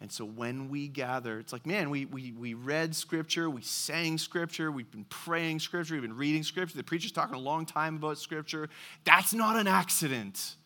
And 0.00 0.10
so 0.10 0.24
when 0.24 0.68
we 0.68 0.88
gather, 0.88 1.38
it's 1.38 1.52
like, 1.52 1.64
man, 1.64 1.88
we, 1.88 2.06
we, 2.06 2.32
we 2.32 2.54
read 2.54 2.94
Scripture, 2.94 3.48
we 3.48 3.62
sang 3.62 4.18
Scripture, 4.18 4.72
we've 4.72 4.90
been 4.90 5.04
praying 5.04 5.60
Scripture, 5.60 5.94
we've 5.94 6.02
been 6.02 6.16
reading 6.16 6.42
Scripture. 6.42 6.76
The 6.76 6.82
preacher's 6.82 7.12
talking 7.12 7.36
a 7.36 7.38
long 7.38 7.66
time 7.66 7.96
about 7.96 8.18
Scripture. 8.18 8.68
That's 9.04 9.32
not 9.32 9.56
an 9.56 9.68
accident. 9.68 10.56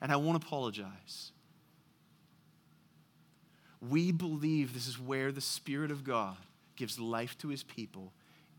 And 0.00 0.10
I 0.10 0.16
won't 0.16 0.42
apologize. 0.42 1.32
We 3.86 4.12
believe 4.12 4.72
this 4.72 4.86
is 4.86 4.98
where 4.98 5.30
the 5.30 5.42
Spirit 5.42 5.90
of 5.90 6.02
God 6.02 6.36
gives 6.74 6.98
life 6.98 7.36
to 7.38 7.48
his 7.48 7.62
people 7.62 8.12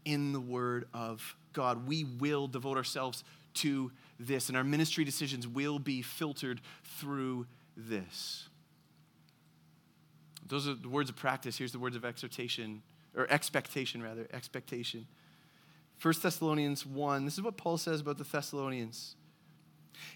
in 0.06 0.34
the 0.34 0.40
Word 0.40 0.88
of 0.94 1.36
God. 1.54 1.88
We 1.88 2.04
will 2.04 2.48
devote 2.48 2.78
ourselves 2.78 3.24
to 3.56 3.92
this, 4.20 4.50
and 4.50 4.58
our 4.58 4.64
ministry 4.64 5.04
decisions 5.04 5.48
will 5.48 5.80
be 5.80 6.02
filtered 6.02 6.62
through 6.84 7.46
this. 7.76 8.50
Those 10.48 10.68
are 10.68 10.76
the 10.76 10.90
words 10.90 11.10
of 11.10 11.16
practice. 11.16 11.58
Here's 11.58 11.72
the 11.72 11.80
words 11.80 11.96
of 11.96 12.06
exhortation, 12.06 12.82
or 13.16 13.28
expectation, 13.30 14.02
rather, 14.02 14.28
expectation. 14.32 15.08
1 16.02 16.14
Thessalonians 16.22 16.86
1, 16.86 17.26
this 17.26 17.36
is 17.36 17.42
what 17.42 17.58
Paul 17.58 17.78
says 17.78 18.02
about 18.02 18.18
the 18.18 18.24
Thessalonians. 18.24 19.16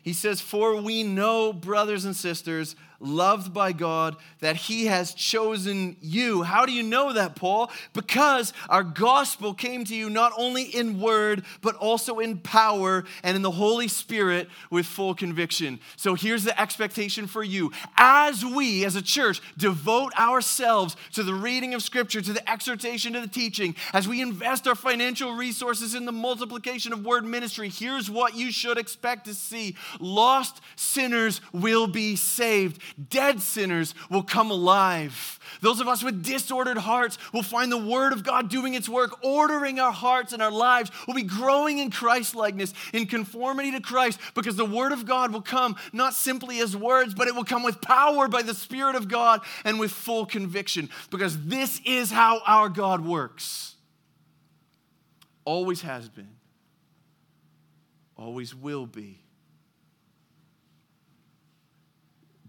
He 0.03 0.13
says, 0.13 0.39
For 0.39 0.79
we 0.79 1.03
know, 1.03 1.51
brothers 1.51 2.05
and 2.05 2.15
sisters, 2.15 2.75
loved 3.01 3.53
by 3.53 3.71
God, 3.71 4.15
that 4.39 4.55
He 4.55 4.85
has 4.85 5.13
chosen 5.13 5.97
you. 6.01 6.43
How 6.43 6.65
do 6.65 6.71
you 6.71 6.83
know 6.83 7.13
that, 7.13 7.35
Paul? 7.35 7.71
Because 7.93 8.53
our 8.69 8.83
gospel 8.83 9.53
came 9.53 9.83
to 9.85 9.95
you 9.95 10.09
not 10.09 10.31
only 10.37 10.63
in 10.63 10.99
word, 11.01 11.43
but 11.61 11.75
also 11.75 12.19
in 12.19 12.37
power 12.37 13.03
and 13.23 13.35
in 13.35 13.41
the 13.41 13.51
Holy 13.51 13.87
Spirit 13.87 14.49
with 14.69 14.85
full 14.85 15.13
conviction. 15.13 15.79
So 15.95 16.15
here's 16.15 16.43
the 16.43 16.59
expectation 16.59 17.27
for 17.27 17.43
you. 17.43 17.71
As 17.97 18.45
we, 18.45 18.85
as 18.85 18.95
a 18.95 19.01
church, 19.01 19.41
devote 19.57 20.13
ourselves 20.17 20.95
to 21.13 21.23
the 21.23 21.33
reading 21.33 21.73
of 21.73 21.81
Scripture, 21.81 22.21
to 22.21 22.33
the 22.33 22.49
exhortation, 22.49 23.13
to 23.13 23.21
the 23.21 23.27
teaching, 23.27 23.75
as 23.93 24.07
we 24.07 24.21
invest 24.21 24.67
our 24.67 24.75
financial 24.75 25.33
resources 25.33 25.95
in 25.95 26.05
the 26.05 26.11
multiplication 26.11 26.93
of 26.93 27.05
word 27.05 27.25
ministry, 27.25 27.69
here's 27.69 28.09
what 28.09 28.35
you 28.35 28.51
should 28.51 28.77
expect 28.77 29.25
to 29.25 29.33
see 29.33 29.75
lost 29.99 30.61
sinners 30.75 31.41
will 31.51 31.87
be 31.87 32.15
saved 32.15 32.81
dead 33.09 33.41
sinners 33.41 33.93
will 34.09 34.23
come 34.23 34.51
alive. 34.51 35.39
Those 35.61 35.79
of 35.79 35.87
us 35.87 36.03
with 36.03 36.23
disordered 36.23 36.77
hearts 36.77 37.17
will 37.33 37.43
find 37.43 37.71
the 37.71 37.77
Word 37.77 38.13
of 38.13 38.23
God 38.23 38.49
doing 38.49 38.73
its 38.73 38.87
work, 38.87 39.23
ordering 39.23 39.79
our 39.79 39.91
hearts 39.91 40.33
and 40.33 40.41
our 40.41 40.51
lives. 40.51 40.91
We'll 41.07 41.15
be 41.15 41.23
growing 41.23 41.79
in 41.79 41.91
Christ 41.91 42.35
likeness, 42.35 42.73
in 42.93 43.05
conformity 43.05 43.71
to 43.71 43.81
Christ, 43.81 44.19
because 44.33 44.55
the 44.55 44.65
Word 44.65 44.91
of 44.91 45.05
God 45.05 45.33
will 45.33 45.41
come 45.41 45.75
not 45.93 46.13
simply 46.13 46.59
as 46.59 46.75
words, 46.75 47.13
but 47.13 47.27
it 47.27 47.35
will 47.35 47.43
come 47.43 47.63
with 47.63 47.81
power 47.81 48.27
by 48.27 48.41
the 48.41 48.53
Spirit 48.53 48.95
of 48.95 49.07
God 49.07 49.41
and 49.63 49.79
with 49.79 49.91
full 49.91 50.25
conviction, 50.25 50.89
because 51.09 51.45
this 51.45 51.81
is 51.85 52.11
how 52.11 52.41
our 52.45 52.69
God 52.69 53.05
works. 53.05 53.75
Always 55.43 55.81
has 55.81 56.07
been, 56.07 56.35
always 58.15 58.53
will 58.53 58.85
be 58.85 59.21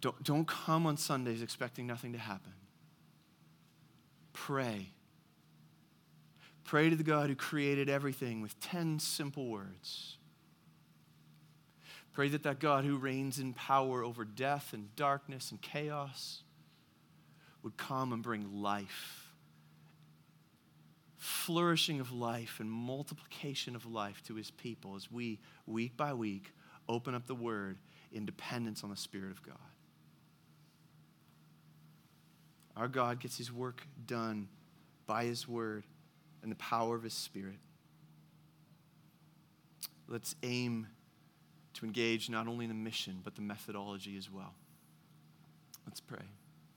Don't, 0.02 0.22
don't 0.22 0.46
come 0.46 0.86
on 0.86 0.98
Sundays 0.98 1.40
expecting 1.40 1.86
nothing 1.86 2.12
to 2.12 2.18
happen. 2.18 2.52
Pray. 4.32 4.88
Pray 6.64 6.90
to 6.90 6.96
the 6.96 7.04
God 7.04 7.30
who 7.30 7.36
created 7.36 7.88
everything 7.88 8.42
with 8.42 8.58
10 8.60 8.98
simple 8.98 9.46
words. 9.46 10.16
Pray 12.12 12.28
that 12.28 12.42
that 12.42 12.58
God 12.58 12.84
who 12.84 12.96
reigns 12.98 13.38
in 13.38 13.54
power 13.54 14.02
over 14.02 14.24
death 14.24 14.72
and 14.72 14.94
darkness 14.96 15.50
and 15.50 15.62
chaos 15.62 16.42
would 17.62 17.76
come 17.76 18.12
and 18.12 18.22
bring 18.22 18.60
life, 18.60 19.32
flourishing 21.16 22.00
of 22.00 22.12
life 22.12 22.58
and 22.58 22.70
multiplication 22.70 23.76
of 23.76 23.86
life 23.86 24.20
to 24.26 24.34
his 24.34 24.50
people 24.50 24.96
as 24.96 25.12
we, 25.12 25.38
week 25.66 25.96
by 25.96 26.12
week, 26.12 26.52
open 26.88 27.14
up 27.14 27.26
the 27.26 27.34
word 27.36 27.78
in 28.10 28.26
dependence 28.26 28.82
on 28.82 28.90
the 28.90 28.96
Spirit 28.96 29.30
of 29.30 29.42
God. 29.42 29.71
Our 32.76 32.88
God 32.88 33.20
gets 33.20 33.36
his 33.36 33.52
work 33.52 33.82
done 34.06 34.48
by 35.06 35.24
his 35.24 35.46
word 35.46 35.84
and 36.42 36.50
the 36.50 36.56
power 36.56 36.96
of 36.96 37.02
his 37.02 37.14
spirit. 37.14 37.58
Let's 40.08 40.34
aim 40.42 40.88
to 41.74 41.86
engage 41.86 42.28
not 42.28 42.48
only 42.48 42.64
in 42.64 42.68
the 42.68 42.74
mission, 42.74 43.20
but 43.22 43.34
the 43.34 43.42
methodology 43.42 44.16
as 44.16 44.30
well. 44.30 44.54
Let's 45.86 46.00
pray. 46.00 46.24